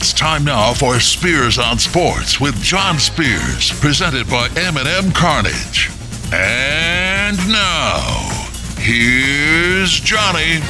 It's 0.00 0.12
time 0.12 0.44
now 0.44 0.74
for 0.74 1.00
Spears 1.00 1.58
on 1.58 1.76
Sports 1.76 2.40
with 2.40 2.54
John 2.62 3.00
Spears, 3.00 3.72
presented 3.80 4.30
by 4.30 4.48
M&M 4.54 5.10
Cartage. 5.10 5.90
And 6.32 7.36
now, 7.48 8.46
here's 8.78 9.98
Johnny. 9.98 10.60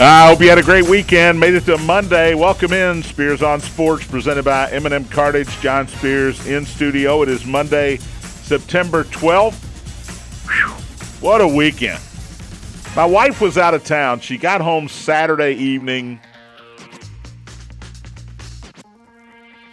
I 0.00 0.26
hope 0.26 0.40
you 0.40 0.48
had 0.48 0.56
a 0.56 0.62
great 0.62 0.88
weekend. 0.88 1.38
Made 1.38 1.52
it 1.52 1.66
to 1.66 1.76
Monday. 1.76 2.34
Welcome 2.34 2.72
in 2.72 3.02
Spears 3.02 3.42
on 3.42 3.60
Sports, 3.60 4.06
presented 4.06 4.46
by 4.46 4.70
M&M 4.70 5.04
Cartage. 5.04 5.50
John 5.60 5.86
Spears 5.86 6.46
in 6.46 6.64
studio. 6.64 7.20
It 7.20 7.28
is 7.28 7.44
Monday, 7.44 7.98
September 7.98 9.04
12th. 9.04 9.60
Whew, 10.48 10.72
what 11.20 11.42
a 11.42 11.46
weekend. 11.46 12.00
My 12.96 13.04
wife 13.04 13.42
was 13.42 13.58
out 13.58 13.74
of 13.74 13.84
town. 13.84 14.20
She 14.20 14.38
got 14.38 14.62
home 14.62 14.88
Saturday 14.88 15.52
evening. 15.52 16.20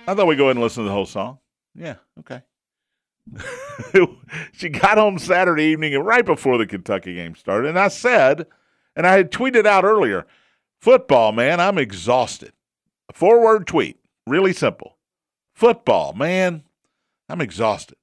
I 0.09 0.15
thought 0.15 0.25
we'd 0.25 0.37
go 0.37 0.45
ahead 0.45 0.55
and 0.55 0.63
listen 0.63 0.83
to 0.83 0.87
the 0.87 0.93
whole 0.93 1.05
song. 1.05 1.37
Yeah, 1.75 1.95
okay. 2.19 2.41
she 4.53 4.69
got 4.69 4.97
home 4.97 5.19
Saturday 5.19 5.65
evening 5.65 5.93
and 5.93 6.03
right 6.03 6.25
before 6.25 6.57
the 6.57 6.65
Kentucky 6.65 7.13
game 7.13 7.35
started. 7.35 7.69
And 7.69 7.77
I 7.77 7.89
said, 7.89 8.47
and 8.95 9.05
I 9.05 9.17
had 9.17 9.31
tweeted 9.31 9.67
out 9.67 9.83
earlier, 9.83 10.25
football, 10.81 11.31
man, 11.31 11.59
I'm 11.59 11.77
exhausted. 11.77 12.53
A 13.09 13.13
four 13.13 13.39
word 13.39 13.67
tweet, 13.67 13.99
really 14.25 14.51
simple. 14.51 14.97
Football, 15.53 16.13
man, 16.13 16.63
I'm 17.29 17.41
exhausted. 17.41 17.97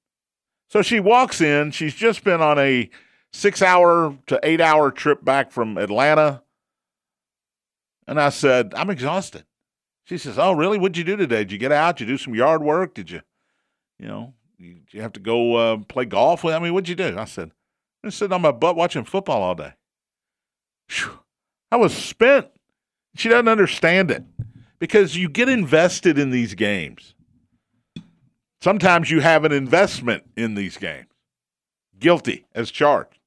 So 0.68 0.82
she 0.82 1.00
walks 1.00 1.40
in. 1.40 1.72
She's 1.72 1.94
just 1.94 2.22
been 2.22 2.40
on 2.40 2.56
a 2.58 2.88
six 3.32 3.62
hour 3.62 4.16
to 4.28 4.38
eight 4.44 4.60
hour 4.60 4.92
trip 4.92 5.24
back 5.24 5.50
from 5.50 5.76
Atlanta. 5.76 6.42
And 8.06 8.20
I 8.20 8.28
said, 8.28 8.74
I'm 8.76 8.90
exhausted. 8.90 9.44
She 10.06 10.18
says, 10.18 10.38
Oh, 10.38 10.52
really? 10.52 10.78
What'd 10.78 10.96
you 10.96 11.04
do 11.04 11.16
today? 11.16 11.38
Did 11.38 11.52
you 11.52 11.58
get 11.58 11.72
out? 11.72 11.96
Did 11.96 12.08
you 12.08 12.14
do 12.14 12.18
some 12.18 12.34
yard 12.34 12.62
work? 12.62 12.94
Did 12.94 13.10
you, 13.10 13.20
you 13.98 14.08
know, 14.08 14.34
did 14.58 14.86
you 14.92 15.02
have 15.02 15.12
to 15.12 15.20
go 15.20 15.56
uh, 15.56 15.76
play 15.88 16.04
golf? 16.06 16.44
I 16.44 16.58
mean, 16.58 16.72
what'd 16.72 16.88
you 16.88 16.94
do? 16.94 17.18
I 17.18 17.24
said, 17.24 17.50
"I'm 18.02 18.10
sitting 18.10 18.32
on 18.32 18.40
my 18.40 18.52
butt 18.52 18.76
watching 18.76 19.04
football 19.04 19.42
all 19.42 19.54
day. 19.54 19.74
Whew, 20.88 21.18
I 21.70 21.76
was 21.76 21.94
spent. 21.94 22.46
She 23.16 23.28
doesn't 23.28 23.48
understand 23.48 24.10
it 24.10 24.24
because 24.78 25.16
you 25.16 25.28
get 25.28 25.48
invested 25.48 26.18
in 26.18 26.30
these 26.30 26.54
games. 26.54 27.14
Sometimes 28.60 29.10
you 29.10 29.20
have 29.20 29.44
an 29.44 29.52
investment 29.52 30.24
in 30.36 30.54
these 30.54 30.76
games. 30.76 31.06
Guilty 31.98 32.46
as 32.54 32.70
charged. 32.70 33.18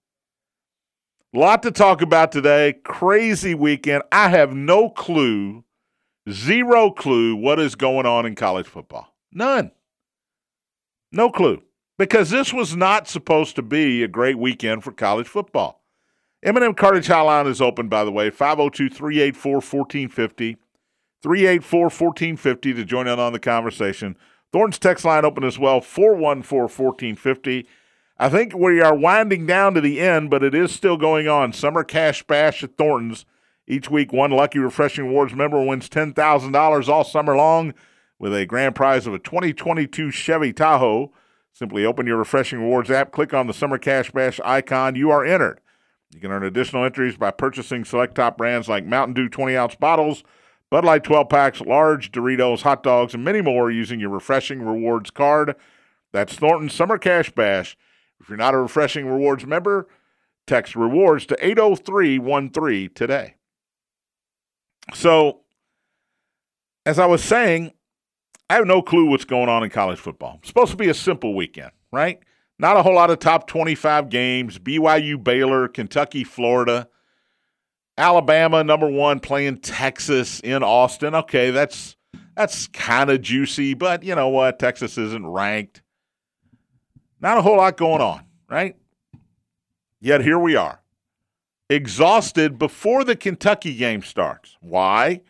A 1.34 1.38
lot 1.38 1.62
to 1.64 1.72
talk 1.72 2.02
about 2.02 2.32
today. 2.32 2.74
Crazy 2.84 3.54
weekend. 3.54 4.04
I 4.12 4.30
have 4.30 4.54
no 4.54 4.90
clue, 4.90 5.64
zero 6.32 6.92
clue 6.92 7.36
what 7.36 7.60
is 7.60 7.76
going 7.76 8.06
on 8.06 8.26
in 8.26 8.36
college 8.36 8.68
football. 8.68 9.14
None. 9.32 9.72
No 11.12 11.30
clue. 11.30 11.62
Because 11.98 12.30
this 12.30 12.54
was 12.54 12.76
not 12.76 13.08
supposed 13.08 13.56
to 13.58 13.62
be 13.62 14.04
a 14.04 14.08
great 14.08 14.38
weekend 14.38 14.84
for 14.84 14.92
college 14.92 15.28
football. 15.28 15.82
M&M 16.42 16.74
Cartage 16.74 17.08
Hotline 17.08 17.48
is 17.48 17.62
open, 17.62 17.90
by 17.90 18.06
the 18.06 18.12
way, 18.12 18.30
502 18.30 18.90
384 18.90 19.54
1450. 19.56 20.58
384 21.22 21.82
1450 21.82 22.74
to 22.74 22.86
join 22.86 23.08
in 23.08 23.20
on 23.20 23.34
the 23.34 23.40
conversation. 23.40 24.16
Thornton's 24.54 24.80
text 24.80 25.04
line 25.04 25.26
open 25.26 25.44
as 25.44 25.60
well, 25.60 25.82
414 25.82 26.62
1450. 26.72 27.68
I 28.18 28.30
think 28.30 28.56
we 28.56 28.82
are 28.82 28.96
winding 28.96 29.46
down 29.46 29.74
to 29.74 29.82
the 29.82 30.00
end, 30.00 30.30
but 30.30 30.44
it 30.44 30.56
is 30.56 30.72
still 30.72 30.98
going 30.98 31.28
on. 31.28 31.54
Summer 31.54 31.84
Cash 31.84 32.24
Bash 32.24 32.64
at 32.64 32.78
Thornton's. 32.78 33.26
Each 33.72 33.88
week, 33.88 34.12
one 34.12 34.32
Lucky 34.32 34.58
Refreshing 34.58 35.06
Rewards 35.06 35.36
member 35.36 35.64
wins 35.64 35.88
$10,000 35.90 36.90
all 36.90 37.04
summer 37.04 37.36
long 37.38 37.76
with 38.18 38.36
a 38.36 38.48
grand 38.48 38.74
prize 38.74 39.06
of 39.06 39.14
a 39.14 39.20
2022 39.20 40.10
Chevy 40.10 40.52
Tahoe. 40.52 41.14
Simply 41.54 41.86
open 41.86 42.08
your 42.08 42.18
Refreshing 42.18 42.62
Rewards 42.62 42.90
app, 42.90 43.12
click 43.12 43.32
on 43.32 43.46
the 43.46 43.54
Summer 43.54 43.78
Cash 43.78 44.10
Bash 44.10 44.40
icon. 44.44 44.96
You 44.96 45.12
are 45.12 45.24
entered. 45.24 45.62
You 46.12 46.20
can 46.20 46.32
earn 46.32 46.44
additional 46.44 46.84
entries 46.84 47.16
by 47.16 47.30
purchasing 47.30 47.86
select 47.86 48.16
top 48.16 48.40
brands 48.40 48.68
like 48.68 48.86
Mountain 48.86 49.14
Dew 49.14 49.30
20 49.30 49.56
ounce 49.56 49.76
bottles, 49.76 50.24
Bud 50.72 50.84
Light 50.84 51.04
12 51.04 51.30
packs, 51.30 51.62
large 51.62 52.12
Doritos, 52.12 52.64
hot 52.64 52.82
dogs, 52.82 53.14
and 53.14 53.24
many 53.24 53.42
more 53.42 53.70
using 53.70 54.00
your 54.00 54.10
Refreshing 54.10 54.64
Rewards 54.64 55.12
card. 55.12 55.56
That's 56.12 56.34
Thornton 56.34 56.70
Summer 56.70 56.98
Cash 56.98 57.34
Bash. 57.34 57.78
If 58.20 58.30
you're 58.30 58.38
not 58.38 58.56
a 58.56 58.58
Refreshing 58.58 59.06
Rewards 59.06 59.46
member, 59.46 59.88
text 60.48 60.76
rewards 60.76 61.28
to 61.28 61.38
80313 61.46 62.90
today. 62.96 63.36
So, 64.94 65.42
as 66.86 67.00
I 67.00 67.06
was 67.06 67.24
saying, 67.24 67.72
I 68.50 68.56
have 68.56 68.66
no 68.66 68.82
clue 68.82 69.06
what's 69.06 69.26
going 69.26 69.50
on 69.50 69.64
in 69.64 69.70
college 69.70 70.00
football. 70.00 70.38
It's 70.40 70.48
supposed 70.48 70.72
to 70.72 70.78
be 70.78 70.90
a 70.90 70.94
simple 70.94 71.36
weekend, 71.36 71.72
right? 71.92 72.20
Not 72.58 72.78
a 72.78 72.84
whole 72.84 72.96
lot 72.96 73.10
of 73.10 73.20
top 73.20 73.48
25 73.48 74.10
games. 74.10 74.60
BYU, 74.60 75.24
Baylor, 75.24 75.68
Kentucky, 75.68 76.24
Florida, 76.24 76.90
Alabama, 77.98 78.64
number 78.64 78.90
one, 78.90 79.20
playing 79.20 79.60
Texas 79.60 80.40
in 80.40 80.64
Austin. 80.64 81.14
Okay, 81.16 81.52
that's 81.52 81.96
that's 82.36 82.68
kind 82.68 83.10
of 83.10 83.22
juicy, 83.22 83.74
but 83.74 84.04
you 84.04 84.16
know 84.16 84.30
what? 84.30 84.60
Texas 84.60 84.98
isn't 84.98 85.28
ranked. 85.28 85.82
Not 87.20 87.38
a 87.38 87.42
whole 87.42 87.58
lot 87.58 87.76
going 87.76 88.02
on, 88.02 88.24
right? 88.50 88.76
Yet 90.00 90.22
here 90.22 90.40
we 90.40 90.56
are, 90.56 90.82
exhausted 91.70 92.58
before 92.58 93.04
the 93.04 93.16
Kentucky 93.16 93.76
game 93.76 94.02
starts. 94.02 94.58
Why? 94.60 95.22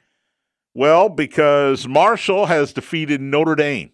Well, 0.73 1.09
because 1.09 1.87
Marshall 1.87 2.45
has 2.45 2.73
defeated 2.73 3.19
Notre 3.21 3.55
Dame. 3.55 3.91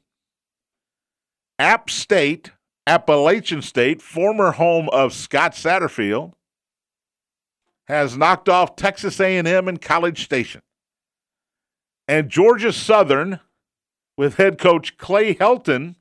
App 1.58 1.90
State 1.90 2.52
Appalachian 2.88 3.62
State, 3.62 4.02
former 4.02 4.52
home 4.52 4.90
of 4.90 5.14
Scott 5.14 5.54
Satterfield, 5.54 6.34
has 7.88 8.18
knocked 8.18 8.50
off 8.50 8.76
Texas 8.76 9.20
A&M 9.20 9.68
and 9.68 9.82
College 9.82 10.24
Station. 10.24 10.62
And 12.08 12.30
Georgia 12.30 12.72
Southern 12.72 13.40
with 14.18 14.36
head 14.36 14.60
coach 14.60 14.98
Clay 14.98 15.34
Helton, 15.34 15.96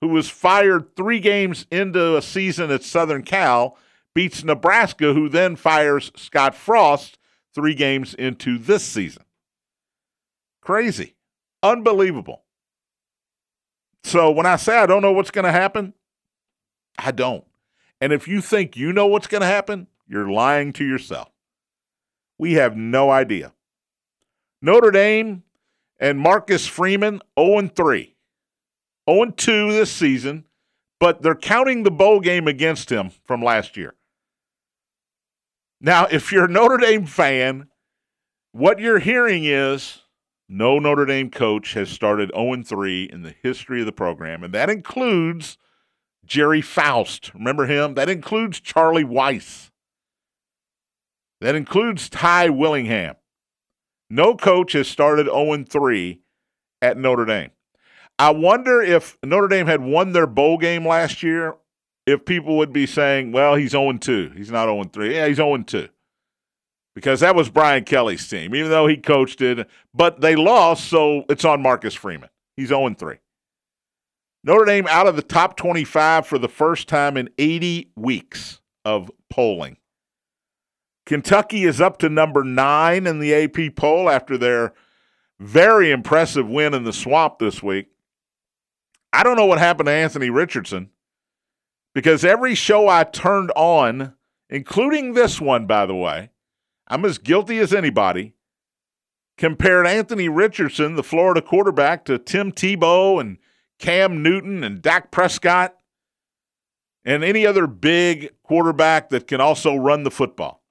who 0.00 0.08
was 0.08 0.28
fired 0.28 0.96
3 0.96 1.20
games 1.20 1.66
into 1.70 2.16
a 2.16 2.22
season 2.22 2.70
at 2.70 2.82
Southern 2.82 3.22
Cal, 3.22 3.76
beats 4.14 4.44
Nebraska 4.44 5.12
who 5.14 5.28
then 5.28 5.56
fires 5.56 6.10
Scott 6.16 6.54
Frost 6.54 7.18
3 7.54 7.74
games 7.74 8.14
into 8.14 8.58
this 8.58 8.84
season. 8.84 9.24
Crazy. 10.60 11.14
Unbelievable. 11.62 12.44
So 14.04 14.30
when 14.30 14.46
I 14.46 14.56
say 14.56 14.76
I 14.76 14.86
don't 14.86 15.02
know 15.02 15.12
what's 15.12 15.30
going 15.30 15.44
to 15.44 15.52
happen, 15.52 15.94
I 16.98 17.10
don't. 17.10 17.44
And 18.00 18.12
if 18.12 18.28
you 18.28 18.40
think 18.40 18.76
you 18.76 18.92
know 18.92 19.06
what's 19.06 19.26
going 19.26 19.40
to 19.40 19.46
happen, 19.46 19.88
you're 20.06 20.30
lying 20.30 20.72
to 20.74 20.84
yourself. 20.84 21.28
We 22.38 22.54
have 22.54 22.76
no 22.76 23.10
idea. 23.10 23.52
Notre 24.62 24.90
Dame 24.90 25.42
and 25.98 26.18
Marcus 26.18 26.66
Freeman 26.66 27.20
0 27.38 27.68
3. 27.68 28.14
0 29.08 29.30
2 29.30 29.72
this 29.72 29.90
season, 29.90 30.44
but 31.00 31.22
they're 31.22 31.34
counting 31.34 31.82
the 31.82 31.90
bowl 31.90 32.20
game 32.20 32.46
against 32.46 32.90
him 32.90 33.10
from 33.26 33.42
last 33.42 33.76
year. 33.76 33.94
Now, 35.80 36.06
if 36.10 36.32
you're 36.32 36.46
a 36.46 36.50
Notre 36.50 36.76
Dame 36.76 37.06
fan, 37.06 37.68
what 38.52 38.80
you're 38.80 38.98
hearing 38.98 39.44
is 39.44 40.02
no 40.48 40.78
Notre 40.78 41.06
Dame 41.06 41.30
coach 41.30 41.74
has 41.74 41.88
started 41.88 42.32
0 42.34 42.62
3 42.64 43.04
in 43.04 43.22
the 43.22 43.34
history 43.42 43.80
of 43.80 43.86
the 43.86 43.92
program, 43.92 44.42
and 44.42 44.52
that 44.54 44.70
includes 44.70 45.56
Gerry 46.24 46.62
Faust. 46.62 47.32
Remember 47.34 47.66
him? 47.66 47.94
That 47.94 48.08
includes 48.08 48.60
Charlie 48.60 49.04
Weis. 49.04 49.70
That 51.40 51.54
includes 51.54 52.08
Ty 52.08 52.48
Willingham. 52.48 53.14
No 54.10 54.34
coach 54.34 54.72
has 54.72 54.88
started 54.88 55.26
0 55.26 55.64
3 55.64 56.20
at 56.82 56.96
Notre 56.96 57.24
Dame. 57.24 57.50
I 58.18 58.30
wonder 58.30 58.82
if 58.82 59.16
Notre 59.22 59.46
Dame 59.46 59.66
had 59.66 59.80
won 59.80 60.12
their 60.12 60.26
bowl 60.26 60.58
game 60.58 60.84
last 60.84 61.22
year, 61.22 61.54
if 62.08 62.24
people 62.24 62.56
would 62.56 62.72
be 62.72 62.86
saying, 62.86 63.32
well, 63.32 63.54
he's 63.54 63.72
0 63.72 63.92
2. 63.92 64.32
He's 64.34 64.50
not 64.50 64.64
0 64.64 64.84
3. 64.84 65.14
Yeah, 65.14 65.28
he's 65.28 65.36
0 65.36 65.58
2 65.58 65.88
because 66.94 67.20
that 67.20 67.36
was 67.36 67.50
Brian 67.50 67.84
Kelly's 67.84 68.26
team, 68.26 68.54
even 68.54 68.70
though 68.70 68.86
he 68.86 68.96
coached 68.96 69.42
it. 69.42 69.68
But 69.94 70.22
they 70.22 70.34
lost, 70.34 70.88
so 70.88 71.24
it's 71.28 71.44
on 71.44 71.60
Marcus 71.62 71.94
Freeman. 71.94 72.30
He's 72.56 72.68
0 72.68 72.94
3. 72.94 73.16
Notre 74.42 74.64
Dame 74.64 74.86
out 74.88 75.06
of 75.06 75.16
the 75.16 75.22
top 75.22 75.56
25 75.56 76.26
for 76.26 76.38
the 76.38 76.48
first 76.48 76.88
time 76.88 77.16
in 77.18 77.28
80 77.36 77.90
weeks 77.94 78.60
of 78.86 79.10
polling. 79.28 79.76
Kentucky 81.04 81.64
is 81.64 81.80
up 81.80 81.98
to 81.98 82.08
number 82.08 82.42
nine 82.42 83.06
in 83.06 83.18
the 83.18 83.34
AP 83.34 83.74
poll 83.76 84.08
after 84.08 84.38
their 84.38 84.72
very 85.38 85.90
impressive 85.90 86.48
win 86.48 86.72
in 86.72 86.84
the 86.84 86.92
swamp 86.92 87.38
this 87.38 87.62
week. 87.62 87.88
I 89.12 89.22
don't 89.22 89.36
know 89.36 89.46
what 89.46 89.58
happened 89.58 89.86
to 89.86 89.92
Anthony 89.92 90.30
Richardson 90.30 90.90
because 91.98 92.24
every 92.24 92.54
show 92.54 92.88
I 92.88 93.02
turned 93.02 93.50
on, 93.56 94.14
including 94.48 95.14
this 95.14 95.40
one, 95.40 95.66
by 95.66 95.84
the 95.84 95.96
way, 95.96 96.30
I'm 96.86 97.04
as 97.04 97.18
guilty 97.18 97.58
as 97.58 97.74
anybody. 97.74 98.34
compared 99.36 99.84
Anthony 99.84 100.28
Richardson, 100.28 100.94
the 100.94 101.02
Florida 101.02 101.42
quarterback, 101.42 102.04
to 102.04 102.16
Tim 102.16 102.52
Tebow 102.52 103.20
and 103.20 103.38
Cam 103.80 104.22
Newton 104.22 104.62
and 104.62 104.80
Dak 104.80 105.10
Prescott 105.10 105.74
and 107.04 107.24
any 107.24 107.44
other 107.44 107.66
big 107.66 108.30
quarterback 108.44 109.10
that 109.10 109.26
can 109.26 109.40
also 109.40 109.74
run 109.74 110.04
the 110.04 110.10
football. 110.12 110.62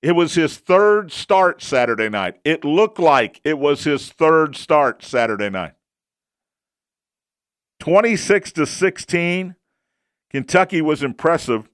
It 0.00 0.12
was 0.12 0.32
his 0.32 0.56
third 0.56 1.12
start 1.12 1.62
Saturday 1.62 2.08
night. 2.08 2.40
It 2.44 2.64
looked 2.64 2.98
like 2.98 3.42
it 3.44 3.58
was 3.58 3.84
his 3.84 4.08
third 4.08 4.56
start 4.56 5.04
Saturday 5.04 5.50
night. 5.50 5.74
26 7.80 8.52
to 8.52 8.64
16. 8.64 9.54
Kentucky 10.32 10.80
was 10.80 11.02
impressive. 11.02 11.68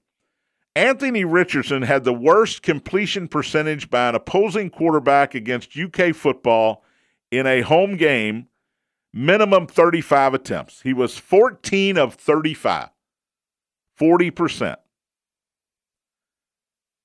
Anthony 0.75 1.23
Richardson 1.23 1.81
had 1.81 2.03
the 2.03 2.13
worst 2.13 2.61
completion 2.61 3.27
percentage 3.27 3.89
by 3.89 4.09
an 4.09 4.15
opposing 4.15 4.69
quarterback 4.69 5.33
against 5.33 5.77
UK 5.77 6.13
football 6.13 6.83
in 7.31 7.47
a 7.47 7.61
home 7.61 7.95
game, 7.95 8.47
minimum 9.13 9.65
35 9.65 10.33
attempts. 10.33 10.81
He 10.81 10.93
was 10.93 11.17
14 11.17 11.97
of 11.97 12.15
35, 12.15 12.89
40%. 13.99 14.75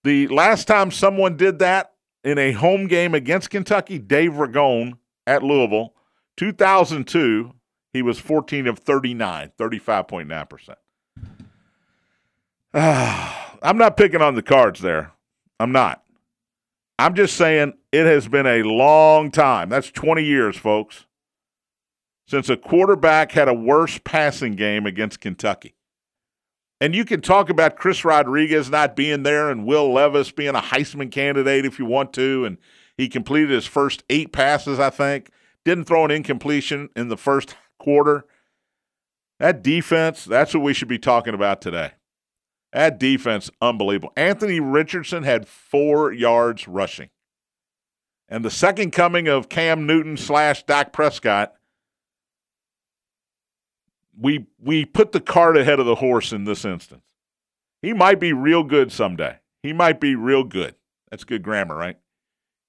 The 0.03 0.29
last 0.29 0.67
time 0.67 0.91
someone 0.91 1.37
did 1.37 1.61
that 1.61 1.95
in 2.23 2.37
a 2.37 2.53
home 2.53 2.89
game 2.89 3.15
against 3.15 3.51
Kentucky, 3.51 3.99
Dave 3.99 4.33
Ragone 4.33 4.99
at 5.27 5.43
Louisville, 5.43 5.95
2002, 6.37 7.53
he 7.93 8.03
was 8.03 8.19
14 8.19 8.67
of 8.67 8.81
39, 8.81 9.53
35.9%. 9.59 10.75
I'm 12.77 13.79
not 13.79 13.97
picking 13.97 14.21
on 14.21 14.35
the 14.35 14.43
cards 14.43 14.81
there. 14.81 15.13
I'm 15.61 15.71
not. 15.71 16.03
I'm 16.99 17.15
just 17.15 17.37
saying 17.37 17.75
it 17.93 18.05
has 18.05 18.27
been 18.27 18.47
a 18.47 18.65
long 18.65 19.31
time. 19.31 19.69
That's 19.69 19.93
20 19.93 20.25
years, 20.25 20.57
folks, 20.57 21.07
since 22.27 22.49
a 22.49 22.57
quarterback 22.57 23.31
had 23.31 23.47
a 23.47 23.55
worse 23.55 24.01
passing 24.03 24.57
game 24.57 24.87
against 24.87 25.21
Kentucky. 25.21 25.77
And 26.81 26.97
you 26.97 27.05
can 27.05 27.21
talk 27.21 27.49
about 27.49 27.77
Chris 27.77 28.05
Rodriguez 28.05 28.69
not 28.69 28.97
being 28.97 29.23
there 29.23 29.51
and 29.51 29.65
Will 29.67 29.93
Levis 29.93 30.33
being 30.33 30.57
a 30.57 30.61
Heisman 30.61 31.13
candidate 31.13 31.65
if 31.65 31.79
you 31.79 31.87
want 31.87 32.13
to. 32.15 32.45
And 32.45 32.59
he 32.97 33.09
completed 33.09 33.51
his 33.51 33.67
first 33.67 34.03
eight 34.11 34.33
passes, 34.33 34.81
I 34.81 34.91
think. 34.91 35.31
Didn't 35.65 35.85
throw 35.85 36.05
an 36.05 36.11
incompletion 36.11 36.89
in 36.97 37.09
the 37.09 37.17
first 37.17 37.55
quarter. 37.79 38.27
That 39.39 39.63
defense, 39.63 40.25
that's 40.25 40.55
what 40.55 40.65
we 40.65 40.75
should 40.75 40.89
be 40.89 40.99
talking 40.99 41.35
about 41.35 41.61
today. 41.61 41.93
That 42.75 42.99
defense, 42.99 43.53
unbelievable. 43.63 44.13
Anthony 44.17 44.59
Richardson 44.59 45.23
had 45.23 45.47
four 45.47 46.13
yards 46.13 46.67
rushing. 46.67 47.09
And 48.29 48.45
the 48.45 48.51
second 48.51 48.91
coming 48.91 49.29
of 49.29 49.49
Cam 49.49 49.87
Newton 49.87 50.17
slash 50.17 50.65
Dak 50.65 50.93
Prescott, 50.93 51.55
we 54.19 54.47
we 54.61 54.85
put 54.85 55.13
the 55.13 55.21
cart 55.21 55.57
ahead 55.57 55.79
of 55.79 55.87
the 55.87 55.95
horse 55.95 56.33
in 56.33 56.45
this 56.45 56.65
instance. 56.65 57.05
He 57.81 57.93
might 57.93 58.19
be 58.19 58.33
real 58.33 58.65
good 58.65 58.91
someday. 58.91 59.39
He 59.63 59.73
might 59.73 60.01
be 60.01 60.17
real 60.17 60.43
good. 60.43 60.75
That's 61.11 61.23
good 61.23 61.45
grammar, 61.45 61.77
right? 61.77 61.99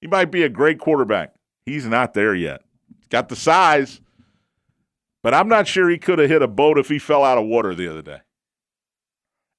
He 0.00 0.06
might 0.06 0.30
be 0.30 0.44
a 0.44 0.48
great 0.48 0.78
quarterback. 0.78 1.34
He's 1.64 1.84
not 1.84 2.14
there 2.14 2.34
yet. 2.34 2.62
He's 2.96 3.08
got 3.08 3.28
the 3.28 3.34
size, 3.34 4.00
but 5.24 5.34
I'm 5.34 5.48
not 5.48 5.66
sure 5.66 5.90
he 5.90 5.98
could 5.98 6.20
have 6.20 6.30
hit 6.30 6.42
a 6.42 6.48
boat 6.48 6.78
if 6.78 6.88
he 6.88 7.00
fell 7.00 7.24
out 7.24 7.38
of 7.38 7.46
water 7.46 7.74
the 7.74 7.88
other 7.88 8.02
day. 8.02 8.20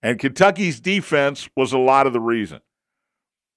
And 0.02 0.20
Kentucky's 0.20 0.80
defense 0.80 1.50
was 1.56 1.74
a 1.74 1.78
lot 1.78 2.08
of 2.08 2.14
the 2.14 2.20
reason. 2.20 2.62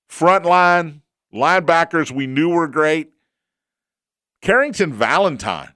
Front 0.09 0.45
line, 0.45 1.03
linebackers 1.33 2.11
we 2.11 2.27
knew 2.27 2.49
were 2.49 2.69
great. 2.69 3.11
Carrington 4.43 4.93
Valentine. 4.93 5.75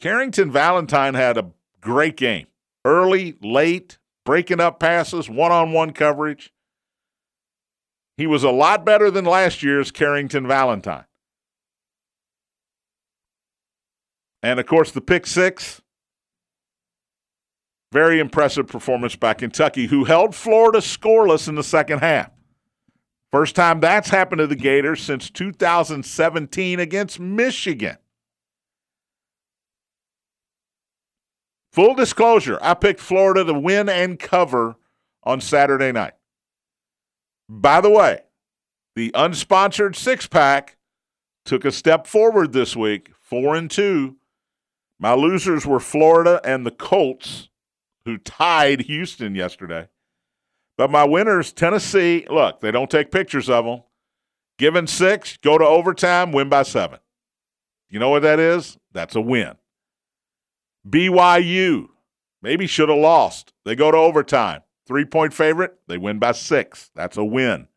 Carrington 0.00 0.50
Valentine 0.50 1.14
had 1.14 1.36
a 1.36 1.50
great 1.80 2.16
game. 2.16 2.46
Early, 2.84 3.36
late, 3.42 3.98
breaking 4.24 4.60
up 4.60 4.80
passes, 4.80 5.28
one 5.28 5.52
on 5.52 5.72
one 5.72 5.92
coverage. 5.92 6.52
He 8.16 8.26
was 8.26 8.44
a 8.44 8.50
lot 8.50 8.84
better 8.84 9.10
than 9.10 9.24
last 9.24 9.62
year's 9.62 9.90
Carrington 9.90 10.46
Valentine. 10.46 11.04
And 14.42 14.60
of 14.60 14.66
course, 14.66 14.90
the 14.90 15.00
pick 15.00 15.26
six 15.26 15.80
very 17.94 18.18
impressive 18.18 18.66
performance 18.66 19.14
by 19.14 19.32
Kentucky, 19.32 19.86
who 19.86 20.02
held 20.02 20.34
Florida 20.34 20.78
scoreless 20.78 21.48
in 21.48 21.54
the 21.54 21.62
second 21.62 22.00
half. 22.00 22.28
First 23.30 23.54
time 23.54 23.78
that's 23.78 24.08
happened 24.10 24.40
to 24.40 24.48
the 24.48 24.56
Gators 24.56 25.00
since 25.00 25.30
2017 25.30 26.80
against 26.80 27.20
Michigan. 27.20 27.96
Full 31.72 31.94
disclosure, 31.94 32.58
I 32.60 32.74
picked 32.74 32.98
Florida 32.98 33.44
to 33.44 33.54
win 33.54 33.88
and 33.88 34.18
cover 34.18 34.74
on 35.22 35.40
Saturday 35.40 35.92
night. 35.92 36.14
By 37.48 37.80
the 37.80 37.90
way, 37.90 38.22
the 38.96 39.12
unsponsored 39.12 39.94
six 39.94 40.26
pack 40.26 40.76
took 41.44 41.64
a 41.64 41.70
step 41.70 42.08
forward 42.08 42.52
this 42.52 42.74
week, 42.74 43.12
four 43.20 43.54
and 43.54 43.70
two. 43.70 44.16
My 44.98 45.14
losers 45.14 45.64
were 45.64 45.80
Florida 45.80 46.40
and 46.44 46.66
the 46.66 46.70
Colts 46.72 47.50
who 48.04 48.18
tied 48.18 48.82
Houston 48.82 49.34
yesterday. 49.34 49.88
But 50.76 50.90
my 50.90 51.04
winners, 51.04 51.52
Tennessee, 51.52 52.26
look, 52.28 52.60
they 52.60 52.70
don't 52.70 52.90
take 52.90 53.10
pictures 53.10 53.48
of 53.48 53.64
them. 53.64 53.82
Given 54.58 54.86
six, 54.86 55.36
go 55.38 55.58
to 55.58 55.64
overtime, 55.64 56.32
win 56.32 56.48
by 56.48 56.62
seven. 56.62 56.98
You 57.88 57.98
know 57.98 58.10
what 58.10 58.22
that 58.22 58.40
is? 58.40 58.76
That's 58.92 59.14
a 59.14 59.20
win. 59.20 59.54
BYU, 60.88 61.88
maybe 62.42 62.66
should 62.66 62.88
have 62.88 62.98
lost. 62.98 63.52
They 63.64 63.74
go 63.74 63.90
to 63.90 63.96
overtime. 63.96 64.62
Three 64.86 65.04
point 65.04 65.32
favorite, 65.32 65.78
they 65.88 65.96
win 65.96 66.18
by 66.18 66.32
six. 66.32 66.90
That's 66.94 67.16
a 67.16 67.24
win. 67.24 67.68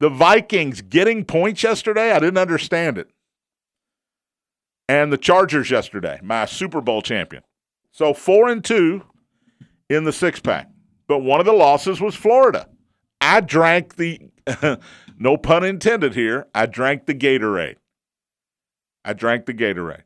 The 0.00 0.10
Vikings 0.10 0.82
getting 0.82 1.24
points 1.24 1.62
yesterday, 1.62 2.12
I 2.12 2.18
didn't 2.18 2.38
understand 2.38 2.98
it. 2.98 3.08
And 4.86 5.10
the 5.12 5.16
Chargers 5.16 5.70
yesterday, 5.70 6.20
my 6.22 6.44
Super 6.44 6.82
Bowl 6.82 7.00
champion. 7.00 7.42
So 7.90 8.12
four 8.12 8.48
and 8.48 8.62
two 8.62 9.04
in 9.94 10.04
the 10.04 10.12
six 10.12 10.40
pack. 10.40 10.68
But 11.06 11.20
one 11.20 11.40
of 11.40 11.46
the 11.46 11.52
losses 11.52 12.00
was 12.00 12.14
Florida. 12.14 12.68
I 13.20 13.40
drank 13.40 13.96
the, 13.96 14.20
no 15.18 15.36
pun 15.36 15.64
intended 15.64 16.14
here, 16.14 16.46
I 16.54 16.66
drank 16.66 17.06
the 17.06 17.14
Gatorade. 17.14 17.76
I 19.04 19.12
drank 19.12 19.46
the 19.46 19.54
Gatorade. 19.54 20.02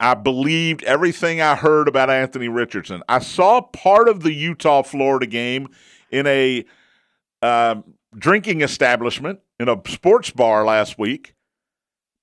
I 0.00 0.14
believed 0.14 0.82
everything 0.82 1.40
I 1.40 1.54
heard 1.54 1.86
about 1.86 2.10
Anthony 2.10 2.48
Richardson. 2.48 3.02
I 3.08 3.20
saw 3.20 3.60
part 3.60 4.08
of 4.08 4.22
the 4.22 4.32
Utah 4.32 4.82
Florida 4.82 5.26
game 5.26 5.68
in 6.10 6.26
a 6.26 6.64
uh, 7.40 7.76
drinking 8.16 8.62
establishment 8.62 9.38
in 9.60 9.68
a 9.68 9.80
sports 9.86 10.30
bar 10.30 10.64
last 10.64 10.98
week. 10.98 11.34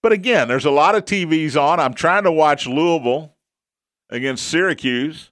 But 0.01 0.11
again, 0.11 0.47
there's 0.47 0.65
a 0.65 0.71
lot 0.71 0.95
of 0.95 1.05
TVs 1.05 1.59
on. 1.59 1.79
I'm 1.79 1.93
trying 1.93 2.23
to 2.23 2.31
watch 2.31 2.67
Louisville 2.67 3.35
against 4.09 4.47
Syracuse. 4.47 5.31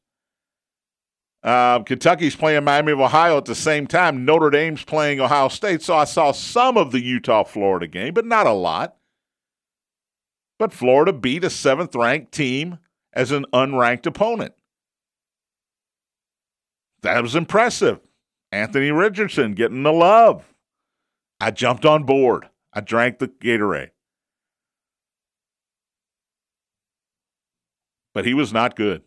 Uh, 1.44 1.80
Kentucky's 1.84 2.36
playing 2.36 2.64
Miami 2.64 2.92
of 2.92 3.00
Ohio 3.00 3.38
at 3.38 3.46
the 3.46 3.56
same 3.56 3.88
time. 3.88 4.26
Notre 4.26 4.50
Dame's 4.50 4.84
playing 4.84 5.20
Ohio 5.20 5.48
State. 5.48 5.82
So 5.82 5.96
I 5.96 6.04
saw 6.06 6.32
some 6.32 6.78
of 6.78 6.92
the 6.92 7.02
Utah 7.02 7.44
Florida 7.44 7.88
game, 7.88 8.14
but 8.14 8.26
not 8.26 8.48
a 8.48 8.52
lot. 8.52 8.98
But 10.60 10.74
Florida 10.74 11.14
beat 11.14 11.44
a 11.44 11.50
seventh 11.50 11.96
ranked 11.96 12.32
team 12.32 12.80
as 13.14 13.32
an 13.32 13.46
unranked 13.54 14.08
opponent. 14.08 14.54
That 17.04 17.22
was 17.22 17.36
impressive. 17.36 18.00
Anthony 18.52 18.92
Richardson 18.92 19.54
getting 19.54 19.84
the 19.84 19.94
love. 19.94 20.54
I 21.40 21.52
jumped 21.52 21.86
on 21.86 22.04
board. 22.04 22.50
I 22.74 22.82
drank 22.82 23.20
the 23.20 23.28
Gatorade. 23.28 23.92
But 28.14 28.26
he 28.26 28.34
was 28.34 28.52
not 28.52 28.76
good. 28.76 29.04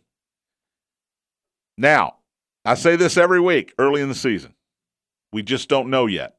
Now, 1.77 2.15
I 2.63 2.75
say 2.75 2.95
this 2.95 3.17
every 3.17 3.39
week 3.39 3.73
early 3.79 4.01
in 4.01 4.09
the 4.09 4.15
season. 4.15 4.53
We 5.33 5.41
just 5.43 5.69
don't 5.69 5.89
know 5.89 6.05
yet. 6.05 6.35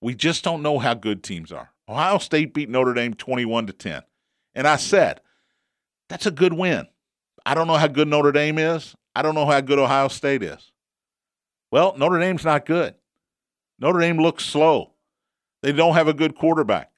We 0.00 0.14
just 0.14 0.44
don't 0.44 0.62
know 0.62 0.78
how 0.78 0.94
good 0.94 1.22
teams 1.22 1.52
are. 1.52 1.70
Ohio 1.88 2.18
State 2.18 2.54
beat 2.54 2.68
Notre 2.68 2.94
Dame 2.94 3.14
21 3.14 3.66
to 3.66 3.72
10. 3.72 4.02
And 4.54 4.66
I 4.66 4.76
said, 4.76 5.20
that's 6.08 6.26
a 6.26 6.30
good 6.30 6.52
win. 6.52 6.86
I 7.44 7.54
don't 7.54 7.66
know 7.66 7.76
how 7.76 7.86
good 7.86 8.08
Notre 8.08 8.32
Dame 8.32 8.58
is. 8.58 8.94
I 9.14 9.22
don't 9.22 9.34
know 9.34 9.46
how 9.46 9.60
good 9.60 9.78
Ohio 9.78 10.08
State 10.08 10.42
is. 10.42 10.72
Well, 11.70 11.94
Notre 11.96 12.18
Dame's 12.18 12.44
not 12.44 12.66
good. 12.66 12.94
Notre 13.78 14.00
Dame 14.00 14.18
looks 14.18 14.44
slow. 14.44 14.92
They 15.62 15.72
don't 15.72 15.94
have 15.94 16.08
a 16.08 16.14
good 16.14 16.34
quarterback. 16.34 16.90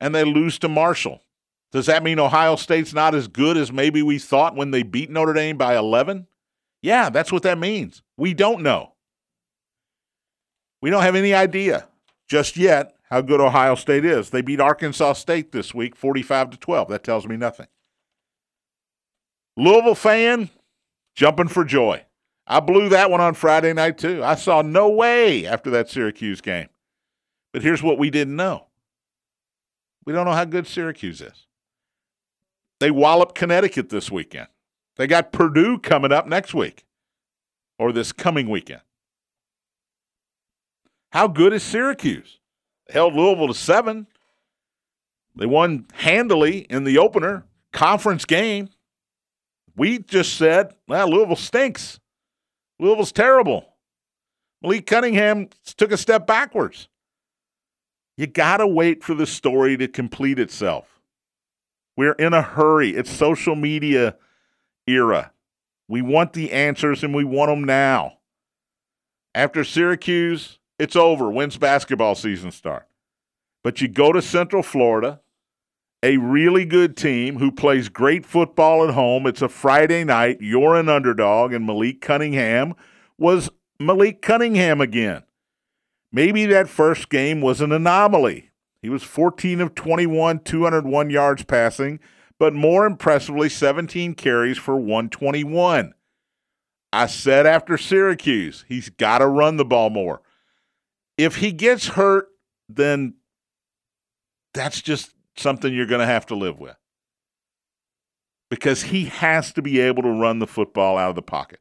And 0.00 0.14
they 0.14 0.24
lose 0.24 0.58
to 0.60 0.68
Marshall. 0.68 1.22
Does 1.70 1.86
that 1.86 2.02
mean 2.02 2.18
Ohio 2.18 2.56
State's 2.56 2.92
not 2.92 3.14
as 3.14 3.28
good 3.28 3.56
as 3.56 3.72
maybe 3.72 4.02
we 4.02 4.18
thought 4.18 4.56
when 4.56 4.70
they 4.70 4.82
beat 4.82 5.10
Notre 5.10 5.32
Dame 5.32 5.56
by 5.56 5.76
11? 5.76 6.26
Yeah, 6.82 7.10
that's 7.10 7.32
what 7.32 7.44
that 7.44 7.58
means. 7.58 8.02
We 8.16 8.34
don't 8.34 8.62
know. 8.62 8.94
We 10.80 10.90
don't 10.90 11.02
have 11.02 11.14
any 11.14 11.32
idea 11.32 11.86
just 12.28 12.56
yet 12.56 12.96
how 13.08 13.20
good 13.20 13.40
Ohio 13.40 13.74
State 13.76 14.04
is. 14.04 14.30
They 14.30 14.42
beat 14.42 14.60
Arkansas 14.60 15.12
State 15.14 15.52
this 15.52 15.72
week 15.72 15.94
45 15.94 16.50
to 16.50 16.56
12. 16.56 16.88
That 16.88 17.04
tells 17.04 17.26
me 17.26 17.36
nothing. 17.36 17.68
Louisville 19.56 19.94
fan 19.94 20.50
jumping 21.14 21.48
for 21.48 21.64
joy. 21.64 22.04
I 22.46 22.60
blew 22.60 22.88
that 22.88 23.10
one 23.10 23.20
on 23.20 23.34
Friday 23.34 23.72
night 23.72 23.98
too. 23.98 24.24
I 24.24 24.34
saw 24.34 24.62
no 24.62 24.88
way 24.88 25.46
after 25.46 25.70
that 25.70 25.88
Syracuse 25.88 26.40
game. 26.40 26.68
But 27.52 27.62
here's 27.62 27.82
what 27.82 27.98
we 27.98 28.10
didn't 28.10 28.34
know. 28.34 28.66
We 30.04 30.12
don't 30.12 30.24
know 30.24 30.32
how 30.32 30.44
good 30.44 30.66
Syracuse 30.66 31.20
is. 31.20 31.46
They 32.80 32.90
wallop 32.90 33.34
Connecticut 33.34 33.90
this 33.90 34.10
weekend. 34.10 34.48
They 34.96 35.06
got 35.06 35.32
Purdue 35.32 35.78
coming 35.78 36.12
up 36.12 36.26
next 36.26 36.54
week 36.54 36.84
or 37.78 37.92
this 37.92 38.12
coming 38.12 38.48
weekend. 38.48 38.82
How 41.12 41.28
good 41.28 41.52
is 41.52 41.62
Syracuse? 41.62 42.38
They 42.86 42.94
held 42.94 43.14
Louisville 43.14 43.48
to 43.48 43.54
seven. 43.54 44.06
They 45.34 45.46
won 45.46 45.86
handily 45.94 46.58
in 46.58 46.84
the 46.84 46.98
opener 46.98 47.44
conference 47.72 48.24
game. 48.24 48.68
We 49.76 49.98
just 49.98 50.34
said, 50.34 50.74
well, 50.86 51.10
Louisville 51.10 51.36
stinks. 51.36 51.98
Louisville's 52.78 53.12
terrible. 53.12 53.66
Malik 54.62 54.86
Cunningham 54.86 55.48
took 55.76 55.92
a 55.92 55.96
step 55.96 56.26
backwards. 56.26 56.88
You 58.16 58.26
got 58.26 58.58
to 58.58 58.66
wait 58.66 59.02
for 59.02 59.14
the 59.14 59.26
story 59.26 59.76
to 59.78 59.88
complete 59.88 60.38
itself. 60.38 61.00
We're 61.96 62.12
in 62.12 62.34
a 62.34 62.42
hurry. 62.42 62.90
It's 62.90 63.10
social 63.10 63.56
media 63.56 64.16
era. 64.86 65.32
We 65.88 66.02
want 66.02 66.32
the 66.32 66.52
answers 66.52 67.02
and 67.02 67.14
we 67.14 67.24
want 67.24 67.50
them 67.50 67.64
now. 67.64 68.18
After 69.34 69.64
Syracuse, 69.64 70.58
it's 70.78 70.96
over. 70.96 71.30
When's 71.30 71.56
basketball 71.56 72.14
season 72.14 72.50
start? 72.50 72.86
But 73.64 73.80
you 73.80 73.88
go 73.88 74.12
to 74.12 74.20
Central 74.20 74.62
Florida, 74.62 75.20
a 76.02 76.16
really 76.16 76.64
good 76.64 76.96
team 76.96 77.38
who 77.38 77.52
plays 77.52 77.88
great 77.88 78.26
football 78.26 78.86
at 78.86 78.94
home. 78.94 79.26
It's 79.26 79.42
a 79.42 79.48
Friday 79.48 80.04
night. 80.04 80.38
You're 80.40 80.76
an 80.76 80.88
underdog, 80.88 81.52
and 81.52 81.66
Malik 81.66 82.00
Cunningham 82.00 82.74
was 83.18 83.50
Malik 83.78 84.20
Cunningham 84.20 84.80
again. 84.80 85.22
Maybe 86.10 86.44
that 86.46 86.68
first 86.68 87.08
game 87.08 87.40
was 87.40 87.60
an 87.60 87.72
anomaly. 87.72 88.50
He 88.82 88.88
was 88.88 89.02
14 89.04 89.60
of 89.60 89.74
21, 89.74 90.40
201 90.40 91.10
yards 91.10 91.44
passing, 91.44 92.00
but 92.42 92.54
more 92.54 92.86
impressively, 92.86 93.48
17 93.48 94.16
carries 94.16 94.58
for 94.58 94.74
121. 94.74 95.94
I 96.92 97.06
said 97.06 97.46
after 97.46 97.78
Syracuse, 97.78 98.64
he's 98.66 98.88
got 98.88 99.18
to 99.18 99.28
run 99.28 99.58
the 99.58 99.64
ball 99.64 99.90
more. 99.90 100.22
If 101.16 101.36
he 101.36 101.52
gets 101.52 101.86
hurt, 101.86 102.26
then 102.68 103.14
that's 104.54 104.82
just 104.82 105.14
something 105.36 105.72
you're 105.72 105.86
going 105.86 106.00
to 106.00 106.04
have 106.04 106.26
to 106.26 106.34
live 106.34 106.58
with. 106.58 106.74
Because 108.50 108.82
he 108.82 109.04
has 109.04 109.52
to 109.52 109.62
be 109.62 109.78
able 109.78 110.02
to 110.02 110.10
run 110.10 110.40
the 110.40 110.48
football 110.48 110.98
out 110.98 111.10
of 111.10 111.14
the 111.14 111.22
pocket. 111.22 111.60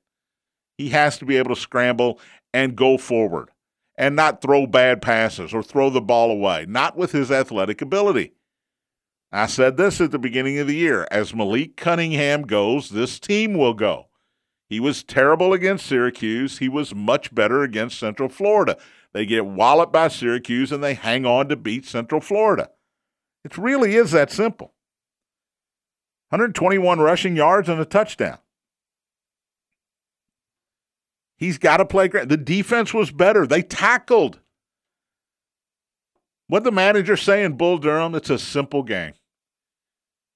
He 0.79 0.89
has 0.89 1.19
to 1.19 1.25
be 1.25 1.38
able 1.38 1.53
to 1.53 1.61
scramble 1.61 2.19
and 2.55 2.75
go 2.75 2.97
forward 2.97 3.50
and 4.00 4.15
not 4.15 4.41
throw 4.41 4.65
bad 4.65 5.03
passes 5.03 5.53
or 5.53 5.61
throw 5.61 5.91
the 5.91 6.01
ball 6.01 6.31
away, 6.31 6.65
not 6.67 6.97
with 6.97 7.11
his 7.11 7.29
athletic 7.29 7.83
ability. 7.83 8.33
I 9.31 9.45
said 9.45 9.77
this 9.77 10.01
at 10.01 10.11
the 10.11 10.19
beginning 10.19 10.59
of 10.59 10.67
the 10.67 10.75
year. 10.75 11.07
As 11.09 11.33
Malik 11.33 11.77
Cunningham 11.77 12.41
goes, 12.41 12.89
this 12.89 13.19
team 13.19 13.53
will 13.53 13.73
go. 13.73 14.07
He 14.67 14.79
was 14.79 15.03
terrible 15.03 15.53
against 15.53 15.85
Syracuse. 15.85 16.57
He 16.57 16.67
was 16.67 16.93
much 16.93 17.33
better 17.33 17.61
against 17.61 18.00
Central 18.00 18.29
Florida. 18.29 18.77
They 19.13 19.25
get 19.25 19.45
walloped 19.45 19.93
by 19.93 20.09
Syracuse 20.09 20.71
and 20.71 20.83
they 20.83 20.93
hang 20.93 21.25
on 21.25 21.50
to 21.50 21.55
beat 21.55 21.85
Central 21.85 22.21
Florida. 22.21 22.69
It 23.43 23.57
really 23.57 23.95
is 23.95 24.11
that 24.11 24.31
simple. 24.31 24.73
121 26.29 27.00
rushing 27.00 27.35
yards 27.35 27.67
and 27.67 27.81
a 27.81 27.85
touchdown. 27.85 28.38
He's 31.35 31.57
got 31.57 31.77
to 31.77 31.85
play 31.85 32.07
great. 32.07 32.29
The 32.29 32.38
defense 32.38 32.93
was 32.93 33.11
better. 33.11 33.47
They 33.47 33.63
tackled. 33.63 34.39
What 36.47 36.63
the 36.63 36.71
manager 36.71 37.17
saying, 37.17 37.57
Bull 37.57 37.77
Durham, 37.77 38.13
it's 38.13 38.29
a 38.29 38.38
simple 38.38 38.83
game. 38.83 39.13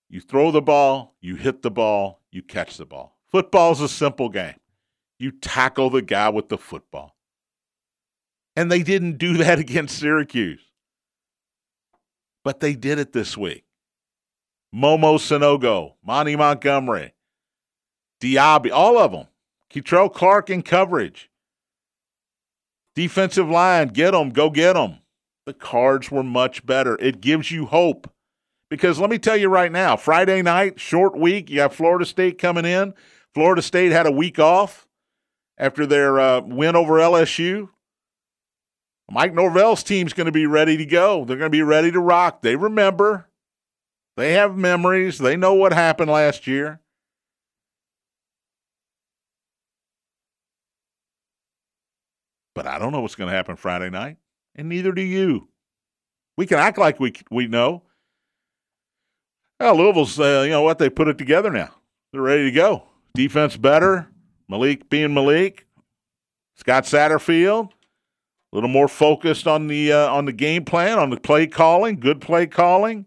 You 0.10 0.22
throw 0.22 0.52
the 0.52 0.62
ball, 0.62 1.16
you 1.22 1.36
hit 1.36 1.62
the 1.62 1.72
ball, 1.72 2.22
you 2.32 2.42
catch 2.42 2.78
the 2.78 2.86
ball. 2.86 3.18
Football's 3.32 3.82
a 3.82 3.90
simple 3.90 4.30
game. 4.30 4.56
You 5.20 5.32
tackle 5.32 5.90
the 5.90 6.02
guy 6.02 6.30
with 6.30 6.50
the 6.50 6.58
football. 6.58 7.16
And 8.56 8.72
they 8.72 8.84
didn't 8.84 9.18
do 9.18 9.38
that 9.38 9.60
against 9.60 9.98
Syracuse 9.98 10.66
but 12.46 12.60
they 12.60 12.76
did 12.76 13.00
it 13.00 13.12
this 13.12 13.36
week. 13.36 13.66
Momo 14.74 15.18
Sanogo, 15.18 15.96
Monty 16.06 16.36
Montgomery, 16.36 17.14
Diaby, 18.22 18.72
all 18.72 18.98
of 19.00 19.12
them. 19.12 19.26
Kei'Trel 19.74 20.14
Clark 20.14 20.50
in 20.50 20.62
coverage. 20.62 21.30
Defensive 22.94 23.50
line, 23.50 23.90
get 23.90 24.12
them, 24.12 24.30
go 24.30 24.50
get 24.50 24.74
them. 24.74 25.00
The 25.46 25.54
cards 25.54 26.12
were 26.12 26.24
much 26.24 26.66
better. 26.66 26.98
It 27.02 27.20
gives 27.20 27.52
you 27.52 27.66
hope. 27.66 28.10
Because 28.70 29.00
let 29.00 29.10
me 29.10 29.20
tell 29.20 29.38
you 29.38 29.50
right 29.50 29.72
now, 29.72 29.96
Friday 29.96 30.42
night, 30.42 30.80
short 30.80 31.18
week, 31.18 31.50
you 31.50 31.62
have 31.62 31.74
Florida 31.74 32.06
State 32.06 32.38
coming 32.38 32.66
in. 32.66 32.94
Florida 33.34 33.62
State 33.62 33.92
had 33.92 34.08
a 34.08 34.12
week 34.12 34.40
off 34.40 34.88
after 35.58 35.86
their 35.86 36.20
uh, 36.20 36.42
win 36.42 36.76
over 36.76 36.94
LSU. 36.94 37.70
Mike 39.10 39.34
Norvell's 39.34 39.84
team's 39.84 40.14
going 40.14 40.26
to 40.26 40.32
be 40.32 40.48
ready 40.48 40.78
to 40.78 40.86
go. 40.86 41.26
They're 41.26 41.38
going 41.38 41.52
to 41.52 41.56
be 41.56 41.62
ready 41.62 41.92
to 41.92 42.00
rock. 42.00 42.42
They 42.42 42.56
remember. 42.56 43.30
They 44.18 44.34
have 44.34 44.56
memories. 44.56 45.20
They 45.20 45.36
know 45.36 45.54
what 45.54 45.74
happened 45.74 46.10
last 46.10 46.48
year. 46.48 46.80
But 52.56 52.66
I 52.66 52.80
don't 52.80 52.94
know 52.94 53.02
what's 53.02 53.16
going 53.16 53.30
to 53.30 53.36
happen 53.36 53.58
Friday 53.58 53.90
night, 53.90 54.16
and 54.56 54.70
neither 54.70 54.94
do 54.94 55.02
you. 55.02 55.50
We 56.38 56.48
can 56.48 56.58
act 56.58 56.78
like 56.78 57.00
we 57.00 57.14
we 57.30 57.48
know. 57.48 57.84
Well, 59.60 59.78
Louisville's, 59.78 60.20
uh, 60.20 60.44
you 60.46 60.52
know 60.52 60.62
what, 60.62 60.80
they 60.80 60.90
put 60.90 61.08
it 61.08 61.18
together 61.18 61.50
now. 61.50 61.72
They're 62.12 62.22
ready 62.22 62.44
to 62.46 62.52
go. 62.52 62.84
Defense 63.14 63.58
better. 63.58 64.10
Malik 64.50 64.90
being 64.90 65.14
Malik. 65.14 65.66
Scott 66.56 66.84
Satterfield 66.84 67.72
a 68.52 68.56
little 68.56 68.70
more 68.70 68.88
focused 68.88 69.48
on 69.48 69.68
the 69.68 69.92
uh, 69.92 70.08
on 70.08 70.24
the 70.24 70.32
game 70.32 70.64
plan, 70.64 70.98
on 70.98 71.10
the 71.10 71.20
play 71.20 71.46
calling, 71.46 72.00
good 72.00 72.22
play 72.22 72.48
calling. 72.48 73.06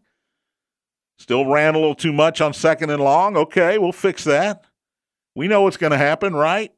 Still 1.19 1.47
ran 1.47 1.75
a 1.75 1.79
little 1.79 1.95
too 1.95 2.13
much 2.13 2.43
on 2.43 2.53
second 2.53 2.91
and 2.91 3.03
long. 3.03 3.35
Okay, 3.35 3.79
we'll 3.79 3.93
fix 3.93 4.25
that. 4.25 4.67
We 5.35 5.49
know 5.49 5.63
what's 5.63 5.79
going 5.79 5.93
to 5.93 5.97
happen, 5.97 6.35
right? 6.35 6.71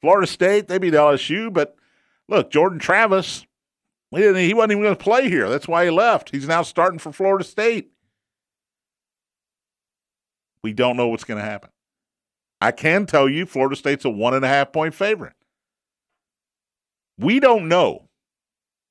Florida 0.00 0.28
State, 0.28 0.68
they 0.68 0.78
beat 0.78 0.94
LSU, 0.94 1.52
but 1.52 1.74
look, 2.28 2.52
Jordan 2.52 2.78
Travis, 2.78 3.44
he, 4.12 4.20
he 4.46 4.54
wasn't 4.54 4.72
even 4.72 4.84
going 4.84 4.96
to 4.96 5.02
play 5.02 5.28
here. 5.28 5.48
That's 5.48 5.66
why 5.66 5.84
he 5.84 5.90
left. 5.90 6.30
He's 6.30 6.46
now 6.46 6.62
starting 6.62 7.00
for 7.00 7.10
Florida 7.10 7.44
State. 7.44 7.90
We 10.64 10.72
don't 10.72 10.96
know 10.96 11.08
what's 11.08 11.24
going 11.24 11.38
to 11.38 11.44
happen. 11.44 11.68
I 12.58 12.70
can 12.72 13.04
tell 13.04 13.28
you 13.28 13.44
Florida 13.44 13.76
State's 13.76 14.06
a 14.06 14.10
one 14.10 14.32
and 14.32 14.46
a 14.46 14.48
half 14.48 14.72
point 14.72 14.94
favorite. 14.94 15.34
We 17.18 17.38
don't 17.38 17.68
know. 17.68 18.08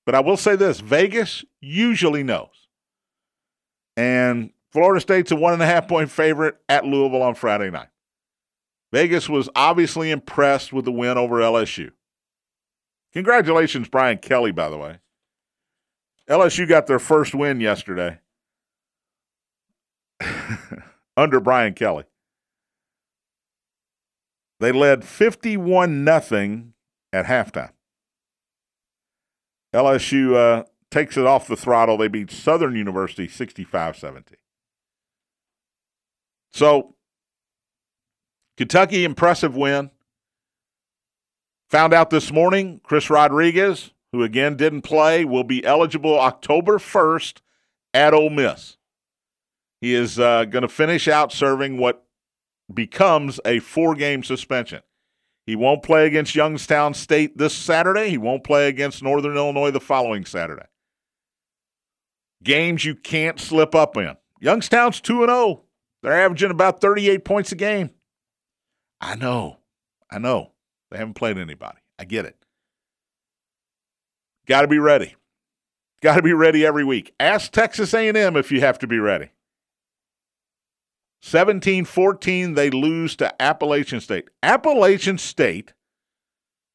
But 0.06 0.14
I 0.14 0.20
will 0.20 0.38
say 0.38 0.56
this 0.56 0.82
Vegas 0.82 1.44
usually 1.62 2.22
knows. 2.22 2.68
And 3.98 4.52
Florida 4.72 5.02
State's 5.02 5.32
a 5.32 5.36
one 5.36 5.54
and 5.54 5.64
a 5.64 5.66
half 5.66 5.88
point 5.88 6.12
favorite 6.12 6.58
at 6.70 6.86
Louisville 6.86 7.24
on 7.24 7.34
Friday 7.34 7.72
night. 7.72 7.90
Vegas 8.92 9.28
was 9.28 9.50
obviously 9.56 10.12
impressed 10.12 10.74
with 10.74 10.86
the 10.86 10.92
win 10.92 11.18
over 11.18 11.38
LSU. 11.38 11.90
Congratulations, 13.14 13.88
Brian 13.90 14.20
Kelly, 14.20 14.52
by 14.52 14.70
the 14.70 14.78
way. 14.78 15.00
LSU 16.30 16.70
got 16.70 16.86
their 16.86 17.00
first 17.00 17.34
win 17.34 17.60
yesterday 17.60 18.20
under 21.16 21.40
Brian 21.40 21.74
Kelly. 21.74 22.06
They 24.60 24.72
led 24.72 25.04
51 25.04 26.04
nothing 26.04 26.74
at 27.12 27.26
halftime. 27.26 27.72
LSU 29.74 30.36
uh, 30.36 30.64
takes 30.92 31.18
it 31.18 31.26
off 31.26 31.48
the 31.48 31.58
throttle. 31.58 31.98
They 31.98 32.08
beat 32.08 32.32
Southern 32.32 32.76
University 32.76 33.28
65 33.28 33.98
17. 33.98 34.38
So, 36.52 36.96
Kentucky, 38.56 39.04
impressive 39.04 39.56
win. 39.56 39.90
Found 41.70 41.94
out 41.94 42.12
this 42.12 42.32
morning 42.32 42.80
Chris 42.84 43.10
Rodriguez, 43.10 43.92
who 44.12 44.22
again 44.22 44.56
didn't 44.56 44.84
play, 44.84 45.26
will 45.26 45.44
be 45.44 45.66
eligible 45.66 46.20
October 46.20 46.78
1st 46.78 47.42
at 47.96 48.14
Ole 48.14 48.30
Miss. 48.30 48.78
He 49.84 49.96
is 49.96 50.18
uh, 50.18 50.46
going 50.46 50.62
to 50.62 50.70
finish 50.70 51.10
out 51.10 51.34
serving 51.34 51.78
what 51.78 52.06
becomes 52.74 53.42
a 53.44 53.60
four 53.60 53.96
game 53.96 54.24
suspension. 54.24 54.82
He 55.46 55.58
won't 55.58 55.84
play 55.84 56.08
against 56.08 56.36
Youngstown 56.36 56.94
State 56.94 57.38
this 57.38 57.54
Saturday. 57.54 58.10
He 58.10 58.18
won't 58.18 58.46
play 58.46 58.70
against 58.70 59.04
Northern 59.04 59.36
Illinois 59.36 59.72
the 59.72 59.82
following 59.82 60.24
Saturday. 60.24 60.68
games 62.42 62.86
you 62.86 62.96
can't 62.96 63.42
slip 63.42 63.76
up 63.76 63.98
in. 63.98 64.16
Youngstown's 64.40 65.02
2 65.02 65.26
0. 65.26 65.64
They're 66.02 66.14
averaging 66.14 66.52
about 66.52 66.80
38 66.80 67.26
points 67.26 67.52
a 67.52 67.56
game. 67.56 67.90
I 69.02 69.16
know. 69.16 69.58
I 70.10 70.18
know. 70.18 70.54
They 70.92 70.98
haven't 70.98 71.16
played 71.16 71.38
anybody. 71.38 71.80
I 72.00 72.06
get 72.06 72.24
it. 72.24 72.38
Got 74.48 74.62
to 74.62 74.70
be 74.70 74.80
ready. 74.80 75.18
Got 76.02 76.16
to 76.16 76.22
be 76.22 76.32
ready 76.32 76.66
every 76.66 76.86
week. 76.86 77.14
Ask 77.20 77.52
Texas 77.52 77.94
A&M 77.94 78.38
if 78.38 78.50
you 78.50 78.62
have 78.62 78.80
to 78.80 78.88
be 78.88 79.00
ready. 79.00 79.32
17-14 81.24 82.56
they 82.56 82.70
lose 82.70 83.16
to 83.16 83.42
Appalachian 83.42 84.02
State. 84.02 84.30
Appalachian 84.44 85.18
State 85.18 85.74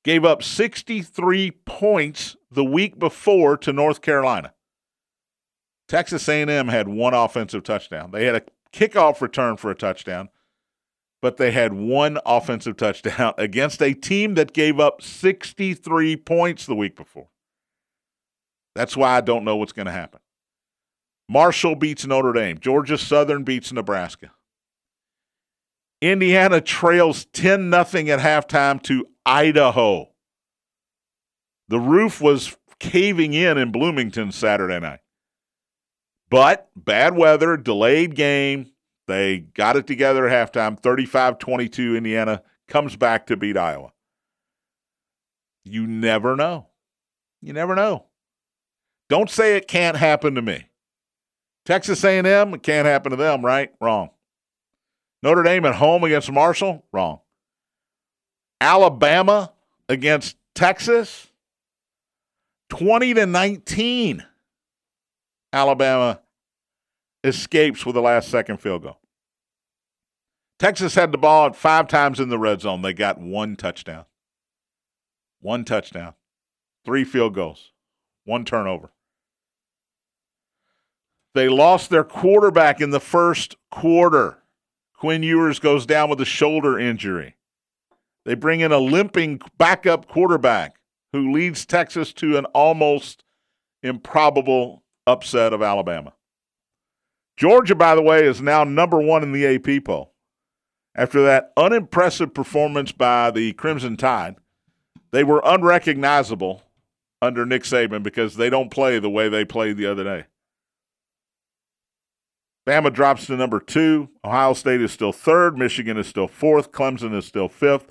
gave 0.05 0.25
up 0.25 0.43
63 0.43 1.51
points 1.51 2.37
the 2.51 2.65
week 2.65 2.99
before 2.99 3.59
to 3.59 3.73
North 3.73 4.01
Carolina. 4.01 4.55
Texas 5.87 6.29
A&M 6.29 6.69
had 6.69 6.89
one 6.89 7.13
offensive 7.15 7.63
touchdown. 7.63 8.11
They 8.11 8.25
had 8.25 8.37
a 8.37 8.43
kickoff 8.73 9.21
return 9.21 9.59
for 9.59 9.71
a 9.71 9.75
touchdown, 9.75 10.31
but 11.21 11.37
they 11.37 11.51
had 11.51 11.75
one 11.75 12.19
offensive 12.25 12.77
touchdown 12.79 13.35
against 13.37 13.83
a 13.83 13.93
team 13.93 14.35
that 14.35 14.55
gave 14.55 14.81
up 14.81 15.03
63 15.03 16.17
points 16.17 16.65
the 16.65 16.75
week 16.75 16.97
before. 16.97 17.29
That's 18.75 18.97
why 18.97 19.17
I 19.17 19.21
don't 19.21 19.45
know 19.45 19.57
what's 19.57 19.73
going 19.73 19.87
to 19.87 19.93
happen. 19.93 20.21
Marshall 21.29 21.75
beats 21.75 22.07
Notre 22.07 22.33
Dame. 22.33 22.59
Georgia 22.59 22.97
Southern 22.97 23.45
beats 23.45 23.73
Nebraska. 23.73 24.31
Indiana 26.01 26.61
trails 26.61 27.25
10 27.27 27.71
nothing 27.71 28.09
at 28.09 28.21
halftime 28.21 28.83
to 28.85 29.07
Idaho. 29.27 30.09
The 31.69 31.81
roof 31.81 32.21
was 32.21 32.57
caving 32.79 33.35
in 33.35 33.59
in 33.59 33.73
Bloomington 33.73 34.33
Saturday 34.33 34.79
night. 34.79 35.01
But 36.31 36.69
bad 36.77 37.17
weather, 37.17 37.57
delayed 37.57 38.15
game. 38.15 38.73
They 39.07 39.39
got 39.39 39.77
it 39.77 39.87
together 39.87 40.29
at 40.29 40.53
halftime. 40.53 40.79
35 40.79 41.39
22, 41.39 41.97
Indiana 41.97 42.43
comes 42.69 42.97
back 42.97 43.27
to 43.27 43.37
beat 43.37 43.57
Iowa. 43.57 43.93
You 45.65 45.87
never 45.87 46.37
know. 46.37 46.69
You 47.41 47.53
never 47.53 47.75
know. 47.75 48.07
Don't 49.09 49.31
say 49.31 49.57
it 49.57 49.69
can't 49.69 49.97
happen 49.97 50.35
to 50.35 50.43
me. 50.43 50.69
Texas 51.65 52.05
A&M, 52.05 52.55
it 52.55 52.63
can't 52.63 52.87
happen 52.87 53.11
to 53.11 53.17
them, 53.17 53.45
right? 53.45 53.71
Wrong. 53.81 54.11
Notre 55.23 55.43
Dame 55.43 55.65
at 55.67 55.75
home 55.75 56.05
against 56.05 56.31
Marshall? 56.31 56.85
Wrong. 56.93 57.21
Alabama 58.61 59.53
against 59.89 60.37
Texas? 60.55 61.29
20 62.71 63.15
to 63.15 63.27
19. 63.27 64.25
Alabama 65.53 66.21
escapes 67.25 67.85
with 67.85 67.97
a 67.97 68.01
last 68.01 68.29
second 68.29 68.59
field 68.59 68.83
goal. 68.83 68.99
Texas 70.59 70.95
had 70.95 71.13
the 71.13 71.19
ball 71.19 71.53
five 71.53 71.89
times 71.89 72.21
in 72.21 72.29
the 72.29 72.39
red 72.39 72.61
zone. 72.61 72.83
They 72.83 72.93
got 72.93 73.21
one 73.21 73.57
touchdown. 73.57 74.05
One 75.41 75.65
touchdown. 75.65 76.15
Three 76.85 77.05
field 77.05 77.35
goals. 77.35 77.73
One 78.25 78.45
turnover. 78.45 78.91
They 81.35 81.49
lost 81.49 81.91
their 81.91 82.05
quarterback 82.05 82.81
in 82.81 82.91
the 82.91 83.01
first 83.01 83.57
quarter. 83.71 84.43
Quinn 84.99 85.23
Ewers 85.23 85.61
goes 85.61 85.87
down 85.87 86.11
with 86.11 86.21
a 86.21 86.25
shoulder 86.25 86.77
injury. 86.77 87.37
They 88.25 88.35
bring 88.35 88.61
in 88.61 88.73
a 88.73 88.79
limping 88.79 89.41
backup 89.57 90.09
quarterback 90.09 90.81
who 91.13 91.33
leads 91.33 91.65
Texas 91.65 92.13
to 92.15 92.37
an 92.37 92.47
almost 92.47 93.23
improbable 93.81 94.83
upset 95.07 95.53
of 95.53 95.63
Alabama. 95.63 96.15
Georgia, 97.37 97.77
by 97.77 97.95
the 97.95 98.03
way, 98.03 98.27
is 98.27 98.43
now 98.43 98.65
number 98.65 99.01
one 99.01 99.23
in 99.23 99.31
the 99.31 99.47
AP 99.47 99.85
poll. 99.85 100.13
After 100.97 101.23
that 101.23 101.53
unimpressive 101.57 102.35
performance 102.35 102.91
by 102.91 103.31
the 103.31 103.53
Crimson 103.53 103.97
Tide, 103.97 104.35
they 105.13 105.23
were 105.23 105.41
unrecognizable 105.45 106.65
under 107.23 107.47
Nick 107.47 107.63
Saban 107.63 108.03
because 108.03 108.35
they 108.35 108.51
don't 108.51 108.71
play 108.71 108.99
the 108.99 109.09
way 109.09 109.29
they 109.29 109.45
played 109.45 109.77
the 109.77 109.87
other 109.87 110.03
day. 110.03 110.25
Bama 112.69 112.93
drops 112.93 113.25
to 113.27 113.37
number 113.37 113.61
two. 113.61 114.11
Ohio 114.23 114.53
State 114.53 114.83
is 114.83 114.93
still 114.93 115.11
third. 115.11 115.57
Michigan 115.57 115.97
is 115.97 116.07
still 116.07 116.29
fourth. 116.29 116.71
Clemson 116.71 117.17
is 117.17 117.25
still 117.25 117.49
fifth. 117.49 117.87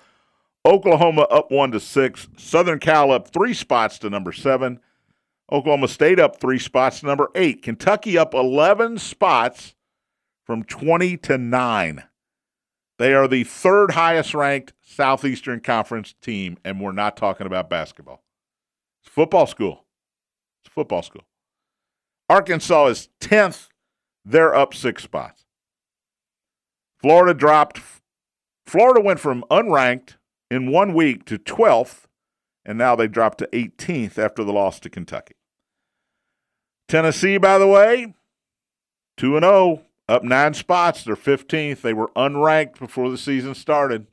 Oklahoma 0.63 1.23
up 1.31 1.49
one 1.49 1.71
to 1.71 1.79
six. 1.79 2.27
Southern 2.37 2.77
Cal 2.77 3.11
up 3.11 3.27
three 3.33 3.55
spots 3.55 3.97
to 3.97 4.09
number 4.11 4.31
seven. 4.31 4.79
Oklahoma 5.51 5.87
State 5.87 6.19
up 6.19 6.39
three 6.39 6.59
spots 6.59 6.99
to 6.99 7.07
number 7.07 7.31
eight. 7.33 7.63
Kentucky 7.63 8.19
up 8.19 8.35
11 8.35 8.99
spots 8.99 9.73
from 10.45 10.63
20 10.63 11.17
to 11.17 11.39
nine. 11.39 12.03
They 12.99 13.15
are 13.15 13.27
the 13.27 13.45
third 13.45 13.91
highest 13.91 14.35
ranked 14.35 14.73
Southeastern 14.83 15.61
Conference 15.61 16.13
team, 16.21 16.59
and 16.63 16.79
we're 16.79 16.91
not 16.91 17.17
talking 17.17 17.47
about 17.47 17.67
basketball. 17.67 18.23
It's 19.01 19.11
football 19.11 19.47
school. 19.47 19.85
It's 20.63 20.71
football 20.71 21.01
school. 21.01 21.23
Arkansas 22.29 22.85
is 22.87 23.09
10th 23.21 23.69
they're 24.27 24.53
up 24.53 24.73
six 24.73 25.03
spots. 25.03 25.45
Florida 26.99 27.33
dropped. 27.33 27.79
Florida 28.65 28.99
went 28.99 29.21
from 29.21 29.45
unranked 29.49 30.15
in 30.51 30.71
one 30.71 30.93
week 30.93 31.23
to 31.25 31.37
12th, 31.37 32.03
and 32.65 32.77
now 32.77 32.95
they 32.95 33.07
dropped 33.07 33.37
to 33.37 33.49
18th 33.53 34.17
after 34.17 34.43
the 34.43 34.51
loss 34.51 34.79
to 34.81 34.89
Kentucky. 34.89 35.35
Tennessee, 36.89 37.37
by 37.37 37.57
the 37.57 37.67
way, 37.67 38.15
2 39.15 39.39
0, 39.39 39.81
up 40.09 40.23
nine 40.23 40.53
spots. 40.53 41.03
They're 41.03 41.15
15th. 41.15 41.81
They 41.81 41.93
were 41.93 42.09
unranked 42.09 42.79
before 42.79 43.09
the 43.09 43.17
season 43.17 43.55
started. 43.55 44.07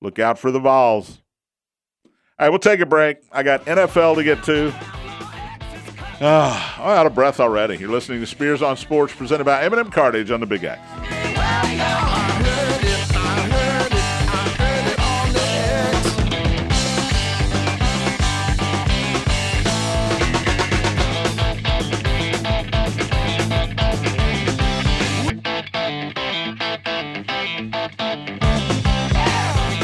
Look 0.00 0.18
out 0.18 0.38
for 0.38 0.50
the 0.50 0.60
Vols. 0.60 1.20
All 2.06 2.46
right, 2.46 2.48
we'll 2.48 2.58
take 2.58 2.80
a 2.80 2.86
break. 2.86 3.18
I 3.30 3.42
got 3.42 3.66
NFL 3.66 4.14
to 4.16 4.24
get 4.24 4.42
to. 4.44 4.99
Oh, 6.22 6.76
I'm 6.76 6.98
out 6.98 7.06
of 7.06 7.14
breath 7.14 7.40
already. 7.40 7.78
You're 7.78 7.88
listening 7.88 8.20
to 8.20 8.26
Spears 8.26 8.60
on 8.60 8.76
Sports, 8.76 9.14
presented 9.14 9.44
by 9.44 9.62
M&M 9.62 9.90
Cartage 9.90 10.30
on 10.30 10.40
the 10.40 10.46
Big 10.46 10.64
X. 10.64 10.78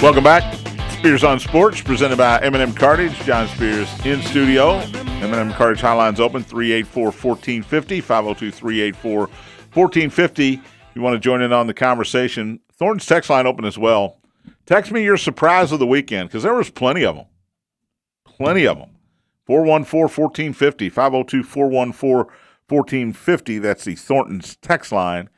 Welcome 0.03 0.23
back. 0.23 0.55
Spears 0.99 1.25
on 1.25 1.41
Sports, 1.41 1.81
presented 1.81 2.19
by 2.19 2.39
M&M 2.43 2.75
Cartage. 2.75 3.15
John 3.21 3.49
Spears 3.49 3.89
in 4.05 4.21
studio. 4.21 4.83
M&M 5.23 5.53
Cartage 5.55 5.81
Highline's 5.81 6.21
open, 6.21 6.45
384-1450, 6.45 8.03
502-384-1450. 9.73 10.55
If 10.55 10.97
You 10.97 11.03
want 11.03 11.15
to 11.15 11.21
join 11.21 11.43
in 11.43 11.53
on 11.53 11.67
the 11.67 11.75
conversation. 11.75 12.61
Thornton's 12.73 13.05
text 13.05 13.29
line 13.29 13.47
open 13.47 13.67
as 13.67 13.77
well. 13.77 14.19
Text 14.65 14.91
me 14.91 15.05
your 15.05 15.19
surprise 15.19 15.71
of 15.73 15.79
the 15.79 15.87
weekend, 15.87 16.29
because 16.31 16.43
there 16.43 16.55
was 16.55 16.71
plenty 16.71 17.05
of 17.05 17.17
them. 17.17 17.27
Plenty 18.25 18.67
of 18.67 18.79
them. 18.79 18.97
414-1450, 19.47 20.91
502-414-1450. 22.69 23.61
That's 23.61 23.85
the 23.85 23.95
Thornton's 23.95 24.57
text 24.57 24.91
line. 24.91 25.29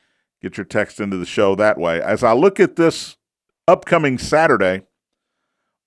Get 0.40 0.56
your 0.56 0.64
text 0.64 1.00
into 1.00 1.16
the 1.16 1.26
show 1.26 1.56
that 1.56 1.76
way. 1.76 2.00
As 2.00 2.22
I 2.22 2.32
look 2.32 2.60
at 2.60 2.76
this 2.76 3.16
upcoming 3.66 4.16
Saturday, 4.16 4.82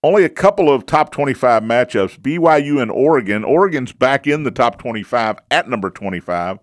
only 0.04 0.24
a 0.24 0.30
couple 0.30 0.72
of 0.72 0.86
top 0.86 1.12
25 1.12 1.64
matchups 1.64 2.20
BYU 2.20 2.82
and 2.82 2.92
Oregon. 2.92 3.44
Oregon's 3.44 3.94
back 3.94 4.26
in 4.26 4.44
the 4.44 4.52
top 4.52 4.80
25 4.80 5.38
at 5.52 5.70
number 5.70 5.90
25. 5.90 6.60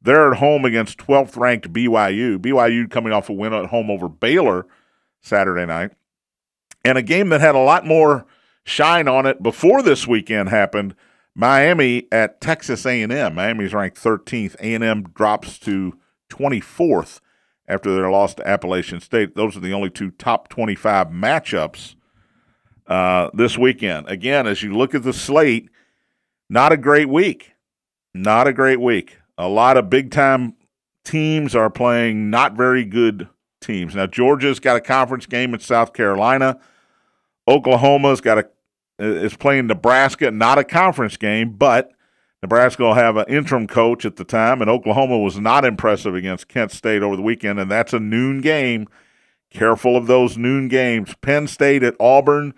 They're 0.00 0.32
at 0.32 0.38
home 0.38 0.64
against 0.64 0.98
12th 0.98 1.36
ranked 1.36 1.72
BYU. 1.72 2.38
BYU 2.38 2.88
coming 2.88 3.12
off 3.12 3.28
a 3.28 3.32
win 3.32 3.52
at 3.52 3.66
home 3.66 3.90
over 3.90 4.08
Baylor 4.08 4.66
Saturday 5.20 5.66
night. 5.66 5.92
And 6.84 6.96
a 6.96 7.02
game 7.02 7.30
that 7.30 7.40
had 7.40 7.56
a 7.56 7.60
lot 7.60 7.84
more 7.84 8.24
shine 8.64 9.08
on 9.08 9.26
it 9.26 9.42
before 9.42 9.82
this 9.82 10.06
weekend 10.06 10.48
happened. 10.50 10.94
Miami 11.34 12.06
at 12.12 12.40
Texas 12.40 12.86
A&M. 12.86 13.34
Miami's 13.34 13.74
ranked 13.74 13.96
13th. 13.96 14.54
A&M 14.60 15.02
drops 15.14 15.58
to 15.60 15.98
24th 16.30 17.20
after 17.66 17.94
their 17.94 18.10
loss 18.10 18.34
to 18.34 18.48
Appalachian 18.48 19.00
State. 19.00 19.34
Those 19.34 19.56
are 19.56 19.60
the 19.60 19.72
only 19.72 19.90
two 19.90 20.12
top 20.12 20.48
25 20.48 21.08
matchups 21.08 21.96
uh, 22.88 23.30
this 23.34 23.56
weekend. 23.56 24.08
Again, 24.08 24.46
as 24.46 24.62
you 24.62 24.76
look 24.76 24.94
at 24.94 25.02
the 25.02 25.12
slate, 25.12 25.68
not 26.50 26.72
a 26.72 26.76
great 26.76 27.08
week. 27.08 27.52
Not 28.14 28.46
a 28.46 28.52
great 28.52 28.80
week. 28.80 29.18
A 29.36 29.48
lot 29.48 29.76
of 29.76 29.90
big 29.90 30.10
time 30.10 30.54
teams 31.04 31.54
are 31.54 31.70
playing 31.70 32.30
not 32.30 32.56
very 32.56 32.84
good 32.84 33.28
teams. 33.60 33.94
Now 33.94 34.06
Georgia's 34.06 34.58
got 34.58 34.76
a 34.76 34.80
conference 34.80 35.26
game 35.26 35.54
in 35.54 35.60
South 35.60 35.92
Carolina. 35.92 36.58
Oklahoma's 37.46 38.20
got 38.20 38.38
a 38.38 38.48
is 38.98 39.36
playing 39.36 39.68
Nebraska, 39.68 40.30
not 40.30 40.58
a 40.58 40.64
conference 40.64 41.16
game, 41.16 41.52
but 41.52 41.92
Nebraska 42.42 42.82
will 42.82 42.94
have 42.94 43.16
an 43.16 43.26
interim 43.28 43.66
coach 43.66 44.04
at 44.04 44.16
the 44.16 44.24
time, 44.24 44.60
and 44.60 44.70
Oklahoma 44.70 45.18
was 45.18 45.38
not 45.38 45.64
impressive 45.64 46.14
against 46.14 46.48
Kent 46.48 46.72
State 46.72 47.02
over 47.02 47.14
the 47.14 47.22
weekend, 47.22 47.60
and 47.60 47.70
that's 47.70 47.92
a 47.92 48.00
noon 48.00 48.40
game. 48.40 48.88
Careful 49.50 49.96
of 49.96 50.08
those 50.08 50.36
noon 50.36 50.68
games. 50.68 51.14
Penn 51.20 51.46
State 51.46 51.82
at 51.82 51.94
Auburn 52.00 52.54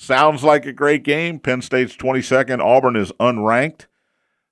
sounds 0.00 0.42
like 0.42 0.66
a 0.66 0.72
great 0.72 1.02
game. 1.02 1.38
Penn 1.38 1.62
State's 1.62 1.96
22nd. 1.96 2.60
Auburn 2.60 2.96
is 2.96 3.12
unranked. 3.20 3.86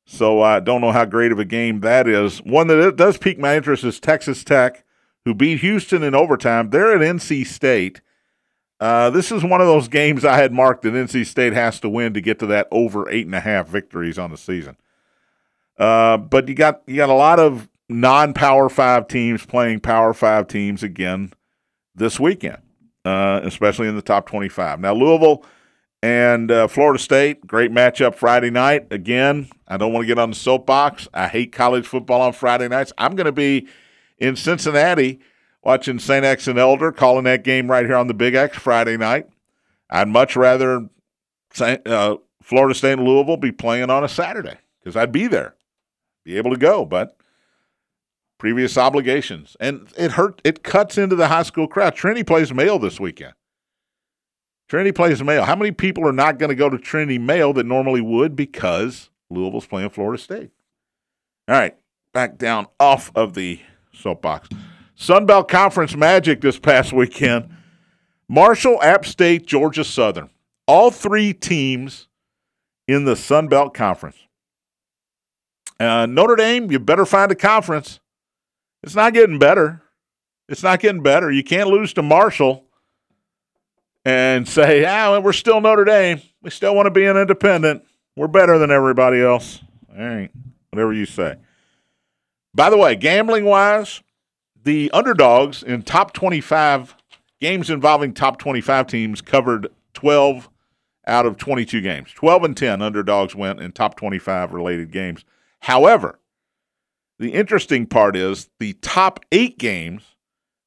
So 0.05 0.41
I 0.41 0.61
don't 0.61 0.81
know 0.81 0.93
how 0.93 1.05
great 1.05 1.33
of 1.33 1.39
a 1.39 1.45
game 1.45 1.81
that 1.81 2.09
is. 2.09 2.39
One 2.39 2.67
that 2.69 2.97
does 2.97 3.19
pique 3.19 3.39
my 3.39 3.57
interest 3.57 3.85
is 3.85 4.01
Texas 4.01 4.43
Tech, 4.45 4.85
who 5.25 5.35
beat 5.35 5.61
Houston 5.61 6.03
in 6.03 6.15
overtime. 6.15 6.71
They're 6.71 6.95
at 6.95 7.01
NC 7.01 7.47
State. 7.47 8.01
Uh, 8.81 9.11
this 9.11 9.33
is 9.33 9.43
one 9.43 9.61
of 9.61 9.67
those 9.67 9.89
games 9.89 10.25
I 10.25 10.37
had 10.37 10.53
marked 10.53 10.83
that 10.83 10.95
NC 10.95 11.27
State 11.27 11.53
has 11.53 11.81
to 11.81 11.89
win 11.89 12.15
to 12.15 12.21
get 12.21 12.39
to 12.39 12.47
that 12.47 12.69
over 12.71 13.11
eight 13.11 13.27
and 13.27 13.35
a 13.35 13.41
half 13.41 13.69
victories 13.69 14.19
on 14.19 14.31
the 14.31 14.37
season. 14.37 14.77
Uh, 15.79 16.17
but 16.17 16.49
you 16.49 16.55
got 16.55 16.83
you 16.87 16.97
got 16.97 17.09
a 17.09 17.15
lot 17.15 17.39
of 17.39 17.69
non-power 17.89 18.69
five 18.69 19.09
teams 19.09 19.45
playing 19.47 19.81
power 19.81 20.13
five 20.13 20.47
teams 20.49 20.83
again 20.83 21.33
this 21.95 22.19
weekend, 22.21 22.59
uh, 23.09 23.41
especially 23.45 23.89
in 23.89 23.97
the 23.97 24.03
top 24.03 24.27
twenty-five. 24.27 24.81
Now 24.81 24.95
Louisville 24.95 25.45
and 26.03 26.51
uh, 26.51 26.69
Florida 26.69 26.99
State, 26.99 27.47
great 27.47 27.73
matchup 27.73 28.15
Friday 28.15 28.51
night. 28.51 28.93
Again, 28.93 29.49
I 29.67 29.77
don't 29.77 29.93
want 29.93 30.05
to 30.05 30.07
get 30.07 30.19
on 30.19 30.31
the 30.31 30.37
soapbox. 30.37 31.09
I 31.13 31.27
hate 31.29 31.51
college 31.53 31.87
football 31.87 32.21
on 32.21 32.33
Friday 32.33 32.69
nights. 32.69 32.93
I'm 32.99 33.17
going 33.17 33.27
to 33.27 33.33
be 33.33 33.67
in 34.19 34.37
Cincinnati 34.37 35.19
watching 35.63 35.99
St. 35.99 36.25
X 36.25 36.47
and 36.47 36.59
Elder, 36.59 36.93
calling 36.93 37.25
that 37.25 37.43
game 37.43 37.69
right 37.69 37.85
here 37.85 37.97
on 37.97 38.07
the 38.07 38.15
Big 38.15 38.35
X 38.35 38.57
Friday 38.57 38.97
night. 38.97 39.27
I'd 39.91 40.09
much 40.09 40.37
rather 40.37 40.89
uh, 41.61 42.17
Florida 42.43 42.75
State 42.75 42.93
and 42.93 43.05
Louisville 43.05 43.37
be 43.37 43.53
playing 43.53 43.91
on 43.91 44.05
a 44.05 44.09
Saturday 44.09 44.59
because 44.79 44.97
I'd 44.97 45.13
be 45.13 45.27
there, 45.27 45.57
be 46.25 46.37
able 46.37 46.53
to 46.53 46.57
go. 46.57 46.85
But 46.85 47.18
previous 48.39 48.79
obligations, 48.79 49.57
and 49.61 49.89
it 49.97 50.13
hurt. 50.13 50.41
It 50.45 50.63
cuts 50.63 50.97
into 50.97 51.17
the 51.17 51.29
high 51.29 51.43
school 51.43 51.67
crowd. 51.67 51.95
Trinity 51.95 52.25
plays 52.25 52.55
Male 52.55 52.79
this 52.79 52.99
weekend. 52.99 53.35
Trinity 54.69 54.93
plays 54.93 55.23
Male. 55.23 55.45
How 55.45 55.57
many 55.57 55.73
people 55.73 56.07
are 56.07 56.13
not 56.13 56.39
going 56.39 56.51
to 56.51 56.55
go 56.55 56.71
to 56.71 56.79
Trinity 56.79 57.19
Male 57.19 57.53
that 57.55 57.67
normally 57.67 58.01
would 58.01 58.37
because 58.37 59.11
Louisville's 59.31 59.67
playing 59.67 59.91
Florida 59.91 60.23
State? 60.23 60.51
All 61.49 61.57
right, 61.57 61.77
back 62.13 62.39
down 62.39 62.67
off 62.79 63.11
of 63.15 63.35
the 63.35 63.61
soapbox. 63.93 64.49
Sunbelt 64.97 65.49
Conference 65.49 65.97
Magic 65.97 66.41
this 66.41 66.59
past 66.59 66.93
weekend. 66.93 67.49
Marshall, 68.29 68.83
App 68.83 69.07
State, 69.07 69.47
Georgia 69.47 69.85
Southern. 69.85 70.29
All 70.67 70.91
three 70.91 71.33
teams 71.33 72.09
in 72.87 73.05
the 73.05 73.15
Sunbelt 73.15 73.73
Conference. 73.75 74.17
Uh, 75.81 76.07
Notre 76.07 76.37
Dame, 76.37 76.71
you 76.71 76.79
better 76.79 77.07
find 77.07 77.31
a 77.31 77.37
conference. 77.37 78.01
It's 78.83 78.95
not 78.95 79.15
getting 79.15 79.39
better. 79.39 79.83
It's 80.49 80.63
not 80.63 80.81
getting 80.81 81.03
better. 81.03 81.31
You 81.31 81.45
can't 81.45 81.69
lose 81.69 81.93
to 81.95 82.03
Marshall 82.03 82.65
and 84.05 84.49
say, 84.49 84.85
ah, 84.89 85.19
we're 85.21 85.33
still 85.33 85.61
Notre 85.61 85.85
Dame. 85.85 86.21
We 86.43 86.51
still 86.51 86.75
want 86.75 86.87
to 86.87 86.91
be 86.91 87.07
an 87.07 87.17
independent. 87.17 87.85
We're 88.17 88.29
better 88.29 88.59
than 88.59 88.71
everybody 88.71 89.21
else. 89.21 89.61
All 89.91 90.05
right, 90.05 90.31
whatever 90.71 90.93
you 90.93 91.07
say. 91.07 91.37
By 92.55 92.71
the 92.71 92.77
way, 92.77 92.97
gambling 92.97 93.45
wise, 93.45 94.03
the 94.65 94.91
underdogs 94.93 95.63
in 95.63 95.83
top 95.83 96.13
25 96.13 96.97
games 97.41 97.71
involving 97.71 98.13
top 98.13 98.39
25 98.39 98.87
teams 98.87 99.21
covered 99.21 99.69
12 99.95 100.49
out 101.07 101.27
of 101.27 101.37
22 101.37 101.81
games. 101.81 102.13
12 102.13 102.45
and 102.45 102.57
10 102.57 102.83
underdogs 102.83 103.35
went 103.35 103.61
in 103.61 103.73
top 103.73 103.97
25 103.97 104.53
related 104.53 104.91
games. 104.91 105.25
However, 105.61 106.19
the 107.19 107.31
interesting 107.33 107.87
part 107.87 108.17
is 108.17 108.49
the 108.59 108.75
top 108.75 109.21
eight 109.33 109.59
games, 109.59 110.17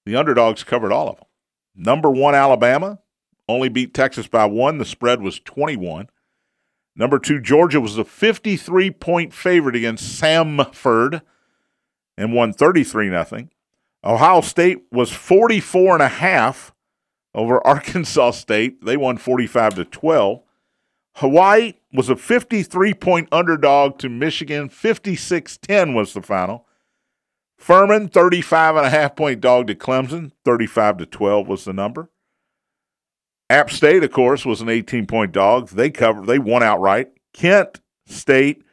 the 0.06 0.16
underdogs 0.16 0.64
covered 0.64 0.92
all 0.92 1.10
of 1.10 1.16
them. 1.18 1.26
Number 1.76 2.10
one, 2.10 2.36
Alabama, 2.36 3.00
only 3.48 3.70
beat 3.70 3.94
Texas 3.94 4.28
by 4.28 4.46
one. 4.46 4.78
The 4.78 4.86
spread 4.86 5.22
was 5.22 5.40
21. 5.40 6.10
Number 6.96 7.20
two, 7.20 7.40
Georgia 7.40 7.80
was 7.80 7.98
a 7.98 8.04
53 8.04 8.92
point 8.92 9.34
favorite 9.34 9.76
against 9.76 10.22
Samford 10.22 11.22
and 12.18 12.34
won 12.34 12.54
33 12.54 13.08
0. 13.08 13.48
Ohio 14.04 14.42
State 14.42 14.84
was 14.92 15.12
44 15.12 15.94
and 15.94 16.04
a 16.04 16.08
half 16.08 16.74
over 17.34 17.66
Arkansas 17.68 18.32
State. 18.32 18.84
They 18.84 18.98
won 18.98 19.18
45 19.18 19.76
to 19.76 19.86
12. 19.86 20.42
Hawaii 21.16 21.74
was 21.94 22.10
a 22.10 22.16
53 22.16 22.94
point 22.94 23.28
underdog 23.32 24.00
to 24.00 24.10
Michigan. 24.10 24.70
56 24.70 25.58
10 25.58 25.94
was 25.94 26.14
the 26.14 26.22
final. 26.22 26.68
Furman, 27.58 28.08
35 28.08 28.78
and 28.78 28.86
a 28.86 28.90
half 28.90 29.16
point 29.16 29.40
dog 29.42 29.68
to 29.68 29.76
Clemson. 29.76 30.32
35 30.46 30.98
to 30.98 31.06
12 31.06 31.48
was 31.48 31.66
the 31.66 31.74
number. 31.74 32.10
App 33.52 33.70
State, 33.70 34.04
of 34.04 34.12
course, 34.12 34.46
was 34.46 34.62
an 34.62 34.70
18 34.70 35.06
point 35.06 35.32
dog. 35.34 35.70
They 35.70 35.90
covered, 35.90 36.26
they 36.26 36.40
won 36.40 36.64
outright. 36.64 37.10
Kent 37.34 37.82
State, 38.08 38.64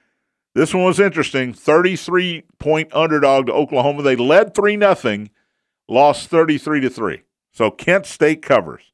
this 0.55 0.72
one 0.72 0.85
was 0.85 1.01
interesting. 1.01 1.53
33 1.53 2.44
point 2.59 2.94
underdog 2.94 3.46
to 3.46 3.53
Oklahoma. 3.53 4.03
They 4.03 4.16
led 4.16 4.55
3 4.55 4.79
0, 4.79 5.27
lost 5.88 6.29
33 6.29 6.81
to 6.81 6.90
3. 6.90 7.22
So 7.53 7.70
Kent 7.70 8.07
State 8.07 8.40
covers. 8.40 8.92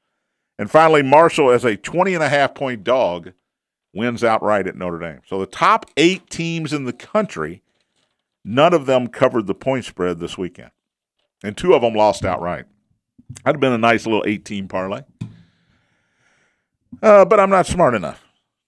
And 0.58 0.70
finally, 0.70 1.02
Marshall, 1.02 1.50
as 1.50 1.64
a 1.64 1.76
20 1.76 2.14
and 2.14 2.22
a 2.22 2.28
half 2.28 2.54
point 2.54 2.84
dog, 2.84 3.32
wins 3.92 4.22
outright 4.22 4.66
at 4.66 4.76
Notre 4.76 4.98
Dame. 4.98 5.20
So 5.26 5.38
the 5.38 5.46
top 5.46 5.86
eight 5.96 6.28
teams 6.30 6.72
in 6.72 6.84
the 6.84 6.92
country, 6.92 7.62
none 8.44 8.74
of 8.74 8.86
them 8.86 9.08
covered 9.08 9.46
the 9.46 9.54
point 9.54 9.84
spread 9.84 10.20
this 10.20 10.38
weekend. 10.38 10.70
And 11.42 11.56
two 11.56 11.74
of 11.74 11.82
them 11.82 11.94
lost 11.94 12.24
outright. 12.24 12.66
That'd 13.44 13.56
have 13.56 13.60
been 13.60 13.72
a 13.72 13.78
nice 13.78 14.06
little 14.06 14.24
18 14.26 14.68
parlay. 14.68 15.02
Uh, 17.02 17.24
but 17.24 17.40
I'm 17.40 17.50
not 17.50 17.66
smart 17.66 17.94
enough 17.94 18.24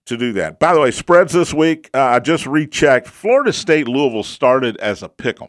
to 0.07 0.17
do 0.17 0.33
that. 0.35 0.59
By 0.59 0.75
the 0.75 0.81
way, 0.81 0.91
spreads 0.91 1.33
this 1.33 1.55
week, 1.55 1.91
uh, 1.95 2.01
I 2.01 2.19
just 2.21 2.47
rechecked. 2.47 3.09
Florida 3.09 3.53
State 3.53 3.89
Louisville 3.89 4.23
started 4.23 4.77
as 4.79 5.03
a 5.03 5.09
pick 5.09 5.41
'em. 5.41 5.49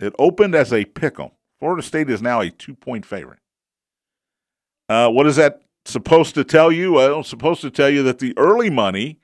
It 0.00 0.14
opened 0.18 0.54
as 0.54 0.72
a 0.72 0.84
pick 0.84 1.18
'em. 1.18 1.30
Florida 1.58 1.82
State 1.82 2.10
is 2.10 2.22
now 2.22 2.40
a 2.40 2.50
two 2.50 2.74
point 2.74 3.06
favorite. 3.06 3.38
Uh, 4.88 5.08
what 5.08 5.26
is 5.26 5.36
that 5.36 5.62
supposed 5.90 6.34
to 6.34 6.44
tell 6.44 6.70
you? 6.70 6.92
Well, 6.92 7.20
it's 7.20 7.28
supposed 7.28 7.60
to 7.62 7.70
tell 7.70 7.90
you 7.90 8.02
that 8.04 8.18
the 8.18 8.36
early 8.36 8.70
money 8.70 9.18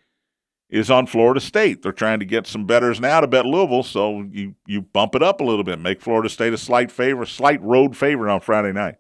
is 0.71 0.91
on 0.91 1.07
Florida 1.07 1.41
State. 1.41 1.83
They're 1.83 1.93
trying 1.93 2.21
to 2.21 2.27
get 2.27 2.47
some 2.47 2.67
bettors 2.67 3.01
now 3.01 3.21
to 3.21 3.27
bet 3.27 3.47
Louisville, 3.47 3.83
so 3.83 4.23
you 4.31 4.55
you 4.67 4.83
bump 4.83 5.15
it 5.15 5.23
up 5.23 5.41
a 5.41 5.45
little 5.45 5.65
bit, 5.65 5.79
make 5.79 6.01
Florida 6.01 6.29
State 6.29 6.53
a 6.53 6.59
slight 6.59 6.91
favor, 6.91 7.25
slight 7.25 7.63
road 7.63 7.97
favorite 7.97 8.33
on 8.33 8.41
Friday 8.41 8.73
night. 8.73 8.97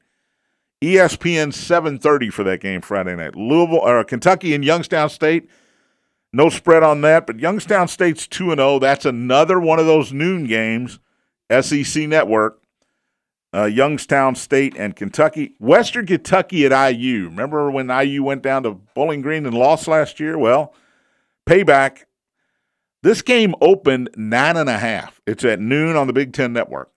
ESPN 0.83 1.53
7:30 1.53 2.33
for 2.33 2.45
that 2.45 2.61
game 2.61 2.81
Friday 2.81 3.17
night. 3.17 3.35
Louisville 3.35 3.79
or 3.79 4.03
Kentucky 4.05 4.55
and 4.55 4.65
Youngstown 4.65 5.11
State. 5.11 5.49
No 6.33 6.49
spread 6.51 6.83
on 6.83 7.01
that, 7.03 7.27
but 7.27 7.41
Youngstown 7.41 7.89
State's 7.89 8.27
2 8.27 8.53
and 8.53 8.59
0. 8.59 8.79
That's 8.79 9.05
another 9.05 9.59
one 9.59 9.79
of 9.79 9.87
those 9.87 10.13
noon 10.13 10.45
games. 10.45 11.01
SEC 11.51 12.07
Network. 12.07 12.61
Uh, 13.55 13.65
Youngstown 13.65 14.35
State 14.35 14.75
and 14.77 14.95
Kentucky. 14.95 15.55
Western 15.59 16.07
Kentucky 16.07 16.67
at 16.67 16.93
IU. 16.93 17.25
Remember 17.25 17.71
when 17.71 17.89
IU 17.89 18.23
went 18.23 18.43
down 18.43 18.63
to 18.65 18.73
Bowling 18.95 19.23
Green 19.23 19.47
and 19.47 19.57
lost 19.57 19.89
last 19.89 20.21
year? 20.21 20.37
Well, 20.37 20.75
payback. 21.49 22.05
This 23.03 23.23
game 23.23 23.55
opened 23.61 24.11
nine 24.17 24.57
and 24.57 24.69
a 24.69 24.79
half. 24.79 25.21
It's 25.27 25.45
at 25.45 25.61
noon 25.61 25.97
on 25.97 26.07
the 26.07 26.13
Big 26.13 26.33
Ten 26.33 26.53
Network. 26.53 26.91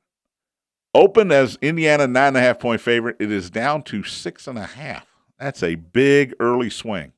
Opened 0.94 1.32
as 1.32 1.58
Indiana 1.62 2.06
nine 2.08 2.30
and 2.30 2.38
a 2.38 2.42
half 2.42 2.60
point 2.60 2.82
favorite. 2.82 3.16
It 3.20 3.32
is 3.32 3.50
down 3.50 3.84
to 3.84 4.04
six 4.04 4.46
and 4.46 4.58
a 4.58 4.66
half. 4.66 5.08
That's 5.40 5.64
a 5.64 5.76
big 5.76 6.34
early 6.40 6.70
swing. 6.70 7.14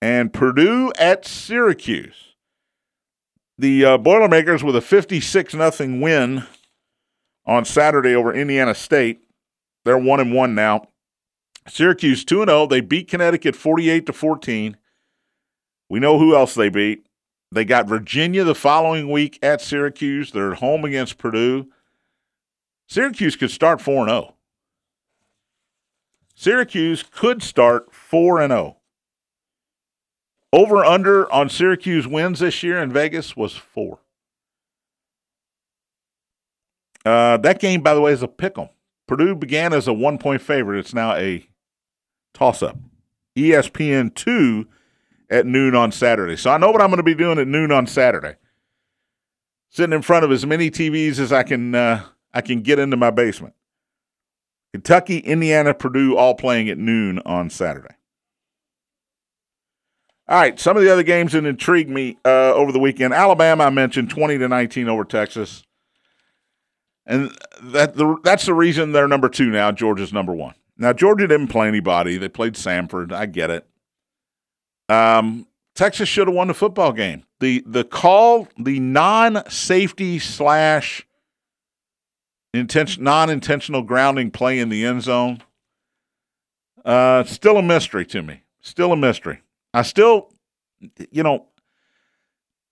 And 0.00 0.32
Purdue 0.32 0.92
at 0.98 1.24
Syracuse. 1.24 2.34
The 3.56 3.84
uh, 3.84 3.98
Boilermakers 3.98 4.64
with 4.64 4.74
a 4.74 4.80
56 4.80 5.54
nothing 5.54 6.00
win 6.00 6.44
on 7.46 7.64
Saturday 7.64 8.14
over 8.14 8.32
Indiana 8.32 8.74
State. 8.74 9.20
They're 9.84 9.98
1 9.98 10.20
and 10.20 10.32
1 10.32 10.54
now. 10.54 10.88
Syracuse 11.68 12.24
2 12.24 12.44
0. 12.44 12.66
They 12.66 12.80
beat 12.80 13.08
Connecticut 13.08 13.56
48 13.56 14.06
to 14.06 14.12
14. 14.12 14.76
We 15.88 16.00
know 16.00 16.18
who 16.18 16.34
else 16.34 16.54
they 16.54 16.68
beat. 16.68 17.06
They 17.50 17.64
got 17.64 17.86
Virginia 17.86 18.44
the 18.44 18.54
following 18.54 19.10
week 19.10 19.38
at 19.42 19.60
Syracuse. 19.60 20.32
They're 20.32 20.52
at 20.52 20.58
home 20.58 20.84
against 20.84 21.18
Purdue. 21.18 21.68
Syracuse 22.88 23.36
could 23.36 23.50
start 23.50 23.80
4 23.80 24.06
0. 24.06 24.34
Syracuse 26.34 27.02
could 27.02 27.42
start 27.42 27.92
4 27.92 28.46
0. 28.46 28.76
Over 30.52 30.84
under 30.84 31.32
on 31.32 31.48
Syracuse 31.48 32.06
wins 32.06 32.40
this 32.40 32.62
year 32.62 32.78
in 32.82 32.92
Vegas 32.92 33.36
was 33.36 33.54
4. 33.54 33.98
Uh, 37.04 37.36
that 37.38 37.58
game, 37.58 37.80
by 37.80 37.94
the 37.94 38.00
way, 38.00 38.12
is 38.12 38.22
a 38.22 38.28
pick 38.28 38.58
'em. 38.58 38.68
Purdue 39.06 39.34
began 39.34 39.72
as 39.72 39.88
a 39.88 39.92
one 39.92 40.18
point 40.18 40.42
favorite. 40.42 40.78
It's 40.78 40.94
now 40.94 41.14
a 41.14 41.46
toss 42.32 42.62
up. 42.62 42.76
ESPN 43.36 44.14
2 44.14 44.66
at 45.30 45.46
noon 45.46 45.74
on 45.74 45.90
Saturday. 45.90 46.36
So 46.36 46.50
I 46.50 46.58
know 46.58 46.70
what 46.70 46.80
I'm 46.80 46.88
going 46.88 46.98
to 46.98 47.02
be 47.02 47.14
doing 47.14 47.38
at 47.38 47.48
noon 47.48 47.72
on 47.72 47.86
Saturday. 47.86 48.36
Sitting 49.70 49.94
in 49.94 50.02
front 50.02 50.24
of 50.24 50.30
as 50.30 50.44
many 50.44 50.70
TVs 50.70 51.18
as 51.18 51.32
I 51.32 51.42
can 51.42 51.74
uh, 51.74 52.04
I 52.34 52.42
can 52.42 52.60
get 52.60 52.78
into 52.78 52.96
my 52.96 53.10
basement. 53.10 53.54
Kentucky, 54.72 55.18
Indiana, 55.18 55.74
Purdue 55.74 56.16
all 56.16 56.34
playing 56.34 56.68
at 56.68 56.78
noon 56.78 57.18
on 57.20 57.50
Saturday. 57.50 57.94
All 60.28 60.38
right, 60.38 60.58
some 60.58 60.76
of 60.76 60.82
the 60.82 60.90
other 60.90 61.02
games 61.02 61.32
that 61.32 61.44
intrigued 61.44 61.90
me 61.90 62.16
uh, 62.24 62.54
over 62.54 62.72
the 62.72 62.78
weekend. 62.78 63.12
Alabama, 63.12 63.64
I 63.64 63.70
mentioned 63.70 64.08
twenty 64.08 64.38
to 64.38 64.48
nineteen 64.48 64.88
over 64.88 65.04
Texas, 65.04 65.64
and 67.06 67.36
that 67.62 67.94
the, 67.94 68.16
that's 68.22 68.46
the 68.46 68.54
reason 68.54 68.92
they're 68.92 69.08
number 69.08 69.28
two 69.28 69.50
now. 69.50 69.72
Georgia's 69.72 70.12
number 70.12 70.32
one. 70.32 70.54
Now 70.76 70.92
Georgia 70.92 71.26
didn't 71.26 71.48
play 71.48 71.68
anybody; 71.68 72.16
they 72.16 72.28
played 72.28 72.54
Samford. 72.54 73.12
I 73.12 73.26
get 73.26 73.50
it. 73.50 73.66
Um, 74.88 75.46
Texas 75.74 76.08
should 76.08 76.28
have 76.28 76.34
won 76.34 76.48
the 76.48 76.54
football 76.54 76.92
game. 76.92 77.24
The 77.40 77.62
the 77.66 77.84
call, 77.84 78.48
the 78.58 78.78
non 78.78 79.48
safety 79.50 80.18
slash 80.18 81.06
intention 82.54 83.02
non 83.02 83.30
intentional 83.30 83.82
grounding 83.82 84.30
play 84.30 84.58
in 84.58 84.68
the 84.68 84.84
end 84.84 85.02
zone. 85.02 85.42
Uh, 86.84 87.24
still 87.24 87.58
a 87.58 87.62
mystery 87.62 88.04
to 88.06 88.22
me. 88.22 88.42
Still 88.60 88.92
a 88.92 88.96
mystery. 88.96 89.40
I 89.74 89.82
still, 89.82 90.32
you 91.10 91.22
know, 91.22 91.46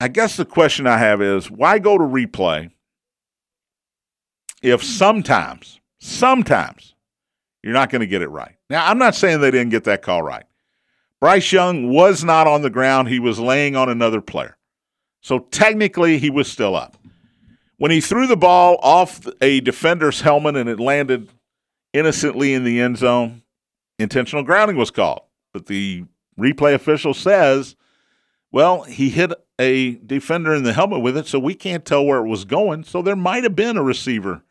I 0.00 0.08
guess 0.08 0.36
the 0.36 0.44
question 0.44 0.86
I 0.86 0.98
have 0.98 1.22
is 1.22 1.50
why 1.50 1.78
go 1.78 1.96
to 1.96 2.04
replay 2.04 2.70
if 4.62 4.82
sometimes, 4.82 5.80
sometimes 5.98 6.94
you're 7.62 7.72
not 7.72 7.90
going 7.90 8.00
to 8.00 8.06
get 8.06 8.22
it 8.22 8.28
right. 8.28 8.56
Now, 8.68 8.86
I'm 8.86 8.98
not 8.98 9.14
saying 9.14 9.40
they 9.40 9.50
didn't 9.50 9.70
get 9.70 9.84
that 9.84 10.02
call 10.02 10.22
right. 10.22 10.44
Bryce 11.20 11.52
Young 11.52 11.90
was 11.90 12.24
not 12.24 12.46
on 12.46 12.62
the 12.62 12.70
ground, 12.70 13.08
he 13.08 13.18
was 13.18 13.38
laying 13.38 13.76
on 13.76 13.88
another 13.88 14.20
player. 14.20 14.56
So 15.20 15.40
technically, 15.40 16.18
he 16.18 16.30
was 16.30 16.50
still 16.50 16.74
up. 16.74 16.96
When 17.76 17.90
he 17.90 18.00
threw 18.00 18.26
the 18.26 18.36
ball 18.36 18.78
off 18.82 19.26
a 19.40 19.60
defender's 19.60 20.22
helmet 20.22 20.56
and 20.56 20.68
it 20.68 20.80
landed 20.80 21.28
innocently 21.92 22.54
in 22.54 22.64
the 22.64 22.80
end 22.80 22.98
zone, 22.98 23.42
intentional 23.98 24.42
grounding 24.42 24.76
was 24.76 24.90
called. 24.90 25.22
But 25.52 25.66
the 25.66 26.04
replay 26.38 26.74
official 26.74 27.12
says, 27.12 27.76
well, 28.52 28.82
he 28.82 29.10
hit 29.10 29.32
a 29.58 29.96
defender 29.96 30.54
in 30.54 30.62
the 30.62 30.72
helmet 30.72 31.02
with 31.02 31.16
it, 31.16 31.26
so 31.26 31.38
we 31.38 31.54
can't 31.54 31.84
tell 31.84 32.04
where 32.04 32.24
it 32.24 32.28
was 32.28 32.44
going. 32.44 32.84
So 32.84 33.02
there 33.02 33.16
might 33.16 33.42
have 33.44 33.56
been 33.56 33.76
a 33.76 33.82
receiver 33.82 34.42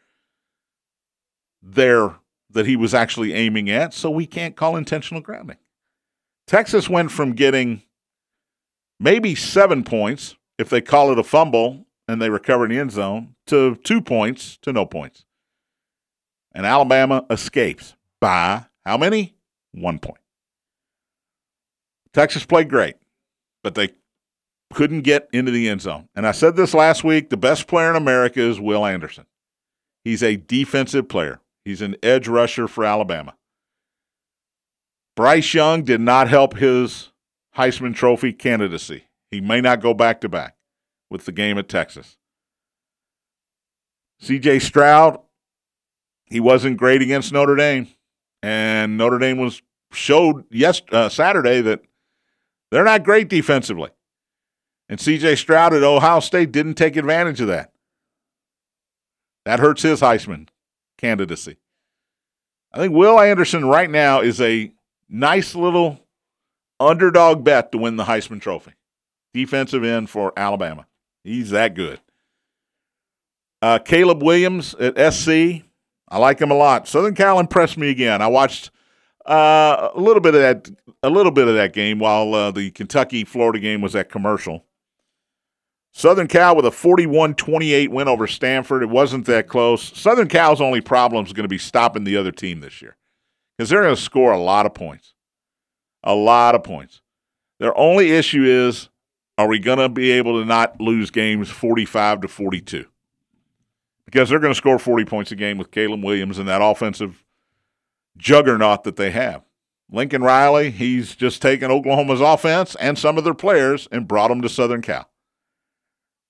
there 1.61 2.15
that 2.51 2.65
he 2.65 2.75
was 2.75 2.93
actually 2.93 3.33
aiming 3.33 3.69
at, 3.69 3.93
so 3.93 4.09
we 4.09 4.25
can't 4.25 4.55
call 4.55 4.75
intentional 4.75 5.21
grounding. 5.21 5.57
Texas 6.47 6.89
went 6.89 7.11
from 7.11 7.33
getting 7.33 7.83
maybe 8.99 9.35
seven 9.35 9.83
points 9.83 10.35
if 10.57 10.69
they 10.69 10.81
call 10.81 11.11
it 11.11 11.19
a 11.19 11.23
fumble 11.23 11.85
and 12.07 12.21
they 12.21 12.29
recover 12.29 12.65
in 12.65 12.71
the 12.71 12.79
end 12.79 12.91
zone 12.91 13.35
to 13.45 13.75
two 13.83 14.01
points 14.01 14.57
to 14.63 14.73
no 14.73 14.85
points. 14.85 15.25
And 16.53 16.65
Alabama 16.65 17.25
escapes 17.29 17.95
by 18.19 18.65
how 18.85 18.97
many? 18.97 19.35
One 19.71 19.99
point. 19.99 20.19
Texas 22.13 22.45
played 22.45 22.69
great, 22.69 22.95
but 23.63 23.75
they 23.75 23.89
couldn't 24.73 25.01
get 25.01 25.29
into 25.31 25.51
the 25.51 25.69
end 25.69 25.81
zone. 25.81 26.09
And 26.15 26.25
I 26.25 26.31
said 26.31 26.55
this 26.55 26.73
last 26.73 27.03
week 27.03 27.29
the 27.29 27.37
best 27.37 27.67
player 27.67 27.91
in 27.91 27.95
America 27.95 28.41
is 28.41 28.59
Will 28.59 28.85
Anderson. 28.85 29.25
He's 30.03 30.23
a 30.23 30.35
defensive 30.35 31.07
player, 31.07 31.39
he's 31.65 31.81
an 31.81 31.95
edge 32.01 32.27
rusher 32.27 32.67
for 32.67 32.85
Alabama. 32.85 33.35
Bryce 35.15 35.53
Young 35.53 35.83
did 35.83 35.99
not 35.99 36.29
help 36.29 36.57
his 36.57 37.11
Heisman 37.57 37.93
Trophy 37.93 38.31
candidacy. 38.31 39.03
He 39.31 39.41
may 39.41 39.61
not 39.61 39.81
go 39.81 39.93
back 39.93 40.21
to 40.21 40.29
back 40.29 40.55
with 41.09 41.25
the 41.25 41.31
game 41.31 41.57
at 41.57 41.67
Texas. 41.67 42.15
CJ 44.21 44.61
Stroud, 44.61 45.19
he 46.25 46.39
wasn't 46.39 46.77
great 46.77 47.01
against 47.01 47.33
Notre 47.33 47.55
Dame. 47.55 47.87
And 48.41 48.97
Notre 48.97 49.19
Dame 49.19 49.37
was 49.37 49.61
showed 49.91 50.45
yes 50.49 50.81
uh, 50.91 51.09
Saturday 51.09 51.61
that 51.61 51.81
they're 52.71 52.83
not 52.83 53.03
great 53.03 53.27
defensively. 53.27 53.89
And 54.87 54.99
CJ 54.99 55.37
Stroud 55.37 55.73
at 55.73 55.83
Ohio 55.83 56.19
State 56.19 56.51
didn't 56.51 56.75
take 56.75 56.95
advantage 56.95 57.41
of 57.41 57.47
that. 57.47 57.73
That 59.45 59.59
hurts 59.59 59.81
his 59.81 60.01
Heisman 60.01 60.47
candidacy. 60.99 61.57
I 62.71 62.77
think 62.77 62.93
Will 62.93 63.19
Anderson 63.19 63.65
right 63.65 63.89
now 63.89 64.21
is 64.21 64.39
a 64.39 64.71
nice 65.09 65.55
little 65.55 65.99
underdog 66.79 67.43
bet 67.43 67.71
to 67.71 67.77
win 67.77 67.95
the 67.95 68.03
Heisman 68.03 68.41
Trophy. 68.41 68.73
Defensive 69.33 69.83
end 69.83 70.09
for 70.09 70.33
Alabama. 70.37 70.85
He's 71.23 71.49
that 71.49 71.73
good. 71.73 71.99
Uh, 73.61 73.79
Caleb 73.79 74.23
Williams 74.23 74.75
at 74.75 75.13
SC. 75.13 75.29
I 76.09 76.17
like 76.17 76.39
him 76.39 76.51
a 76.51 76.55
lot. 76.55 76.87
Southern 76.87 77.15
Cal 77.15 77.39
impressed 77.39 77.77
me 77.77 77.89
again. 77.89 78.21
I 78.21 78.27
watched 78.27 78.71
uh, 79.25 79.89
a 79.93 79.99
little 79.99 80.21
bit 80.21 80.33
of 80.33 80.41
that, 80.41 80.69
a 81.03 81.09
little 81.09 81.31
bit 81.31 81.47
of 81.47 81.55
that 81.55 81.73
game 81.73 81.99
while 81.99 82.33
uh, 82.33 82.51
the 82.51 82.71
Kentucky 82.71 83.23
Florida 83.25 83.59
game 83.59 83.81
was 83.81 83.95
at 83.95 84.09
commercial. 84.09 84.65
Southern 85.99 86.29
Cal 86.29 86.55
with 86.55 86.65
a 86.65 86.69
41-28 86.69 87.89
win 87.89 88.07
over 88.07 88.25
Stanford. 88.25 88.83
It 88.83 88.89
wasn't 88.89 89.25
that 89.25 89.49
close. 89.49 89.91
Southern 89.99 90.29
Cal's 90.29 90.61
only 90.61 90.79
problem 90.79 91.25
is 91.25 91.33
going 91.33 91.43
to 91.43 91.49
be 91.49 91.57
stopping 91.57 92.05
the 92.05 92.15
other 92.15 92.31
team 92.31 92.61
this 92.61 92.81
year 92.81 92.95
because 93.57 93.69
they're 93.69 93.81
going 93.81 93.93
to 93.93 94.01
score 94.01 94.31
a 94.31 94.39
lot 94.39 94.65
of 94.65 94.73
points. 94.73 95.13
A 96.05 96.15
lot 96.15 96.55
of 96.55 96.63
points. 96.63 97.01
Their 97.59 97.77
only 97.77 98.11
issue 98.11 98.45
is 98.45 98.87
are 99.37 99.49
we 99.49 99.59
going 99.59 99.79
to 99.79 99.89
be 99.89 100.11
able 100.11 100.39
to 100.39 100.45
not 100.45 100.79
lose 100.79 101.11
games 101.11 101.49
45 101.49 102.21
to 102.21 102.27
42? 102.29 102.85
Because 104.05 104.29
they're 104.29 104.39
going 104.39 104.53
to 104.53 104.57
score 104.57 104.79
40 104.79 105.03
points 105.03 105.33
a 105.33 105.35
game 105.35 105.57
with 105.57 105.69
Caleb 105.69 106.01
Williams 106.01 106.37
and 106.37 106.47
that 106.47 106.61
offensive 106.61 107.25
juggernaut 108.15 108.85
that 108.85 108.95
they 108.95 109.11
have. 109.11 109.43
Lincoln 109.91 110.21
Riley, 110.21 110.71
he's 110.71 111.13
just 111.13 111.41
taken 111.41 111.69
Oklahoma's 111.69 112.21
offense 112.21 112.75
and 112.75 112.97
some 112.97 113.17
of 113.17 113.25
their 113.25 113.33
players 113.33 113.89
and 113.91 114.07
brought 114.07 114.29
them 114.29 114.41
to 114.43 114.47
Southern 114.47 114.81
Cal. 114.81 115.09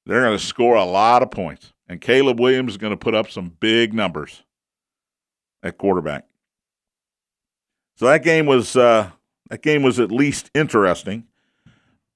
They're 0.09 0.23
going 0.23 0.35
to 0.39 0.43
score 0.43 0.75
a 0.75 0.85
lot 0.85 1.21
of 1.21 1.29
points. 1.29 1.71
And 1.87 2.01
Caleb 2.01 2.39
Williams 2.39 2.71
is 2.71 2.77
going 2.77 2.93
to 2.93 2.97
put 2.97 3.13
up 3.13 3.29
some 3.29 3.49
big 3.59 3.93
numbers 3.93 4.41
at 5.61 5.77
quarterback. 5.77 6.25
So 7.95 8.05
that 8.05 8.23
game 8.23 8.47
was 8.47 8.75
uh, 8.75 9.11
that 9.51 9.61
game 9.61 9.83
was 9.83 9.99
at 9.99 10.11
least 10.11 10.49
interesting. 10.55 11.25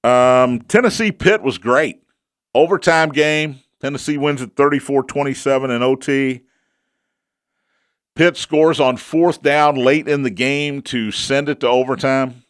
Um, 0.03 0.61
Tennessee 0.61 1.11
Pitt 1.11 1.43
was 1.43 1.59
great. 1.59 2.01
Overtime 2.55 3.09
game. 3.09 3.59
Tennessee 3.79 4.17
wins 4.17 4.41
at 4.41 4.55
34-27 4.55 5.75
in 5.75 5.83
OT. 5.83 6.41
Pitt 8.15 8.37
scores 8.37 8.79
on 8.79 8.97
fourth 8.97 9.43
down 9.43 9.75
late 9.75 10.07
in 10.07 10.23
the 10.23 10.31
game 10.31 10.81
to 10.83 11.11
send 11.11 11.47
it 11.47 11.59
to 11.59 11.67
overtime 11.67 12.43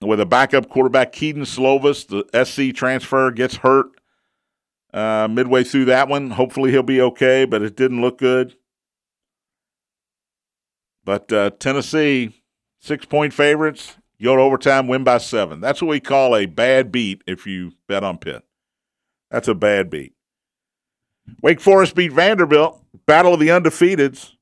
with 0.00 0.20
a 0.20 0.26
backup 0.26 0.70
quarterback, 0.70 1.12
Kedon 1.12 1.42
Slovis. 1.42 2.06
The 2.06 2.44
SC 2.44 2.74
transfer 2.74 3.30
gets 3.30 3.56
hurt 3.56 3.99
uh, 4.92 5.28
midway 5.30 5.64
through 5.64 5.86
that 5.86 6.08
one. 6.08 6.30
Hopefully 6.30 6.70
he'll 6.70 6.82
be 6.82 7.00
okay, 7.00 7.44
but 7.44 7.62
it 7.62 7.76
didn't 7.76 8.00
look 8.00 8.18
good. 8.18 8.56
But 11.04 11.32
uh, 11.32 11.50
Tennessee 11.58 12.40
Six 12.80 13.04
point 13.04 13.34
favorites, 13.34 13.96
go 14.22 14.36
to 14.36 14.42
overtime, 14.42 14.88
win 14.88 15.04
by 15.04 15.18
seven. 15.18 15.60
That's 15.60 15.82
what 15.82 15.90
we 15.90 16.00
call 16.00 16.34
a 16.34 16.46
bad 16.46 16.90
beat 16.90 17.22
if 17.26 17.46
you 17.46 17.72
bet 17.86 18.02
on 18.02 18.16
Pitt. 18.16 18.42
That's 19.30 19.48
a 19.48 19.54
bad 19.54 19.90
beat. 19.90 20.14
Wake 21.42 21.60
Forest 21.60 21.94
beat 21.94 22.12
Vanderbilt. 22.12 22.82
Battle 23.04 23.34
of 23.34 23.40
the 23.40 23.48
undefeateds. 23.48 24.32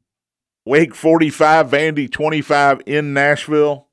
Wake 0.65 0.95
45, 0.95 1.69
Vandy 1.69 2.11
25 2.11 2.83
in 2.87 3.13
Nashville. 3.13 3.89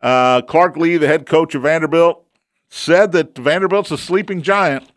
Uh, 0.00 0.42
Clark 0.42 0.76
Lea, 0.76 0.98
the 0.98 1.08
head 1.08 1.26
coach 1.26 1.54
of 1.54 1.62
Vanderbilt, 1.62 2.24
said 2.68 3.12
that 3.12 3.36
Vanderbilt's 3.36 3.90
a 3.90 3.98
sleeping 3.98 4.42
giant. 4.42 4.88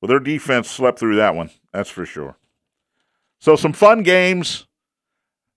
Well, 0.00 0.08
their 0.08 0.20
defense 0.20 0.70
slept 0.70 0.98
through 0.98 1.16
that 1.16 1.34
one. 1.34 1.50
That's 1.72 1.90
for 1.90 2.06
sure. 2.06 2.36
So, 3.40 3.56
some 3.56 3.72
fun 3.72 4.02
games. 4.02 4.66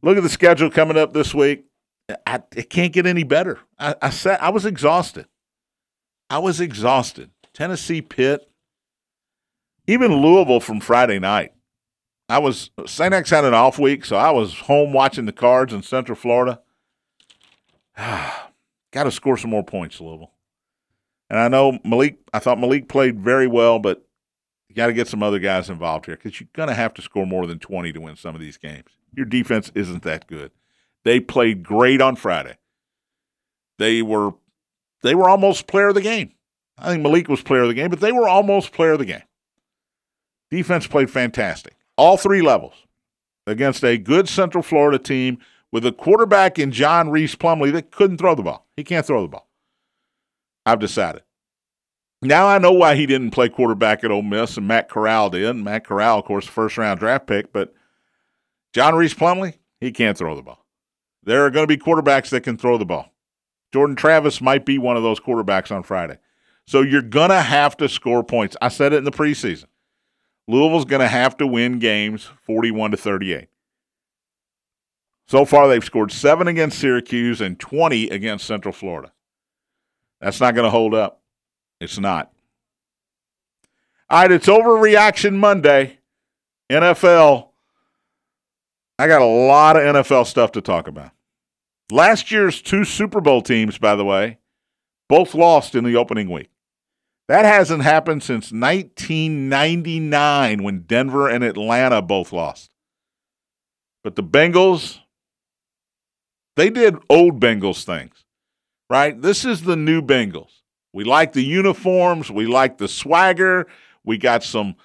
Look 0.02 0.18
at 0.18 0.24
the 0.24 0.30
schedule 0.30 0.70
coming 0.70 0.98
up 0.98 1.14
this 1.14 1.34
week. 1.34 1.66
I, 2.26 2.42
it 2.56 2.70
can't 2.70 2.92
get 2.94 3.06
any 3.06 3.24
better. 3.24 3.60
I, 3.78 3.96
I 4.02 4.10
said 4.10 4.40
I 4.42 4.50
was 4.50 4.66
exhausted. 4.66 5.28
I 6.30 6.40
was 6.40 6.60
exhausted. 6.60 7.30
Tennessee 7.54 8.02
Pitt, 8.02 8.50
even 9.88 10.14
Louisville 10.22 10.60
from 10.60 10.80
Friday 10.80 11.20
night. 11.20 11.54
I 12.30 12.40
was 12.40 12.72
St. 12.86 13.14
X 13.14 13.30
had 13.30 13.44
an 13.44 13.54
off 13.54 13.78
week, 13.78 14.06
so 14.06 14.16
I 14.16 14.32
was 14.32 14.60
home 14.60 14.94
watching 14.94 15.26
the 15.26 15.34
Cards 15.34 15.74
in 15.74 15.84
Central 15.84 16.16
Florida. 16.16 16.62
Got 17.98 19.04
to 19.04 19.12
score 19.12 19.38
some 19.38 19.52
more 19.52 19.66
points, 19.66 20.00
Louisville. 20.00 20.32
And 21.30 21.40
I 21.40 21.48
know 21.48 21.80
Malik. 21.84 22.18
I 22.34 22.40
thought 22.40 22.60
Malik 22.60 22.88
played 22.88 23.20
very 23.20 23.48
well, 23.48 23.80
but 23.80 24.06
you 24.72 24.76
got 24.76 24.88
to 24.88 24.94
get 24.94 25.10
some 25.10 25.22
other 25.22 25.38
guys 25.38 25.70
involved 25.70 26.06
here 26.06 26.16
because 26.16 26.40
you're 26.40 26.48
going 26.54 26.70
to 26.70 26.74
have 26.74 26.94
to 26.94 27.02
score 27.02 27.28
more 27.28 27.46
than 27.46 27.60
20 27.60 27.92
to 27.92 28.00
win 28.00 28.16
some 28.16 28.36
of 28.36 28.40
these 28.40 28.56
games. 28.56 28.88
Your 29.14 29.26
defense 29.26 29.70
isn't 29.76 30.04
that 30.04 30.28
good. 30.28 30.52
They 31.04 31.20
played 31.20 31.62
great 31.62 32.00
on 32.00 32.16
Friday. 32.16 32.58
They 33.78 34.02
were 34.02 34.32
they 35.04 35.14
were 35.14 35.28
almost 35.28 35.68
player 35.68 35.90
of 35.90 35.96
the 35.96 36.02
game. 36.02 36.32
I 36.78 36.90
think 36.90 37.04
Malik 37.04 37.28
was 37.28 37.42
player 37.42 37.64
of 37.64 37.68
the 37.68 37.74
game, 37.74 37.90
but 37.90 38.00
they 38.00 38.14
were 38.14 38.30
almost 38.30 38.72
player 38.72 38.94
of 38.94 39.00
the 39.00 39.06
game. 39.06 39.24
Defense 40.50 40.88
played 40.88 41.12
fantastic, 41.12 41.76
all 41.98 42.16
three 42.16 42.42
levels, 42.42 42.76
against 43.46 43.84
a 43.84 43.98
good 43.98 44.30
Central 44.30 44.64
Florida 44.64 45.00
team 45.00 45.40
with 45.70 45.86
a 45.86 45.92
quarterback 45.92 46.58
in 46.58 46.72
John 46.72 47.10
Rhys 47.10 47.36
Plumlee 47.36 47.74
that 47.74 47.92
couldn't 47.92 48.20
throw 48.20 48.36
the 48.36 48.44
ball. 48.44 48.68
He 48.78 48.86
can't 48.86 49.06
throw 49.06 49.22
the 49.22 49.28
ball. 49.28 49.50
I've 50.66 50.80
decided. 50.80 51.24
Now 52.22 52.48
I 52.48 52.60
know 52.60 52.72
why 52.72 52.96
he 52.96 53.06
didn't 53.06 53.32
play 53.32 53.50
quarterback 53.50 54.04
at 54.04 54.12
Ole 54.12 54.22
Miss 54.22 54.58
and 54.58 54.68
Matt 54.68 54.90
Corral 54.90 55.32
did. 55.32 55.56
Matt 55.56 55.86
Corral, 55.86 56.20
of 56.20 56.26
course, 56.26 56.46
first 56.46 56.78
round 56.78 57.00
draft 57.00 57.26
pick, 57.26 57.52
but 57.52 57.74
John 58.74 58.96
Rhys 58.96 59.14
Plumlee, 59.14 59.56
he 59.80 59.92
can't 59.92 60.18
throw 60.18 60.36
the 60.36 60.44
ball. 60.44 60.66
There 61.24 61.46
are 61.46 61.50
going 61.50 61.64
to 61.64 61.78
be 61.78 61.82
quarterbacks 61.82 62.30
that 62.30 62.42
can 62.42 62.58
throw 62.58 62.78
the 62.78 62.86
ball. 62.86 63.12
Jordan 63.74 63.96
Travis 63.96 64.42
might 64.42 64.66
be 64.66 64.78
one 64.78 64.98
of 64.98 65.04
those 65.04 65.20
quarterbacks 65.20 65.72
on 65.72 65.84
Friday. 65.84 66.18
So 66.66 66.82
you're 66.82 67.02
going 67.02 67.30
to 67.30 67.42
have 67.42 67.76
to 67.78 67.90
score 67.90 68.24
points. 68.24 68.56
I 68.62 68.68
said 68.68 68.94
it 68.94 68.98
in 68.98 69.04
the 69.04 69.12
preseason. 69.12 69.66
Louisville's 70.48 70.86
going 70.86 71.02
to 71.02 71.08
have 71.08 71.38
to 71.38 71.48
win 71.48 71.80
games 71.80 72.30
41 72.46 72.92
to 72.92 72.98
38. 72.98 73.48
So 75.28 75.46
far, 75.46 75.68
they've 75.68 75.84
scored 75.84 76.12
seven 76.12 76.48
against 76.48 76.80
Syracuse 76.80 77.40
and 77.40 77.60
20 77.60 78.10
against 78.10 78.46
Central 78.46 78.74
Florida. 78.74 79.14
That's 80.20 80.42
not 80.42 80.56
going 80.56 80.66
to 80.66 80.72
hold 80.72 80.94
up. 80.94 81.21
It's 81.82 82.00
not. 82.00 82.32
All 84.10 84.22
right, 84.22 84.32
it's 84.32 84.48
overreaction 84.48 85.36
Monday. 85.36 86.00
NFL. 86.72 87.50
I 89.00 89.08
got 89.08 89.24
a 89.24 89.26
lot 89.26 89.76
of 89.76 89.82
NFL 89.82 90.28
stuff 90.28 90.52
to 90.54 90.62
talk 90.62 90.88
about. 90.88 91.12
Last 91.90 92.32
year's 92.32 92.62
two 92.62 92.86
Super 92.86 93.20
Bowl 93.20 93.42
teams, 93.42 93.80
by 93.80 93.96
the 93.96 94.06
way, 94.06 94.38
both 95.10 95.34
lost 95.34 95.74
in 95.74 95.84
the 95.84 95.96
opening 95.96 96.30
week. 96.30 96.52
That 97.28 97.46
hasn't 97.46 97.82
happened 97.82 98.22
since 98.22 98.52
1999 98.52 100.64
when 100.64 100.82
Denver 100.82 101.28
and 101.28 101.44
Atlanta 101.44 102.04
both 102.04 102.32
lost. 102.32 102.70
But 104.04 104.16
the 104.16 104.24
Bengals, 104.24 105.00
they 106.56 106.70
did 106.70 106.98
old 107.10 107.40
Bengals 107.40 107.84
things, 107.84 108.24
right? 108.90 109.20
This 109.20 109.46
is 109.46 109.64
the 109.64 109.76
new 109.76 110.04
Bengals. 110.04 110.61
We 110.94 111.04
like 111.04 111.34
the 111.34 111.44
uniforms, 111.44 112.30
we 112.30 112.46
like 112.46 112.78
the 112.78 112.88
swagger, 112.88 113.68
we 114.04 114.18
got 114.18 114.44
some 114.44 114.76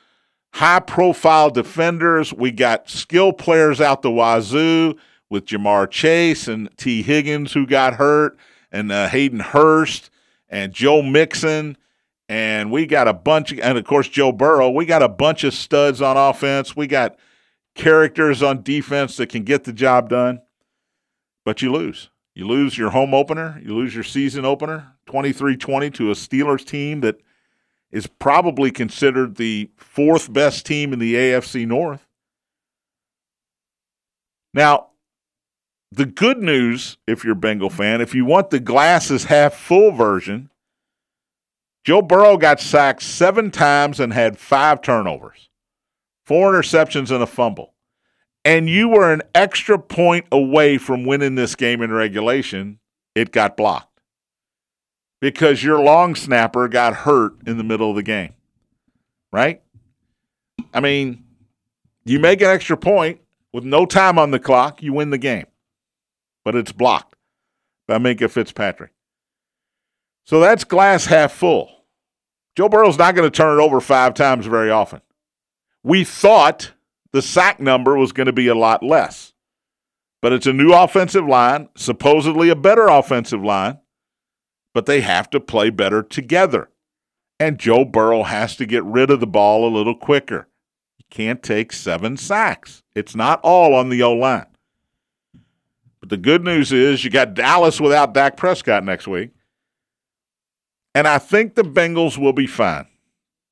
high 0.53 0.81
profile 0.81 1.51
defenders, 1.51 2.33
we 2.33 2.51
got 2.53 2.89
skill 2.89 3.33
players 3.33 3.81
out 3.81 4.03
the 4.03 4.11
wazoo 4.11 4.95
with 5.29 5.47
Ja'Marr 5.47 5.91
Chase 5.91 6.49
and 6.49 6.69
Tee 6.77 7.03
Higgins 7.03 7.53
who 7.53 7.67
got 7.67 7.95
hurt, 7.95 8.39
and 8.71 8.93
uh, 8.93 9.09
Hayden 9.09 9.41
Hurst 9.41 10.11
and 10.49 10.73
Joe 10.73 11.03
Mixon. 11.03 11.77
And 12.29 12.71
we 12.73 12.87
got 12.87 13.07
a 13.07 13.13
bunch, 13.13 13.53
of, 13.53 13.61
and 13.61 13.79
of 13.79 13.85
course, 13.85 14.09
Joe 14.09 14.33
Burrow. 14.33 14.71
We 14.71 14.85
got 14.85 15.03
a 15.03 15.09
bunch 15.09 15.45
of 15.45 15.55
studs 15.55 16.03
on 16.03 16.17
offense. 16.17 16.75
We 16.75 16.87
got 16.87 17.17
characters 17.75 18.43
on 18.43 18.63
defense 18.63 19.17
that 19.17 19.29
can 19.29 19.45
get 19.45 19.65
the 19.65 19.73
job 19.73 20.09
done, 20.09 20.41
but 21.45 21.63
you 21.63 21.73
lose. 21.73 22.11
You 22.37 22.47
lose 22.47 22.77
your 22.77 22.91
home 22.91 23.15
opener, 23.15 23.59
you 23.65 23.75
lose 23.75 23.95
your 23.95 24.05
season 24.05 24.45
opener, 24.45 24.93
23 25.07 25.57
20 25.57 25.91
to 25.93 26.11
a 26.11 26.15
Steelers 26.15 26.67
team 26.67 27.01
that 27.01 27.17
is 27.91 28.07
probably 28.07 28.71
considered 28.71 29.37
the 29.37 29.71
fourth 29.79 30.31
best 30.31 30.67
team 30.67 30.93
in 30.93 30.99
the 30.99 31.15
AFC 31.15 31.67
North. 31.67 32.07
Now, 34.53 34.89
the 35.91 36.05
good 36.05 36.43
news, 36.43 36.99
if 37.07 37.25
you're 37.25 37.33
a 37.33 37.37
Bengal 37.37 37.71
fan, 37.71 38.03
if 38.03 38.15
you 38.15 38.27
want 38.27 38.51
the 38.51 38.61
glasses 38.61 39.25
half 39.25 39.55
full 39.55 39.91
version, 39.91 40.51
Joe 41.85 42.03
Burrow 42.03 42.37
got 42.37 42.61
sacked 42.61 43.03
seven 43.03 43.51
times 43.51 43.99
and 43.99 44.13
had 44.13 44.37
five 44.37 44.83
turnovers, 44.83 45.49
four 46.27 46.53
interceptions, 46.53 47.11
and 47.11 47.23
a 47.23 47.27
fumble. 47.27 47.73
And 48.47 48.71
you 48.71 48.89
were 48.89 49.13
an 49.13 49.23
extra 49.35 49.79
point 49.79 50.25
away 50.33 50.79
from 50.79 51.05
winning 51.05 51.35
this 51.35 51.55
game 51.55 51.83
in 51.83 51.93
regulation. 51.93 52.79
It 53.15 53.33
got 53.33 53.57
blocked 53.57 54.01
because 55.21 55.63
your 55.63 55.81
long 55.81 56.15
snapper 56.15 56.69
got 56.69 56.95
hurt 56.95 57.35
in 57.47 57.59
the 57.59 57.65
middle 57.65 57.91
of 57.91 57.97
the 57.97 58.03
game, 58.03 58.35
right? 59.33 59.61
I 60.73 60.81
mean, 60.81 61.25
you 62.05 62.19
make 62.21 62.41
an 62.41 62.49
extra 62.49 62.77
point 62.77 63.21
with 63.53 63.65
no 63.65 63.85
time 63.85 64.19
on 64.19 64.31
the 64.31 64.39
clock, 64.39 64.83
you 64.83 64.93
win 64.93 65.11
the 65.11 65.19
game 65.19 65.47
but 66.47 66.55
it's 66.55 66.71
blocked 66.71 67.17
by 67.89 67.99
Minkah 67.99 68.31
Fitzpatrick. 68.31 68.93
So 70.27 70.39
that's 70.39 70.63
glass 70.63 71.07
half 71.07 71.33
full. 71.33 71.69
Joe 72.55 72.69
Burrow's 72.69 72.99
not 72.99 73.17
going 73.17 73.29
to 73.29 73.37
turn 73.37 73.59
it 73.59 73.63
over 73.63 73.81
five 73.81 74.15
times 74.15 74.47
very 74.47 74.71
often. 74.71 75.01
We 75.83 76.05
thought 76.05 76.71
the 77.17 77.23
sack 77.23 77.59
number 77.59 77.97
was 77.97 78.13
going 78.13 78.27
to 78.27 78.33
be 78.35 78.47
a 78.47 78.55
lot 78.55 78.83
less, 78.83 79.33
but 80.21 80.35
it's 80.35 80.47
a 80.47 80.53
new 80.53 80.75
offensive 80.75 81.25
line, 81.25 81.71
supposedly 81.75 82.51
a 82.51 82.55
better 82.55 82.89
offensive 82.89 83.43
line, 83.43 83.79
but 84.75 84.85
they 84.85 85.01
have 85.01 85.31
to 85.31 85.41
play 85.41 85.71
better 85.71 86.03
together. 86.03 86.69
And 87.41 87.59
Joe 87.59 87.87
Burrow 87.87 88.25
has 88.25 88.55
to 88.57 88.67
get 88.67 88.85
rid 88.85 89.11
of 89.11 89.21
the 89.21 89.27
ball 89.27 89.67
a 89.67 89.75
little 89.75 89.95
quicker. 89.95 90.47
He 90.99 91.07
can't 91.09 91.43
take 91.43 91.73
seven 91.73 92.19
sacks. 92.19 92.83
It's 92.95 93.17
not 93.17 93.41
all 93.43 93.75
on 93.75 93.89
the 93.89 94.03
O 94.03 94.13
line. 94.13 94.49
But 96.01 96.11
the 96.11 96.19
good 96.19 96.45
news 96.45 96.71
is 96.71 97.03
you 97.03 97.09
got 97.09 97.33
Dallas 97.33 97.81
without 97.81 98.13
Dak 98.13 98.37
Prescott 98.37 98.85
next 98.85 99.09
week. 99.09 99.31
And 100.95 101.09
I 101.09 101.17
think 101.17 101.55
the 101.55 101.63
Bengals 101.63 102.19
will 102.19 102.35
be 102.35 102.47
fine. 102.47 102.89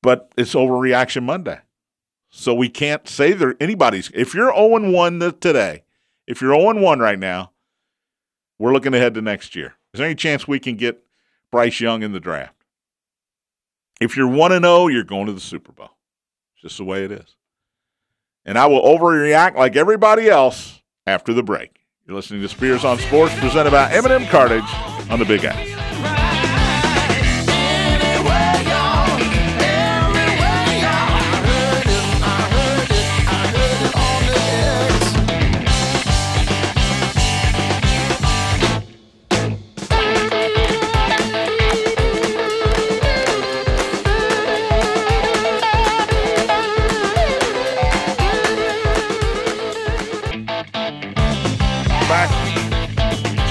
But 0.03 0.31
it's 0.37 0.53
overreaction 0.53 1.23
Monday. 1.23 1.61
So 2.37 2.53
we 2.53 2.67
can't 2.67 3.07
say 3.07 3.31
there 3.31 3.55
anybody's 3.61 4.11
if 4.13 4.33
you're 4.33 4.53
0 4.53 4.91
1 4.91 5.19
today, 5.39 5.83
if 6.27 6.41
you're 6.41 6.53
0 6.53 6.81
1 6.81 6.99
right 6.99 7.17
now, 7.17 7.51
we're 8.59 8.73
looking 8.73 8.93
ahead 8.93 9.13
to 9.13 9.21
next 9.21 9.55
year. 9.55 9.75
Is 9.93 9.99
there 9.99 10.05
any 10.05 10.15
chance 10.15 10.45
we 10.45 10.59
can 10.59 10.75
get 10.75 11.01
Bryce 11.49 11.79
Young 11.79 12.03
in 12.03 12.11
the 12.11 12.19
draft? 12.19 12.53
If 14.01 14.17
you're 14.17 14.27
1 14.27 14.51
0, 14.51 14.87
you're 14.87 15.05
going 15.05 15.27
to 15.27 15.33
the 15.33 15.39
Super 15.39 15.71
Bowl. 15.71 15.91
It's 16.53 16.63
just 16.63 16.77
the 16.77 16.83
way 16.83 17.05
it 17.05 17.11
is. 17.13 17.37
And 18.43 18.57
I 18.57 18.65
will 18.65 18.81
overreact 18.81 19.55
like 19.55 19.77
everybody 19.77 20.29
else 20.29 20.81
after 21.07 21.33
the 21.33 21.41
break. 21.41 21.85
You're 22.05 22.17
listening 22.17 22.41
to 22.41 22.49
Spears 22.49 22.83
on 22.83 22.99
Sports, 22.99 23.33
presented 23.39 23.71
by 23.71 23.89
M&M 23.93 24.25
Cartage 24.25 24.69
on 25.09 25.19
the 25.19 25.25
Big 25.25 25.45
X. 25.45 25.74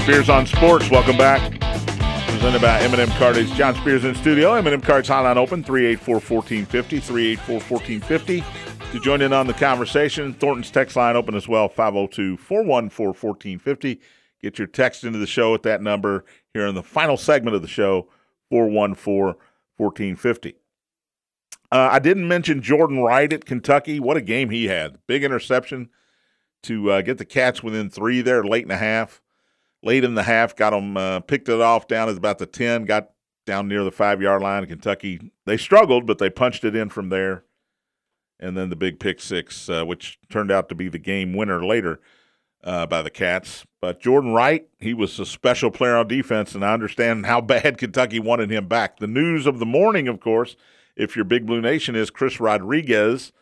Spears 0.04 0.28
on 0.28 0.46
Sports. 0.46 0.90
Welcome 0.90 1.16
back. 1.16 1.40
Presented 2.28 2.60
by 2.60 2.78
M&M 2.80 3.08
Cartage. 3.12 3.50
John 3.54 3.74
Spears 3.74 4.04
in 4.04 4.14
studio. 4.14 4.52
M&M 4.52 4.82
Cartage 4.82 5.08
hotline 5.08 5.36
open 5.36 5.64
384-1450, 5.64 7.38
384-1450. 7.38 8.44
To 8.92 9.00
join 9.00 9.22
in 9.22 9.32
on 9.32 9.46
the 9.46 9.54
conversation, 9.54 10.34
Thornton's 10.34 10.70
text 10.70 10.94
line 10.94 11.16
open 11.16 11.34
as 11.34 11.48
well, 11.48 11.70
502-414-1450. 11.70 13.98
Get 14.42 14.58
your 14.58 14.66
text 14.66 15.04
into 15.04 15.18
the 15.18 15.26
show 15.26 15.54
at 15.54 15.62
that 15.62 15.80
number 15.80 16.26
here 16.52 16.66
in 16.66 16.74
the 16.74 16.82
final 16.82 17.16
segment 17.16 17.56
of 17.56 17.62
the 17.62 17.68
show, 17.68 18.10
414-1450. 18.52 20.54
Uh, 21.72 21.88
I 21.92 21.98
didn't 21.98 22.28
mention 22.28 22.60
Jordan 22.60 23.00
Wright 23.00 23.32
at 23.32 23.46
Kentucky. 23.46 24.00
What 24.00 24.18
a 24.18 24.20
game 24.20 24.50
he 24.50 24.66
had. 24.66 24.98
Big 25.06 25.24
interception 25.24 25.88
to 26.64 26.90
uh, 26.90 27.00
get 27.00 27.16
the 27.16 27.24
Cats 27.24 27.62
within 27.62 27.88
three 27.88 28.20
there 28.20 28.44
late 28.44 28.64
in 28.64 28.68
the 28.68 28.76
half 28.76 29.22
late 29.84 30.04
in 30.04 30.14
the 30.14 30.22
half, 30.22 30.56
got 30.56 30.70
them 30.70 30.96
uh, 30.96 31.20
picked 31.20 31.48
it 31.48 31.60
off 31.60 31.86
down 31.86 32.08
at 32.08 32.16
about 32.16 32.38
the 32.38 32.46
10, 32.46 32.84
got 32.84 33.10
down 33.46 33.68
near 33.68 33.84
the 33.84 33.92
five 33.92 34.22
yard 34.22 34.42
line. 34.42 34.66
Kentucky, 34.66 35.30
they 35.44 35.56
struggled, 35.56 36.06
but 36.06 36.18
they 36.18 36.30
punched 36.30 36.64
it 36.64 36.74
in 36.74 36.88
from 36.88 37.08
there. 37.08 37.44
And 38.40 38.56
then 38.56 38.68
the 38.68 38.76
big 38.76 38.98
pick 38.98 39.20
six, 39.20 39.68
uh, 39.68 39.84
which 39.84 40.18
turned 40.28 40.50
out 40.50 40.68
to 40.68 40.74
be 40.74 40.88
the 40.88 40.98
game 40.98 41.34
winner 41.34 41.64
later 41.64 42.00
uh, 42.64 42.86
by 42.86 43.02
the 43.02 43.10
Cats. 43.10 43.64
But 43.80 44.00
Jordan 44.00 44.32
Wright, 44.32 44.66
he 44.80 44.92
was 44.92 45.18
a 45.20 45.26
special 45.26 45.70
player 45.70 45.96
on 45.96 46.08
defense, 46.08 46.54
and 46.54 46.64
I 46.64 46.72
understand 46.72 47.26
how 47.26 47.40
bad 47.42 47.78
Kentucky 47.78 48.18
wanted 48.18 48.50
him 48.50 48.66
back. 48.66 48.98
The 48.98 49.06
news 49.06 49.46
of 49.46 49.58
the 49.58 49.66
morning, 49.66 50.08
of 50.08 50.20
course, 50.20 50.56
if 50.96 51.14
you're 51.14 51.24
Big 51.24 51.46
Blue 51.46 51.60
Nation, 51.60 51.94
is 51.94 52.10
Chris 52.10 52.40
Rodriguez 52.40 53.32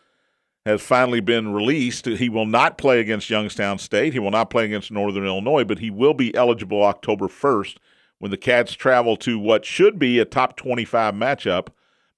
has 0.65 0.81
finally 0.81 1.19
been 1.19 1.53
released. 1.53 2.05
He 2.05 2.29
will 2.29 2.45
not 2.45 2.77
play 2.77 2.99
against 2.99 3.29
Youngstown 3.29 3.79
State. 3.79 4.13
He 4.13 4.19
will 4.19 4.31
not 4.31 4.49
play 4.49 4.65
against 4.65 4.91
Northern 4.91 5.25
Illinois, 5.25 5.63
but 5.63 5.79
he 5.79 5.89
will 5.89 6.13
be 6.13 6.33
eligible 6.35 6.83
October 6.83 7.27
1st 7.27 7.77
when 8.19 8.31
the 8.31 8.37
Cats 8.37 8.73
travel 8.73 9.17
to 9.17 9.37
what 9.37 9.65
should 9.65 9.99
be 9.99 10.19
a 10.19 10.25
top 10.25 10.55
25 10.55 11.13
matchup, 11.13 11.67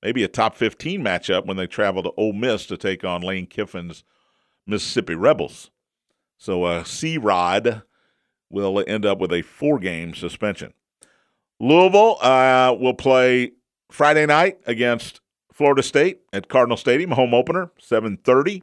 maybe 0.03 0.23
a 0.23 0.27
top 0.27 0.55
15 0.55 1.01
matchup 1.01 1.47
when 1.47 1.57
they 1.57 1.65
travel 1.65 2.03
to 2.03 2.11
Ole 2.17 2.33
Miss 2.33 2.67
to 2.67 2.77
take 2.77 3.03
on 3.03 3.21
Lane 3.21 3.47
Kiffin's 3.47 4.03
Mississippi 4.67 5.15
Rebels. 5.15 5.71
So 6.37 6.63
uh, 6.65 6.83
Rod 7.19 7.83
will 8.51 8.83
end 8.87 9.05
up 9.05 9.19
with 9.19 9.33
a 9.33 9.41
four 9.41 9.79
game 9.79 10.13
suspension. 10.13 10.73
Louisville 11.59 12.17
uh, 12.21 12.75
will 12.77 12.93
play 12.93 13.53
Friday 13.89 14.25
night 14.25 14.59
against 14.67 15.21
Florida 15.55 15.81
State 15.81 16.19
at 16.33 16.49
Cardinal 16.49 16.75
Stadium, 16.75 17.11
home 17.11 17.33
opener, 17.33 17.71
7:30 17.79 18.61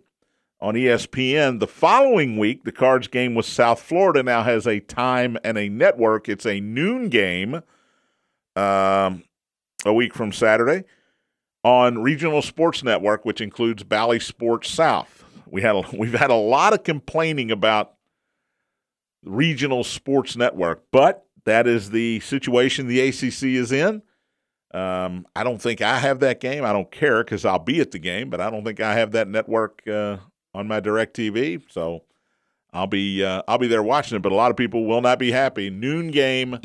on 0.61 0.75
ESPN. 0.75 1.59
The 1.59 1.67
following 1.67 2.37
week, 2.37 2.65
the 2.65 2.71
Cards 2.71 3.09
game 3.09 3.35
with 3.35 3.47
South 3.47 3.81
Florida 3.81 4.23
now 4.23 4.43
has 4.43 4.67
a 4.67 4.79
time 4.79 5.39
and 5.43 5.57
a 5.57 5.71
network. 5.71 6.29
It's 6.29 6.45
a 6.45 6.61
noon 6.61 7.09
game 7.09 7.63
um, 8.57 9.25
a 9.87 9.95
week 9.95 10.13
from 10.13 10.33
Saturday 10.33 10.85
on 11.65 12.03
Regional 12.03 12.43
Sports 12.43 12.85
Network, 12.85 13.25
which 13.25 13.41
includes 13.41 13.85
Bally 13.85 14.21
Sports 14.21 14.69
South. 14.69 15.25
We 15.47 15.63
had 15.63 15.75
a, 15.75 15.83
we've 15.97 16.13
had 16.13 16.31
a 16.31 16.35
lot 16.35 16.75
of 16.75 16.83
complaining 16.83 17.51
about 17.51 17.95
Regional 19.25 19.83
Sports 19.83 20.37
Network, 20.37 20.83
but 20.91 21.25
that 21.47 21.67
is 21.67 21.89
the 21.89 22.21
situation 22.21 22.87
the 22.87 23.01
ACC 23.01 23.45
is 23.45 23.73
in. 23.73 24.03
Um, 24.73 25.27
I 25.37 25.45
don't 25.45 25.61
think 25.61 25.83
I 25.83 25.99
have 25.99 26.21
that 26.21 26.41
game. 26.41 26.65
I 26.65 26.73
don't 26.73 26.91
care 26.91 27.23
because 27.23 27.45
I'll 27.45 27.59
be 27.59 27.81
at 27.81 27.91
the 27.91 27.99
game, 27.99 28.31
but 28.31 28.41
I 28.41 28.51
don't 28.51 28.65
think 28.65 28.81
I 28.81 28.95
have 28.95 29.13
that 29.13 29.29
network 29.29 29.87
uh, 29.87 30.17
on 30.55 30.67
my 30.67 30.81
DirecTV. 30.81 31.65
So 31.71 32.05
I'll 32.73 32.87
be 32.87 33.23
uh, 33.23 33.43
I'll 33.47 33.59
be 33.59 33.67
there 33.67 33.83
watching 33.83 34.17
it. 34.17 34.23
But 34.23 34.33
a 34.33 34.37
lot 34.37 34.51
of 34.51 34.57
people 34.57 34.87
will 34.87 35.03
not 35.03 35.19
be 35.19 35.31
happy. 35.31 35.69
Noon 35.69 36.11
game 36.11 36.59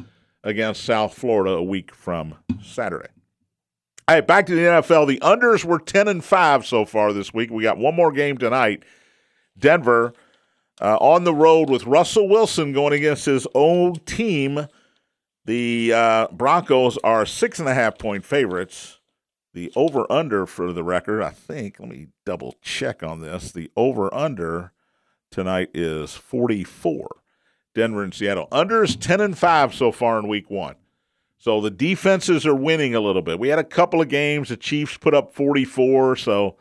against 0.43 0.85
South 0.85 1.13
Florida 1.13 1.55
a 1.55 1.63
week 1.63 1.93
from 1.93 2.35
Saturday. 2.63 3.09
All 4.07 4.15
right, 4.15 4.25
back 4.25 4.45
to 4.45 4.55
the 4.55 4.61
NFL. 4.61 5.07
The 5.07 5.19
unders 5.19 5.65
were 5.65 5.79
ten 5.79 6.07
and 6.07 6.23
five 6.23 6.65
so 6.65 6.85
far 6.85 7.11
this 7.11 7.33
week. 7.33 7.51
We 7.51 7.63
got 7.63 7.77
one 7.77 7.95
more 7.95 8.13
game 8.13 8.37
tonight. 8.37 8.83
Denver 9.59 10.13
uh, 10.79 10.95
on 10.97 11.25
the 11.25 11.33
road 11.33 11.69
with 11.69 11.85
Russell 11.85 12.29
Wilson 12.29 12.71
going 12.71 12.93
against 12.93 13.25
his 13.25 13.45
old 13.53 14.05
team. 14.05 14.67
The 15.47 15.93
uh, 15.93 16.27
Broncos 16.33 16.97
are 17.05 17.25
six 17.25 17.57
and 17.57 17.69
a 17.69 17.73
half 17.73 17.97
point 17.97 18.25
favorites. 18.25 18.99
The 19.53 19.71
over 19.77 20.05
under 20.11 20.45
for 20.45 20.73
the 20.73 20.83
record, 20.83 21.23
I 21.23 21.29
think, 21.29 21.79
let 21.79 21.87
me 21.87 22.07
double 22.25 22.55
check 22.61 23.01
on 23.01 23.21
this. 23.21 23.53
The 23.53 23.71
over 23.77 24.13
under 24.13 24.73
tonight 25.31 25.69
is 25.73 26.15
44. 26.15 27.21
Denver 27.73 28.03
and 28.03 28.13
Seattle. 28.13 28.49
Under 28.51 28.83
is 28.83 28.97
10 28.97 29.21
and 29.21 29.37
5 29.37 29.73
so 29.73 29.91
far 29.93 30.19
in 30.19 30.27
week 30.27 30.49
one. 30.49 30.75
So 31.37 31.61
the 31.61 31.71
defenses 31.71 32.45
are 32.45 32.53
winning 32.55 32.93
a 32.93 32.99
little 32.99 33.21
bit. 33.21 33.39
We 33.39 33.47
had 33.47 33.59
a 33.59 33.63
couple 33.63 34.01
of 34.01 34.09
games. 34.09 34.49
The 34.49 34.57
Chiefs 34.57 34.97
put 34.97 35.13
up 35.13 35.33
44, 35.33 36.17
so 36.17 36.57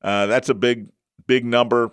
uh, 0.00 0.24
that's 0.26 0.48
a 0.48 0.54
big, 0.54 0.88
big 1.26 1.44
number. 1.44 1.90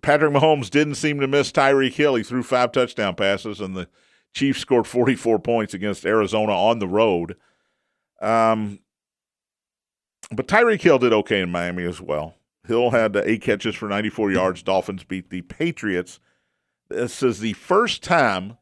Patrick 0.00 0.32
Mahomes 0.32 0.70
didn't 0.70 0.94
seem 0.94 1.18
to 1.18 1.26
miss 1.26 1.50
Tyreek 1.50 1.94
Hill. 1.94 2.14
He 2.14 2.22
threw 2.22 2.44
five 2.44 2.70
touchdown 2.70 3.16
passes, 3.16 3.60
and 3.60 3.76
the 3.76 3.88
Chiefs 4.34 4.60
scored 4.60 4.86
44 4.86 5.38
points 5.38 5.74
against 5.74 6.06
Arizona 6.06 6.52
on 6.52 6.78
the 6.78 6.88
road. 6.88 7.36
Um, 8.20 8.80
but 10.30 10.46
Tyreek 10.46 10.82
Hill 10.82 10.98
did 10.98 11.12
okay 11.12 11.40
in 11.40 11.50
Miami 11.50 11.84
as 11.84 12.00
well. 12.00 12.34
Hill 12.66 12.90
had 12.90 13.16
eight 13.16 13.42
catches 13.42 13.74
for 13.74 13.88
94 13.88 14.32
yards. 14.32 14.62
Dolphins 14.62 15.04
beat 15.04 15.30
the 15.30 15.42
Patriots. 15.42 16.20
This 16.88 17.22
is 17.22 17.40
the 17.40 17.54
first 17.54 18.02
time 18.02 18.58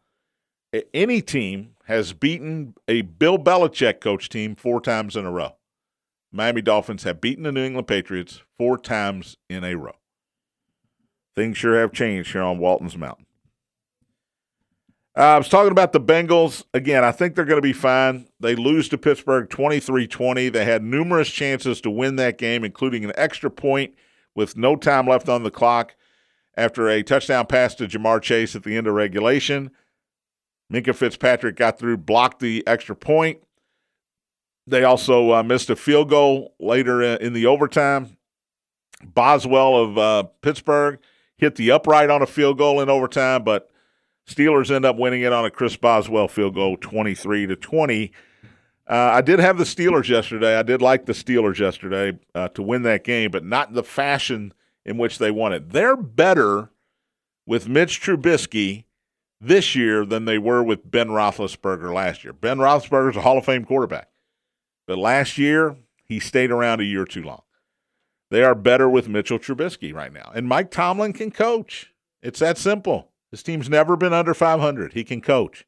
any 0.93 1.21
team 1.23 1.75
has 1.85 2.13
beaten 2.13 2.75
a 2.87 3.03
Bill 3.03 3.39
Belichick 3.39 4.01
coach 4.01 4.29
team 4.29 4.55
four 4.55 4.81
times 4.81 5.17
in 5.17 5.25
a 5.25 5.31
row. 5.31 5.57
Miami 6.31 6.61
Dolphins 6.61 7.05
have 7.05 7.21
beaten 7.21 7.45
the 7.45 7.53
New 7.53 7.65
England 7.65 7.87
Patriots 7.87 8.43
four 8.59 8.77
times 8.77 9.37
in 9.49 9.65
a 9.65 9.75
row. 9.75 9.97
Things 11.35 11.57
sure 11.57 11.81
have 11.81 11.93
changed 11.93 12.33
here 12.33 12.43
on 12.43 12.59
Walton's 12.59 12.97
Mountain. 12.97 13.27
Uh, 15.19 15.35
I 15.35 15.39
was 15.39 15.49
talking 15.49 15.73
about 15.73 15.93
the 15.93 16.01
Bengals. 16.01 16.63
Again, 16.73 17.03
I 17.03 17.11
think 17.11 17.35
they're 17.35 17.45
going 17.45 17.59
to 17.59 17.61
be 17.61 17.73
fine. 17.73 18.29
They 18.39 18.55
lose 18.55 18.89
to 18.91 18.99
Pittsburgh 18.99 19.51
23 19.51 20.07
20. 20.07 20.49
They 20.49 20.65
had 20.65 20.85
numerous 20.85 21.29
chances 21.29 21.81
to 21.81 21.91
win 21.91 22.15
that 22.17 22.39
game, 22.39 22.63
including 22.63 23.05
an 23.05 23.11
extra 23.17 23.51
point 23.51 23.95
with 24.37 24.57
no 24.57 24.77
time 24.77 25.09
left 25.09 25.29
on 25.29 25.43
the 25.43 25.51
clock 25.51 25.97
after 26.57 26.89
a 26.89 27.03
touchdown 27.03 27.47
pass 27.47 27.75
to 27.77 27.89
Ja'Marr 27.89 28.23
Chase 28.23 28.55
at 28.55 28.63
the 28.63 28.77
end 28.77 28.87
of 28.87 28.95
regulation. 28.95 29.73
Minkah 30.73 30.95
Fitzpatrick 30.95 31.57
got 31.57 31.81
through, 31.81 31.97
blocked 31.97 32.39
the 32.39 32.65
extra 32.65 32.95
point. 32.95 33.43
They 34.69 34.85
also 34.85 35.33
uh, 35.33 35.43
missed 35.43 35.69
a 35.69 35.75
field 35.75 36.11
goal 36.11 36.55
later 36.61 37.03
in 37.03 37.33
the 37.33 37.47
overtime. 37.47 38.19
Boswell 39.03 39.77
of 39.77 39.99
uh, 39.99 40.23
Pittsburgh 40.43 41.01
hit 41.37 41.57
the 41.57 41.73
upright 41.73 42.09
on 42.09 42.23
a 42.23 42.27
field 42.27 42.59
goal 42.59 42.81
in 42.81 42.89
overtime, 42.89 43.43
but 43.43 43.69
Steelers 44.29 44.71
end 44.71 44.85
up 44.85 44.97
winning 44.97 45.23
it 45.23 45.33
on 45.33 45.45
a 45.45 45.51
Chris 45.51 45.77
Boswell 45.77 46.29
field 46.29 46.55
goal, 46.55 46.77
23 46.77 47.47
to 47.47 47.57
20. 47.57 48.13
Uh, 48.87 48.95
I 48.95 49.21
did 49.23 49.39
have 49.39 49.59
the 49.59 49.65
Steelers 49.65 50.09
yesterday. 50.09 50.57
I 50.57 50.63
did 50.63 50.83
like 50.83 51.07
the 51.07 51.13
Steelers 51.13 51.59
yesterday 51.59 52.19
uh, 52.35 52.49
to 52.49 52.63
win 52.63 52.83
that 52.83 53.05
game, 53.05 53.31
but 53.31 53.45
not 53.45 53.69
in 53.69 53.75
the 53.75 53.83
fashion 53.83 54.53
in 54.85 54.99
which 54.99 55.19
they 55.19 55.31
won 55.31 55.53
it. 55.53 55.71
They're 55.71 55.97
better 55.97 56.71
with 57.47 57.69
Mitch 57.69 58.01
Trubisky 58.01 58.85
this 59.41 59.75
year 59.75 60.05
than 60.05 60.27
they 60.27 60.39
were 60.39 60.63
with 60.63 60.91
Ben 60.91 61.09
Roethlisberger 61.09 61.93
last 61.93 62.25
year. 62.25 62.33
Ben 62.33 62.59
Roethlisberger's 62.59 63.17
a 63.17 63.23
Hall 63.23 63.39
of 63.39 63.45
Fame 63.45 63.65
quarterback, 63.65 64.09
but 64.87 64.99
last 64.99 65.39
year 65.39 65.77
he 66.05 66.21
stayed 66.21 66.51
around 66.51 66.81
a 66.81 66.85
year 66.85 67.05
too 67.05 67.23
long. 67.23 67.43
They 68.31 68.43
are 68.43 68.55
better 68.55 68.89
with 68.91 69.09
Mitchell 69.09 69.39
Trubisky 69.39 69.95
right 69.95 70.13
now. 70.13 70.31
And 70.35 70.47
Mike 70.47 70.71
Tomlin 70.71 71.15
can 71.15 71.31
coach. 71.31 71.93
It's 72.23 72.41
that 72.41 72.59
simple. 72.59 73.11
His 73.31 73.43
team's 73.43 73.69
never 73.69 73.97
been 73.97 74.13
under 74.13 74.35
500. 74.35 74.95
He 74.95 75.05
can 75.05 75.21
coach. 75.21 75.67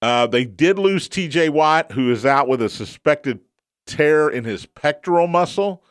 Uh, 0.00 0.26
they 0.26 0.44
did 0.44 0.78
lose 0.78 1.08
TJ 1.08 1.50
Watt, 1.50 1.92
who 1.92 2.12
is 2.12 2.26
out 2.26 2.46
with 2.46 2.60
a 2.60 2.68
suspected 2.68 3.40
tear 3.86 4.28
in 4.28 4.44
his 4.44 4.66
pectoral 4.66 5.26
muscle. 5.26 5.82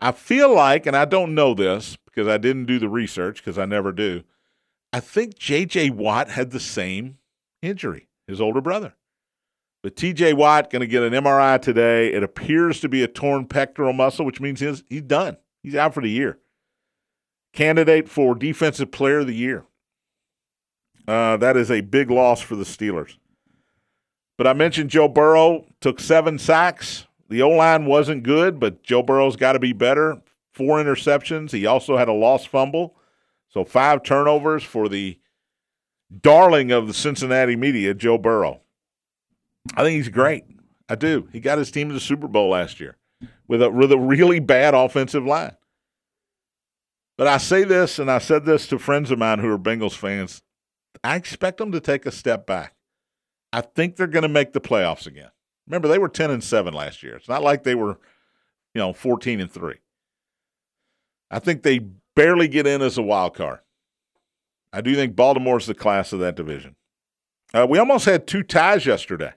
I 0.00 0.12
feel 0.12 0.54
like, 0.54 0.86
and 0.86 0.96
I 0.96 1.04
don't 1.04 1.34
know 1.34 1.54
this 1.54 1.96
because 2.06 2.28
I 2.28 2.38
didn't 2.38 2.66
do 2.66 2.78
the 2.78 2.88
research 2.88 3.38
because 3.38 3.58
I 3.58 3.64
never 3.64 3.92
do. 3.92 4.22
I 4.92 5.00
think 5.00 5.36
JJ 5.36 5.90
Watt 5.90 6.30
had 6.30 6.52
the 6.52 6.60
same 6.60 7.18
injury, 7.60 8.08
his 8.28 8.40
older 8.40 8.60
brother. 8.60 8.94
But 9.82 9.96
TJ 9.96 10.34
Watt 10.34 10.70
going 10.70 10.80
to 10.80 10.86
get 10.86 11.02
an 11.02 11.12
MRI 11.12 11.60
today. 11.60 12.12
It 12.12 12.22
appears 12.22 12.80
to 12.80 12.88
be 12.88 13.02
a 13.02 13.08
torn 13.08 13.46
pectoral 13.46 13.92
muscle, 13.92 14.24
which 14.24 14.40
means 14.40 14.60
he's, 14.60 14.84
he's 14.88 15.02
done. 15.02 15.36
He's 15.62 15.74
out 15.74 15.92
for 15.92 16.00
the 16.00 16.08
year. 16.08 16.38
Candidate 17.54 18.08
for 18.08 18.34
Defensive 18.34 18.90
Player 18.90 19.20
of 19.20 19.28
the 19.28 19.34
Year. 19.34 19.64
Uh, 21.06 21.36
that 21.36 21.56
is 21.56 21.70
a 21.70 21.82
big 21.82 22.10
loss 22.10 22.40
for 22.40 22.56
the 22.56 22.64
Steelers. 22.64 23.16
But 24.36 24.46
I 24.46 24.52
mentioned 24.52 24.90
Joe 24.90 25.08
Burrow 25.08 25.66
took 25.80 26.00
seven 26.00 26.38
sacks. 26.38 27.06
The 27.28 27.42
O 27.42 27.50
line 27.50 27.86
wasn't 27.86 28.24
good, 28.24 28.58
but 28.58 28.82
Joe 28.82 29.02
Burrow's 29.02 29.36
got 29.36 29.52
to 29.52 29.60
be 29.60 29.72
better. 29.72 30.20
Four 30.52 30.82
interceptions. 30.82 31.52
He 31.52 31.66
also 31.66 31.96
had 31.96 32.08
a 32.08 32.12
lost 32.12 32.48
fumble. 32.48 32.96
So 33.48 33.64
five 33.64 34.02
turnovers 34.02 34.64
for 34.64 34.88
the 34.88 35.18
darling 36.20 36.72
of 36.72 36.88
the 36.88 36.94
Cincinnati 36.94 37.54
media, 37.54 37.94
Joe 37.94 38.18
Burrow. 38.18 38.60
I 39.76 39.82
think 39.82 39.96
he's 39.96 40.08
great. 40.08 40.44
I 40.88 40.96
do. 40.96 41.28
He 41.32 41.40
got 41.40 41.58
his 41.58 41.70
team 41.70 41.88
to 41.88 41.94
the 41.94 42.00
Super 42.00 42.28
Bowl 42.28 42.50
last 42.50 42.80
year 42.80 42.96
with 43.46 43.62
a 43.62 43.70
with 43.70 43.92
a 43.92 43.98
really 43.98 44.40
bad 44.40 44.74
offensive 44.74 45.24
line. 45.24 45.56
But 47.16 47.28
I 47.28 47.38
say 47.38 47.64
this, 47.64 47.98
and 47.98 48.10
I 48.10 48.18
said 48.18 48.44
this 48.44 48.66
to 48.68 48.78
friends 48.78 49.10
of 49.10 49.18
mine 49.18 49.38
who 49.38 49.50
are 49.50 49.58
Bengals 49.58 49.96
fans. 49.96 50.42
I 51.02 51.16
expect 51.16 51.58
them 51.58 51.70
to 51.72 51.80
take 51.80 52.06
a 52.06 52.12
step 52.12 52.46
back. 52.46 52.74
I 53.52 53.60
think 53.60 53.96
they're 53.96 54.06
going 54.06 54.22
to 54.22 54.28
make 54.28 54.52
the 54.52 54.60
playoffs 54.60 55.06
again. 55.06 55.30
Remember, 55.66 55.86
they 55.86 55.98
were 55.98 56.08
ten 56.08 56.30
and 56.30 56.42
seven 56.42 56.74
last 56.74 57.02
year. 57.02 57.14
It's 57.16 57.28
not 57.28 57.42
like 57.42 57.62
they 57.62 57.74
were, 57.74 57.98
you 58.74 58.80
know, 58.80 58.92
fourteen 58.92 59.40
and 59.40 59.50
three. 59.50 59.78
I 61.30 61.38
think 61.38 61.62
they 61.62 61.78
barely 62.16 62.48
get 62.48 62.66
in 62.66 62.82
as 62.82 62.98
a 62.98 63.02
wild 63.02 63.34
card. 63.34 63.60
I 64.72 64.80
do 64.80 64.94
think 64.96 65.14
Baltimore's 65.14 65.66
the 65.66 65.74
class 65.74 66.12
of 66.12 66.18
that 66.18 66.34
division. 66.34 66.74
Uh, 67.52 67.66
we 67.68 67.78
almost 67.78 68.06
had 68.06 68.26
two 68.26 68.42
ties 68.42 68.86
yesterday. 68.86 69.32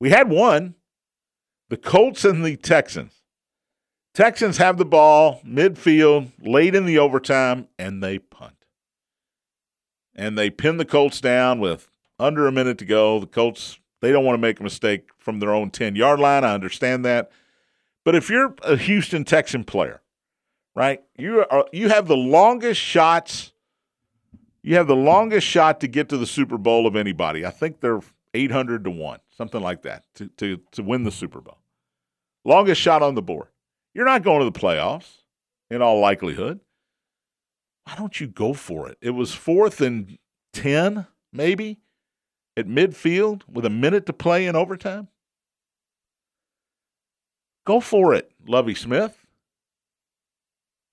We 0.00 0.08
had 0.08 0.30
one, 0.30 0.74
the 1.68 1.76
Colts 1.76 2.24
and 2.24 2.44
the 2.44 2.56
Texans. 2.56 3.17
Texans 4.18 4.56
have 4.56 4.78
the 4.78 4.84
ball 4.84 5.40
midfield 5.46 6.32
late 6.40 6.74
in 6.74 6.86
the 6.86 6.98
overtime 6.98 7.68
and 7.78 8.02
they 8.02 8.18
punt. 8.18 8.64
And 10.12 10.36
they 10.36 10.50
pin 10.50 10.76
the 10.76 10.84
Colts 10.84 11.20
down 11.20 11.60
with 11.60 11.88
under 12.18 12.48
a 12.48 12.50
minute 12.50 12.78
to 12.78 12.84
go. 12.84 13.20
The 13.20 13.28
Colts, 13.28 13.78
they 14.00 14.10
don't 14.10 14.24
want 14.24 14.34
to 14.34 14.40
make 14.40 14.58
a 14.58 14.64
mistake 14.64 15.10
from 15.18 15.38
their 15.38 15.54
own 15.54 15.70
10 15.70 15.94
yard 15.94 16.18
line. 16.18 16.42
I 16.42 16.52
understand 16.52 17.04
that. 17.04 17.30
But 18.04 18.16
if 18.16 18.28
you're 18.28 18.56
a 18.64 18.76
Houston 18.76 19.22
Texan 19.22 19.62
player, 19.62 20.00
right, 20.74 21.00
you 21.16 21.44
are 21.48 21.66
you 21.72 21.88
have 21.88 22.08
the 22.08 22.16
longest 22.16 22.80
shots 22.80 23.52
You 24.64 24.74
have 24.74 24.88
the 24.88 24.96
longest 24.96 25.46
shot 25.46 25.78
to 25.78 25.86
get 25.86 26.08
to 26.08 26.16
the 26.16 26.26
Super 26.26 26.58
Bowl 26.58 26.88
of 26.88 26.96
anybody. 26.96 27.46
I 27.46 27.50
think 27.50 27.78
they're 27.78 28.00
800 28.34 28.82
to 28.82 28.90
1, 28.90 29.20
something 29.30 29.60
like 29.60 29.82
that, 29.82 30.06
to, 30.16 30.26
to, 30.38 30.60
to 30.72 30.82
win 30.82 31.04
the 31.04 31.12
Super 31.12 31.40
Bowl. 31.40 31.58
Longest 32.44 32.80
shot 32.80 33.00
on 33.00 33.14
the 33.14 33.22
board. 33.22 33.46
You're 33.98 34.06
not 34.06 34.22
going 34.22 34.38
to 34.38 34.44
the 34.44 34.52
playoffs 34.52 35.22
in 35.72 35.82
all 35.82 35.98
likelihood. 35.98 36.60
Why 37.82 37.96
don't 37.96 38.20
you 38.20 38.28
go 38.28 38.52
for 38.52 38.88
it? 38.88 38.96
It 39.00 39.10
was 39.10 39.34
fourth 39.34 39.80
and 39.80 40.18
10, 40.52 41.08
maybe, 41.32 41.80
at 42.56 42.68
midfield 42.68 43.42
with 43.48 43.64
a 43.64 43.70
minute 43.70 44.06
to 44.06 44.12
play 44.12 44.46
in 44.46 44.54
overtime. 44.54 45.08
Go 47.66 47.80
for 47.80 48.14
it, 48.14 48.30
Lovie 48.46 48.76
Smith. 48.76 49.18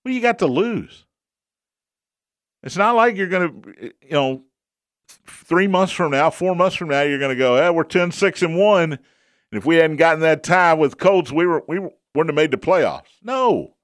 What 0.02 0.10
do 0.10 0.16
you 0.16 0.22
got 0.22 0.40
to 0.40 0.48
lose? 0.48 1.06
It's 2.64 2.76
not 2.76 2.96
like 2.96 3.18
you're 3.18 3.28
going 3.28 3.62
to, 3.62 3.94
you 4.02 4.14
know, 4.14 4.42
three 5.28 5.68
months 5.68 5.94
from 5.94 6.10
now, 6.10 6.32
four 6.32 6.56
months 6.56 6.76
from 6.76 6.90
now, 6.90 7.04
you're 7.04 7.20
going 7.20 7.30
to 7.30 7.38
go, 7.38 7.54
eh, 7.54 7.70
we're 7.70 7.84
10, 7.84 8.12
6, 8.12 8.42
and 8.42 8.58
1. 8.58 8.94
And 8.94 9.00
if 9.52 9.64
we 9.64 9.76
hadn't 9.76 9.98
gotten 9.98 10.22
that 10.22 10.42
tie 10.42 10.74
with 10.74 10.98
Colts, 10.98 11.32
we, 11.32 11.46
were, 11.46 11.64
we 11.68 11.88
wouldn't 12.16 12.36
have 12.36 12.42
made 12.42 12.52
the 12.52 12.58
playoffs. 12.58 13.12
No. 13.22 13.76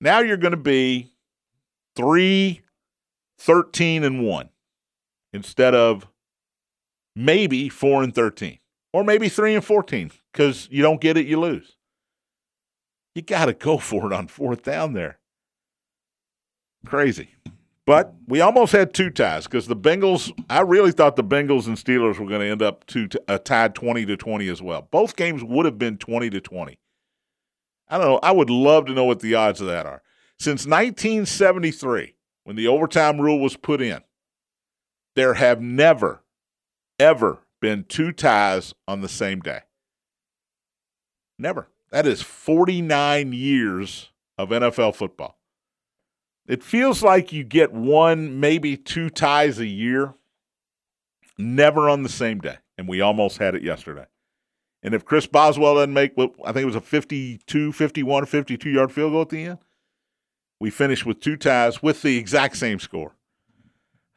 Now 0.00 0.20
you're 0.20 0.36
going 0.36 0.52
to 0.52 0.56
be 0.56 1.12
3, 1.96 2.60
13, 3.38 4.04
and 4.04 4.24
1 4.24 4.48
instead 5.32 5.74
of 5.74 6.06
maybe 7.16 7.68
4 7.68 8.02
and 8.02 8.14
13 8.14 8.58
or 8.92 9.04
maybe 9.04 9.28
3 9.28 9.54
and 9.54 9.64
14 9.64 10.10
because 10.32 10.68
you 10.70 10.82
don't 10.82 11.00
get 11.00 11.16
it, 11.16 11.26
you 11.26 11.40
lose. 11.40 11.76
You 13.14 13.22
got 13.22 13.46
to 13.46 13.54
go 13.54 13.78
for 13.78 14.06
it 14.06 14.12
on 14.12 14.28
fourth 14.28 14.62
down 14.62 14.92
there. 14.92 15.18
Crazy. 16.86 17.34
But 17.86 18.14
we 18.28 18.40
almost 18.40 18.72
had 18.72 18.94
two 18.94 19.10
ties 19.10 19.44
because 19.44 19.66
the 19.66 19.74
Bengals. 19.74 20.32
I 20.48 20.60
really 20.60 20.92
thought 20.92 21.16
the 21.16 21.24
Bengals 21.24 21.66
and 21.66 21.76
Steelers 21.76 22.18
were 22.18 22.26
going 22.26 22.40
to 22.40 22.46
end 22.46 22.62
up 22.62 22.86
two 22.86 23.08
a 23.26 23.32
uh, 23.32 23.38
tied 23.38 23.74
twenty 23.74 24.06
to 24.06 24.16
twenty 24.16 24.48
as 24.48 24.62
well. 24.62 24.86
Both 24.92 25.16
games 25.16 25.42
would 25.42 25.66
have 25.66 25.76
been 25.76 25.96
twenty 25.96 26.30
to 26.30 26.40
twenty. 26.40 26.78
I 27.90 27.98
don't 27.98 28.06
know. 28.06 28.20
I 28.22 28.30
would 28.30 28.50
love 28.50 28.86
to 28.86 28.92
know 28.92 29.04
what 29.04 29.20
the 29.20 29.34
odds 29.34 29.60
of 29.60 29.66
that 29.66 29.84
are. 29.84 30.02
Since 30.38 30.64
1973, 30.64 32.14
when 32.44 32.56
the 32.56 32.68
overtime 32.68 33.20
rule 33.20 33.40
was 33.40 33.56
put 33.56 33.82
in, 33.82 34.00
there 35.16 35.34
have 35.34 35.60
never, 35.60 36.22
ever 36.98 37.40
been 37.60 37.84
two 37.84 38.12
ties 38.12 38.74
on 38.86 39.00
the 39.00 39.08
same 39.08 39.40
day. 39.40 39.60
Never. 41.38 41.68
That 41.90 42.06
is 42.06 42.22
49 42.22 43.32
years 43.32 44.10
of 44.38 44.50
NFL 44.50 44.94
football. 44.94 45.38
It 46.46 46.62
feels 46.62 47.02
like 47.02 47.32
you 47.32 47.44
get 47.44 47.72
one, 47.72 48.40
maybe 48.40 48.76
two 48.76 49.10
ties 49.10 49.58
a 49.58 49.66
year, 49.66 50.14
never 51.36 51.88
on 51.88 52.02
the 52.02 52.08
same 52.08 52.38
day. 52.38 52.58
And 52.78 52.88
we 52.88 53.00
almost 53.00 53.38
had 53.38 53.54
it 53.54 53.62
yesterday. 53.62 54.06
And 54.82 54.94
if 54.94 55.04
Chris 55.04 55.26
Boswell 55.26 55.74
doesn't 55.74 55.92
make 55.92 56.16
what 56.16 56.32
I 56.44 56.52
think 56.52 56.62
it 56.62 56.66
was 56.66 56.76
a 56.76 56.80
52, 56.80 57.72
51, 57.72 58.26
52 58.26 58.70
yard 58.70 58.92
field 58.92 59.12
goal 59.12 59.22
at 59.22 59.28
the 59.28 59.44
end, 59.44 59.58
we 60.58 60.70
finish 60.70 61.04
with 61.04 61.20
two 61.20 61.36
ties 61.36 61.82
with 61.82 62.02
the 62.02 62.16
exact 62.16 62.56
same 62.56 62.78
score. 62.78 63.16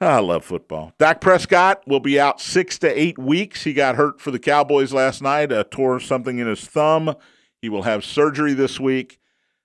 I 0.01 0.19
love 0.19 0.43
football. 0.43 0.93
Dak 0.99 1.21
Prescott 1.21 1.87
will 1.87 2.01
be 2.01 2.19
out 2.19 2.41
six 2.41 2.77
to 2.79 2.99
eight 2.99 3.17
weeks. 3.17 3.63
He 3.63 3.73
got 3.73 3.95
hurt 3.95 4.19
for 4.19 4.31
the 4.31 4.39
Cowboys 4.39 4.91
last 4.91 5.21
night, 5.21 5.51
uh, 5.51 5.63
tore 5.69 5.99
something 5.99 6.39
in 6.39 6.47
his 6.47 6.65
thumb. 6.65 7.15
He 7.61 7.69
will 7.69 7.83
have 7.83 8.03
surgery 8.03 8.53
this 8.53 8.79
week, 8.79 9.19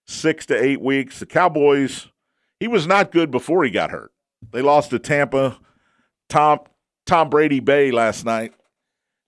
six 0.06 0.46
to 0.46 0.56
eight 0.56 0.80
weeks. 0.80 1.18
The 1.18 1.26
Cowboys 1.26 2.08
he 2.60 2.68
was 2.68 2.86
not 2.86 3.12
good 3.12 3.30
before 3.30 3.64
he 3.64 3.70
got 3.70 3.90
hurt. 3.90 4.12
They 4.52 4.62
lost 4.62 4.90
to 4.90 4.98
Tampa, 4.98 5.58
Tom 6.28 6.60
Tom 7.06 7.30
Brady 7.30 7.60
Bay 7.60 7.90
last 7.90 8.24
night, 8.24 8.52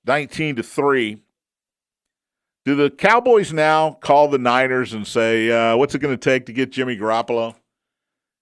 nineteen 0.05 0.57
to 0.57 0.63
three. 0.63 1.19
Do 2.65 2.75
the 2.75 2.91
Cowboys 2.91 3.53
now 3.53 3.93
call 3.93 4.29
the 4.29 4.39
Niners 4.39 4.93
and 4.93 5.07
say, 5.07 5.51
uh, 5.51 5.77
"What's 5.77 5.95
it 5.95 6.01
going 6.01 6.17
to 6.17 6.31
take 6.31 6.47
to 6.47 6.53
get 6.53 6.71
Jimmy 6.71 6.97
Garoppolo?" 6.97 7.55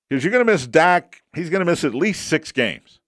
Because 0.09 0.25
you're 0.25 0.33
going 0.33 0.45
to 0.45 0.53
miss 0.53 0.67
Dak. 0.67 1.23
He's 1.35 1.51
going 1.51 1.61
to 1.61 1.71
miss 1.71 1.85
at 1.85 1.95
least 1.95 2.27
six 2.27 2.51
games, 2.51 3.01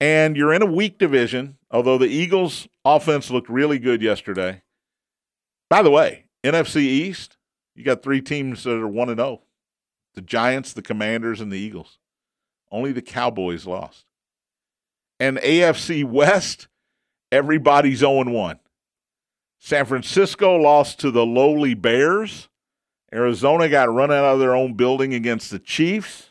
and 0.00 0.36
you're 0.36 0.54
in 0.54 0.62
a 0.62 0.66
weak 0.66 0.98
division. 0.98 1.58
Although 1.70 1.98
the 1.98 2.06
Eagles' 2.06 2.68
offense 2.84 3.30
looked 3.30 3.48
really 3.48 3.78
good 3.78 4.00
yesterday. 4.00 4.62
By 5.68 5.82
the 5.82 5.90
way, 5.90 6.26
NFC 6.44 6.76
East, 6.76 7.36
you 7.74 7.84
got 7.84 8.02
three 8.02 8.20
teams 8.20 8.64
that 8.64 8.72
are 8.72 8.88
one 8.88 9.08
and 9.08 9.18
zero. 9.18 9.28
Oh 9.28 9.42
the 10.16 10.22
Giants, 10.22 10.72
the 10.72 10.82
Commanders, 10.82 11.40
and 11.40 11.52
the 11.52 11.58
Eagles. 11.58 11.98
Only 12.72 12.90
the 12.90 13.02
Cowboys 13.02 13.66
lost. 13.66 14.06
And 15.20 15.38
AFC 15.38 16.04
West, 16.04 16.68
everybody's 17.30 17.98
0 17.98 18.24
1. 18.24 18.58
San 19.58 19.84
Francisco 19.84 20.56
lost 20.56 21.00
to 21.00 21.10
the 21.10 21.26
lowly 21.26 21.74
Bears. 21.74 22.48
Arizona 23.12 23.68
got 23.68 23.92
run 23.92 24.12
out 24.12 24.24
of 24.24 24.38
their 24.38 24.54
own 24.54 24.74
building 24.74 25.14
against 25.14 25.50
the 25.50 25.58
Chiefs. 25.58 26.30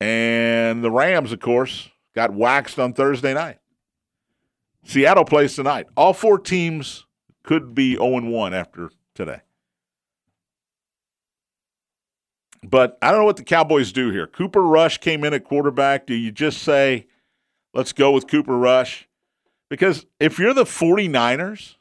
And 0.00 0.82
the 0.82 0.90
Rams, 0.90 1.32
of 1.32 1.40
course, 1.40 1.88
got 2.14 2.32
waxed 2.32 2.78
on 2.78 2.92
Thursday 2.92 3.34
night. 3.34 3.58
Seattle 4.84 5.24
plays 5.24 5.54
tonight. 5.54 5.86
All 5.96 6.12
four 6.12 6.38
teams 6.38 7.06
could 7.42 7.74
be 7.74 7.94
0 7.94 8.20
1 8.28 8.54
after 8.54 8.90
today. 9.14 9.40
But 12.64 12.96
I 13.02 13.10
don't 13.10 13.20
know 13.20 13.26
what 13.26 13.36
the 13.36 13.44
Cowboys 13.44 13.92
do 13.92 14.10
here. 14.10 14.26
Cooper 14.26 14.62
Rush 14.62 14.98
came 14.98 15.24
in 15.24 15.34
at 15.34 15.44
quarterback. 15.44 16.06
Do 16.06 16.14
you 16.14 16.30
just 16.30 16.62
say, 16.62 17.06
let's 17.74 17.92
go 17.92 18.12
with 18.12 18.28
Cooper 18.28 18.56
Rush? 18.56 19.08
Because 19.72 20.04
if 20.20 20.38
you're 20.38 20.52
the 20.52 20.64
49ers, 20.64 21.76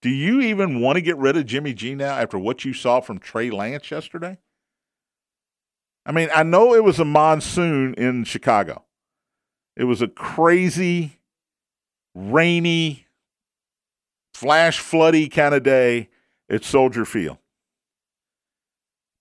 do 0.00 0.08
you 0.08 0.40
even 0.42 0.80
want 0.80 0.94
to 0.94 1.00
get 1.00 1.16
rid 1.16 1.36
of 1.36 1.44
Jimmy 1.44 1.74
G 1.74 1.96
now 1.96 2.16
after 2.16 2.38
what 2.38 2.64
you 2.64 2.72
saw 2.72 3.00
from 3.00 3.18
Trey 3.18 3.50
Lance 3.50 3.90
yesterday? 3.90 4.38
I 6.06 6.12
mean, 6.12 6.28
I 6.32 6.44
know 6.44 6.74
it 6.74 6.84
was 6.84 7.00
a 7.00 7.04
monsoon 7.04 7.94
in 7.94 8.22
Chicago. 8.22 8.84
It 9.76 9.84
was 9.84 10.02
a 10.02 10.06
crazy, 10.06 11.18
rainy, 12.14 13.08
flash 14.32 14.80
floody 14.80 15.28
kind 15.28 15.56
of 15.56 15.64
day 15.64 16.10
at 16.48 16.62
Soldier 16.62 17.04
Field. 17.04 17.38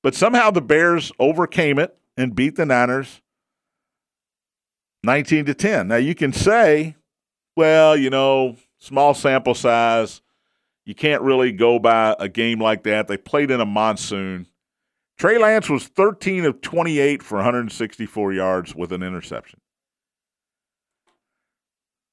But 0.03 0.13
somehow 0.13 0.51
the 0.51 0.61
Bears 0.61 1.11
overcame 1.17 1.79
it 1.79 1.97
and 2.15 2.35
beat 2.35 2.55
the 2.55 2.67
Niners 2.67 3.19
19 5.03 5.45
to 5.45 5.55
10. 5.55 5.87
Now 5.87 5.95
you 5.95 6.13
can 6.13 6.31
say, 6.31 6.96
well, 7.57 7.97
you 7.97 8.09
know, 8.09 8.55
small 8.77 9.13
sample 9.13 9.55
size. 9.55 10.21
You 10.85 10.95
can't 10.95 11.21
really 11.21 11.51
go 11.51 11.79
by 11.79 12.15
a 12.19 12.29
game 12.29 12.61
like 12.61 12.83
that. 12.83 13.07
They 13.07 13.17
played 13.17 13.51
in 13.51 13.59
a 13.59 13.65
monsoon. 13.65 14.47
Trey 15.17 15.37
Lance 15.37 15.69
was 15.69 15.87
13 15.87 16.45
of 16.45 16.61
28 16.61 17.23
for 17.23 17.35
164 17.35 18.33
yards 18.33 18.75
with 18.75 18.93
an 18.93 19.03
interception. 19.03 19.59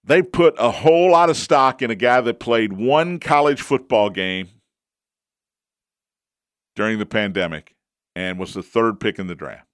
They 0.02 0.22
put 0.22 0.54
a 0.58 0.70
whole 0.70 1.12
lot 1.12 1.30
of 1.30 1.36
stock 1.36 1.82
in 1.82 1.90
a 1.90 1.94
guy 1.94 2.20
that 2.22 2.40
played 2.40 2.72
one 2.72 3.18
college 3.20 3.62
football 3.62 4.10
game 4.10 4.48
during 6.74 6.98
the 6.98 7.06
pandemic 7.06 7.74
and 8.16 8.38
was 8.38 8.54
the 8.54 8.62
third 8.62 9.00
pick 9.00 9.18
in 9.18 9.26
the 9.26 9.34
draft. 9.34 9.66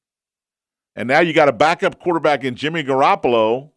And 0.95 1.09
now 1.09 1.21
you 1.21 1.33
got 1.33 1.49
a 1.49 1.53
backup 1.53 2.01
quarterback 2.01 2.45
in 2.45 2.55
Jimmy 2.55 2.83
Garoppolo. 2.85 3.71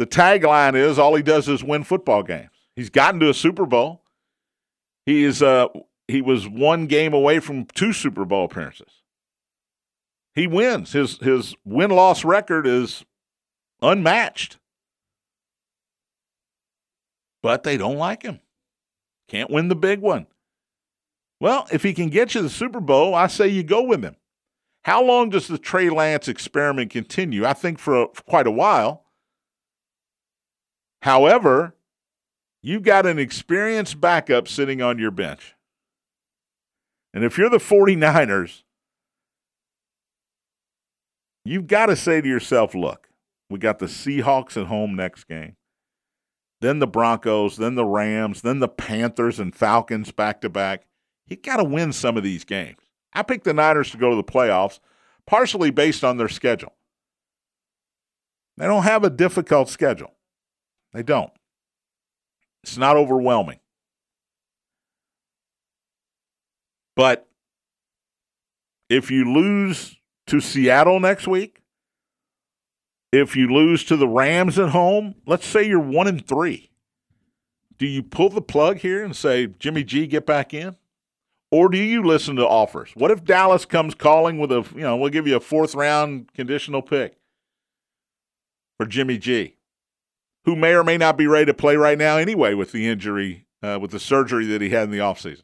The 0.00 0.06
tagline 0.06 0.76
is 0.76 0.98
all 0.98 1.14
he 1.14 1.22
does 1.22 1.46
is 1.46 1.62
win 1.62 1.84
football 1.84 2.22
games. 2.22 2.48
He's 2.74 2.88
gotten 2.88 3.20
to 3.20 3.28
a 3.28 3.34
Super 3.34 3.66
Bowl. 3.66 4.00
He 5.04 5.24
is 5.24 5.42
uh 5.42 5.66
he 6.08 6.22
was 6.22 6.48
one 6.48 6.86
game 6.86 7.12
away 7.12 7.38
from 7.38 7.66
two 7.66 7.92
Super 7.92 8.24
Bowl 8.24 8.46
appearances. 8.46 9.02
He 10.34 10.46
wins. 10.46 10.92
His 10.92 11.18
his 11.18 11.54
win 11.66 11.90
loss 11.90 12.24
record 12.24 12.66
is 12.66 13.04
unmatched. 13.82 14.56
But 17.42 17.64
they 17.64 17.76
don't 17.76 17.98
like 17.98 18.22
him. 18.22 18.40
Can't 19.28 19.50
win 19.50 19.68
the 19.68 19.76
big 19.76 20.00
one. 20.00 20.28
Well, 21.40 21.68
if 21.70 21.82
he 21.82 21.92
can 21.92 22.08
get 22.08 22.34
you 22.34 22.40
the 22.40 22.48
Super 22.48 22.80
Bowl, 22.80 23.14
I 23.14 23.26
say 23.26 23.48
you 23.48 23.62
go 23.62 23.82
with 23.82 24.02
him. 24.02 24.16
How 24.82 25.04
long 25.04 25.28
does 25.28 25.46
the 25.46 25.58
Trey 25.58 25.90
Lance 25.90 26.26
experiment 26.26 26.90
continue? 26.90 27.44
I 27.44 27.52
think 27.52 27.78
for, 27.78 28.04
a, 28.04 28.06
for 28.14 28.22
quite 28.22 28.46
a 28.46 28.50
while. 28.50 29.04
However, 31.02 31.74
you've 32.62 32.82
got 32.82 33.06
an 33.06 33.18
experienced 33.18 34.00
backup 34.00 34.48
sitting 34.48 34.82
on 34.82 34.98
your 34.98 35.10
bench. 35.10 35.54
And 37.12 37.24
if 37.24 37.38
you're 37.38 37.50
the 37.50 37.58
49ers, 37.58 38.62
you've 41.44 41.66
got 41.66 41.86
to 41.86 41.96
say 41.96 42.20
to 42.20 42.28
yourself, 42.28 42.74
look, 42.74 43.08
we 43.48 43.58
got 43.58 43.78
the 43.78 43.86
Seahawks 43.86 44.56
at 44.60 44.68
home 44.68 44.94
next 44.94 45.24
game, 45.24 45.56
then 46.60 46.78
the 46.78 46.86
Broncos, 46.86 47.56
then 47.56 47.74
the 47.74 47.84
Rams, 47.84 48.42
then 48.42 48.60
the 48.60 48.68
Panthers 48.68 49.40
and 49.40 49.54
Falcons 49.54 50.12
back 50.12 50.40
to 50.42 50.48
back 50.48 50.84
you 51.30 51.36
got 51.36 51.56
to 51.58 51.64
win 51.64 51.92
some 51.92 52.16
of 52.16 52.24
these 52.24 52.44
games. 52.44 52.78
I 53.14 53.22
picked 53.22 53.44
the 53.44 53.54
Niners 53.54 53.92
to 53.92 53.96
go 53.96 54.10
to 54.10 54.16
the 54.16 54.24
playoffs, 54.24 54.80
partially 55.26 55.70
based 55.70 56.04
on 56.04 56.16
their 56.16 56.28
schedule. 56.28 56.74
They 58.56 58.66
don't 58.66 58.82
have 58.82 59.04
a 59.04 59.10
difficult 59.10 59.68
schedule. 59.68 60.12
They 60.92 61.02
don't. 61.02 61.32
It's 62.62 62.76
not 62.76 62.96
overwhelming. 62.96 63.60
But 66.96 67.28
if 68.88 69.10
you 69.10 69.32
lose 69.32 69.96
to 70.26 70.40
Seattle 70.40 71.00
next 71.00 71.26
week, 71.26 71.62
if 73.12 73.34
you 73.34 73.48
lose 73.48 73.84
to 73.84 73.96
the 73.96 74.08
Rams 74.08 74.58
at 74.58 74.70
home, 74.70 75.14
let's 75.26 75.46
say 75.46 75.66
you're 75.66 75.80
one 75.80 76.06
and 76.06 76.24
three. 76.26 76.70
Do 77.78 77.86
you 77.86 78.02
pull 78.02 78.28
the 78.28 78.42
plug 78.42 78.78
here 78.78 79.02
and 79.02 79.16
say, 79.16 79.46
Jimmy 79.46 79.82
G, 79.84 80.06
get 80.06 80.26
back 80.26 80.52
in? 80.52 80.76
Or 81.50 81.68
do 81.68 81.78
you 81.78 82.02
listen 82.04 82.36
to 82.36 82.46
offers? 82.46 82.92
What 82.94 83.10
if 83.10 83.24
Dallas 83.24 83.64
comes 83.64 83.94
calling 83.94 84.38
with 84.38 84.52
a, 84.52 84.64
you 84.74 84.82
know, 84.82 84.96
we'll 84.96 85.10
give 85.10 85.26
you 85.26 85.36
a 85.36 85.40
fourth 85.40 85.74
round 85.74 86.32
conditional 86.34 86.82
pick 86.82 87.16
for 88.76 88.86
Jimmy 88.86 89.18
G, 89.18 89.56
who 90.44 90.56
may 90.56 90.74
or 90.74 90.84
may 90.84 90.96
not 90.96 91.16
be 91.16 91.26
ready 91.26 91.46
to 91.46 91.54
play 91.54 91.76
right 91.76 91.98
now 91.98 92.16
anyway 92.16 92.54
with 92.54 92.72
the 92.72 92.88
injury, 92.88 93.46
uh, 93.62 93.78
with 93.80 93.90
the 93.90 94.00
surgery 94.00 94.46
that 94.46 94.60
he 94.60 94.70
had 94.70 94.84
in 94.84 94.90
the 94.90 94.98
offseason? 94.98 95.42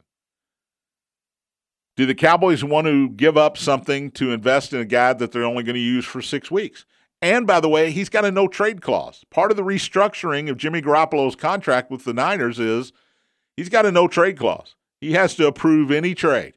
Do 1.95 2.05
the 2.05 2.15
Cowboys 2.15 2.63
want 2.63 2.85
to 2.85 3.09
give 3.09 3.37
up 3.37 3.57
something 3.57 4.11
to 4.11 4.31
invest 4.31 4.71
in 4.71 4.79
a 4.79 4.85
guy 4.85 5.13
that 5.13 5.31
they're 5.31 5.43
only 5.43 5.63
going 5.63 5.75
to 5.75 5.81
use 5.81 6.05
for 6.05 6.21
six 6.21 6.51
weeks? 6.51 6.85
And 7.21 7.47
by 7.47 7.59
the 7.59 7.69
way, 7.69 7.89
he's 7.89 8.09
got 8.09 8.25
a 8.25 8.31
no 8.31 8.47
trade 8.47 8.81
clause. 8.81 9.25
Part 9.31 9.49
of 9.49 9.57
the 9.57 9.63
restructuring 9.63 10.49
of 10.49 10.57
Jimmy 10.57 10.81
Garoppolo's 10.81 11.35
contract 11.35 11.89
with 11.89 12.03
the 12.03 12.13
Niners 12.13 12.59
is 12.59 12.93
he's 13.55 13.69
got 13.69 13.87
a 13.87 13.91
no 13.91 14.07
trade 14.07 14.37
clause. 14.37 14.75
He 15.01 15.13
has 15.13 15.33
to 15.35 15.47
approve 15.47 15.89
any 15.89 16.13
trade. 16.13 16.53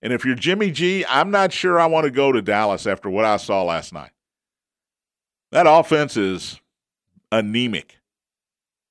And 0.00 0.12
if 0.12 0.24
you're 0.24 0.34
Jimmy 0.34 0.70
G, 0.70 1.04
I'm 1.06 1.30
not 1.30 1.52
sure 1.52 1.78
I 1.78 1.86
want 1.86 2.04
to 2.04 2.10
go 2.10 2.32
to 2.32 2.40
Dallas 2.40 2.86
after 2.86 3.10
what 3.10 3.26
I 3.26 3.36
saw 3.36 3.62
last 3.62 3.92
night. 3.92 4.10
That 5.52 5.66
offense 5.68 6.16
is 6.16 6.61
anemic. 7.32 7.98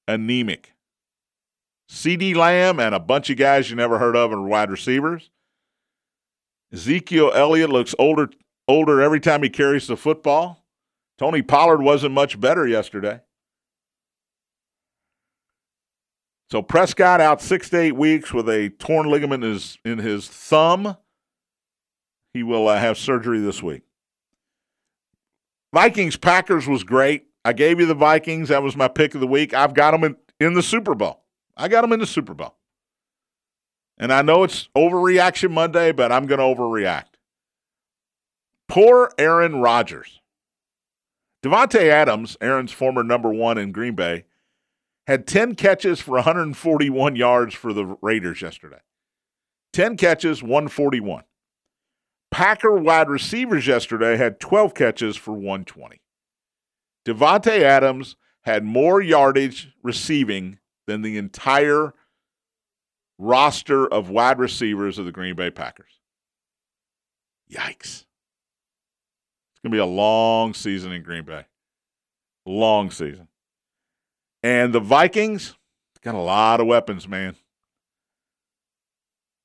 Anemic. 0.07 0.73
CeeDee 1.89 2.35
Lamb 2.35 2.79
and 2.79 2.93
a 2.93 2.99
bunch 2.99 3.29
of 3.29 3.37
guys 3.37 3.69
you 3.69 3.75
never 3.77 3.99
heard 3.99 4.15
of 4.17 4.33
are 4.33 4.41
wide 4.41 4.71
receivers. 4.71 5.29
Ezekiel 6.73 7.31
Elliott 7.33 7.69
looks 7.69 7.93
older 7.99 8.29
older 8.67 9.01
every 9.01 9.19
time 9.19 9.43
he 9.43 9.49
carries 9.49 9.87
the 9.87 9.97
football. 9.97 10.65
Tony 11.17 11.41
Pollard 11.41 11.81
wasn't 11.81 12.13
much 12.13 12.39
better 12.39 12.65
yesterday. 12.65 13.21
So 16.49 16.61
Prescott 16.61 17.21
out 17.21 17.41
six 17.41 17.69
to 17.69 17.79
eight 17.79 17.95
weeks 17.95 18.33
with 18.33 18.49
a 18.49 18.69
torn 18.69 19.09
ligament 19.09 19.43
in 19.43 19.51
his, 19.51 19.77
in 19.85 19.97
his 19.99 20.27
thumb. 20.27 20.97
He 22.33 22.43
will 22.43 22.67
uh, 22.67 22.77
have 22.77 22.97
surgery 22.97 23.39
this 23.39 23.61
week. 23.63 23.83
Vikings 25.73 26.17
Packers 26.17 26.67
was 26.67 26.83
great. 26.83 27.25
I 27.43 27.53
gave 27.53 27.79
you 27.79 27.85
the 27.85 27.95
Vikings. 27.95 28.49
That 28.49 28.63
was 28.63 28.75
my 28.75 28.87
pick 28.87 29.15
of 29.15 29.21
the 29.21 29.27
week. 29.27 29.53
I've 29.53 29.73
got 29.73 29.91
them 29.91 30.03
in, 30.03 30.15
in 30.39 30.53
the 30.53 30.63
Super 30.63 30.95
Bowl. 30.95 31.23
I 31.57 31.67
got 31.67 31.81
them 31.81 31.93
in 31.93 31.99
the 31.99 32.07
Super 32.07 32.33
Bowl. 32.33 32.55
And 33.97 34.11
I 34.11 34.21
know 34.21 34.43
it's 34.43 34.69
overreaction 34.75 35.51
Monday, 35.51 35.91
but 35.91 36.11
I'm 36.11 36.25
going 36.25 36.39
to 36.39 36.61
overreact. 36.61 37.17
Poor 38.67 39.11
Aaron 39.17 39.61
Rodgers. 39.61 40.21
Davante 41.43 41.89
Adams, 41.89 42.37
Aaron's 42.39 42.71
former 42.71 43.03
number 43.03 43.29
one 43.29 43.57
in 43.57 43.71
Green 43.71 43.95
Bay, 43.95 44.25
had 45.07 45.27
10 45.27 45.55
catches 45.55 45.99
for 45.99 46.11
141 46.11 47.15
yards 47.15 47.53
for 47.53 47.73
the 47.73 47.97
Raiders 48.01 48.41
yesterday. 48.41 48.81
10 49.73 49.97
catches, 49.97 50.43
141. 50.43 51.23
Packer 52.29 52.77
wide 52.77 53.09
receivers 53.09 53.67
yesterday 53.67 54.17
had 54.17 54.39
12 54.39 54.73
catches 54.73 55.17
for 55.17 55.33
120. 55.33 56.00
Davante 57.05 57.61
Adams 57.61 58.15
had 58.41 58.63
more 58.63 59.01
yardage 59.01 59.73
receiving 59.83 60.59
than 60.87 61.01
the 61.01 61.17
entire 61.17 61.93
roster 63.17 63.87
of 63.87 64.09
wide 64.09 64.39
receivers 64.39 64.97
of 64.97 65.05
the 65.05 65.11
Green 65.11 65.35
Bay 65.35 65.51
Packers. 65.51 65.99
Yikes. 67.51 68.05
It's 69.53 69.59
going 69.63 69.71
to 69.71 69.75
be 69.75 69.77
a 69.77 69.85
long 69.85 70.53
season 70.53 70.91
in 70.91 71.03
Green 71.03 71.23
Bay. 71.23 71.45
Long 72.45 72.89
season. 72.89 73.27
And 74.41 74.73
the 74.73 74.79
Vikings 74.79 75.55
got 76.01 76.15
a 76.15 76.19
lot 76.19 76.59
of 76.59 76.67
weapons, 76.67 77.07
man. 77.07 77.35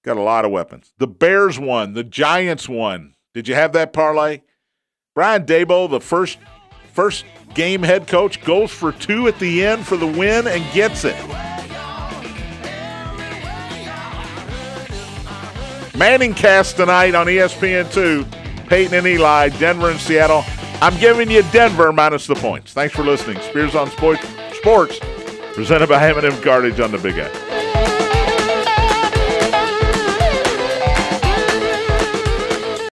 Got 0.05 0.17
a 0.17 0.23
lot 0.23 0.45
of 0.45 0.51
weapons. 0.51 0.93
The 0.99 1.07
Bears 1.07 1.59
won. 1.59 1.93
The 1.93 2.05
Giants 2.05 2.69
won. 2.69 3.15
Did 3.35 3.49
you 3.49 3.55
have 3.55 3.73
that 3.73 3.93
parlay? 3.93 4.43
Brian 5.15 5.45
Daboll, 5.45 5.91
the 5.91 6.01
first 6.01 6.39
first 6.95 7.27
game 7.57 7.83
head 7.83 8.07
coach, 8.07 8.41
goes 8.45 8.71
for 8.71 8.93
two 8.93 9.27
at 9.27 9.39
the 9.41 9.65
end 9.65 9.85
for 9.85 9.97
the 9.97 10.07
win 10.07 10.47
and 10.47 10.63
gets 10.73 11.05
it. 11.05 11.17
ManningCast 15.97 16.77
tonight 16.77 17.15
on 17.15 17.27
ESPN2. 17.27 18.69
Peyton 18.69 18.95
and 18.95 19.07
Eli, 19.07 19.49
Denver 19.49 19.91
and 19.91 19.99
Seattle. 19.99 20.45
I'm 20.83 20.99
giving 21.01 21.31
you 21.31 21.43
Denver 21.53 21.91
minus 21.93 22.27
the 22.27 22.35
points. 22.35 22.73
Thanks 22.73 22.95
for 22.95 23.03
listening. 23.03 23.41
Spears 23.41 23.75
on 23.75 23.91
Sports, 23.91 24.27
Sports 24.59 25.01
presented 25.55 25.89
by 25.89 26.07
M&M 26.11 26.43
Cartage 26.43 26.81
on 26.81 26.93
the 26.93 26.99
Big 26.99 27.17
X. 27.17 27.46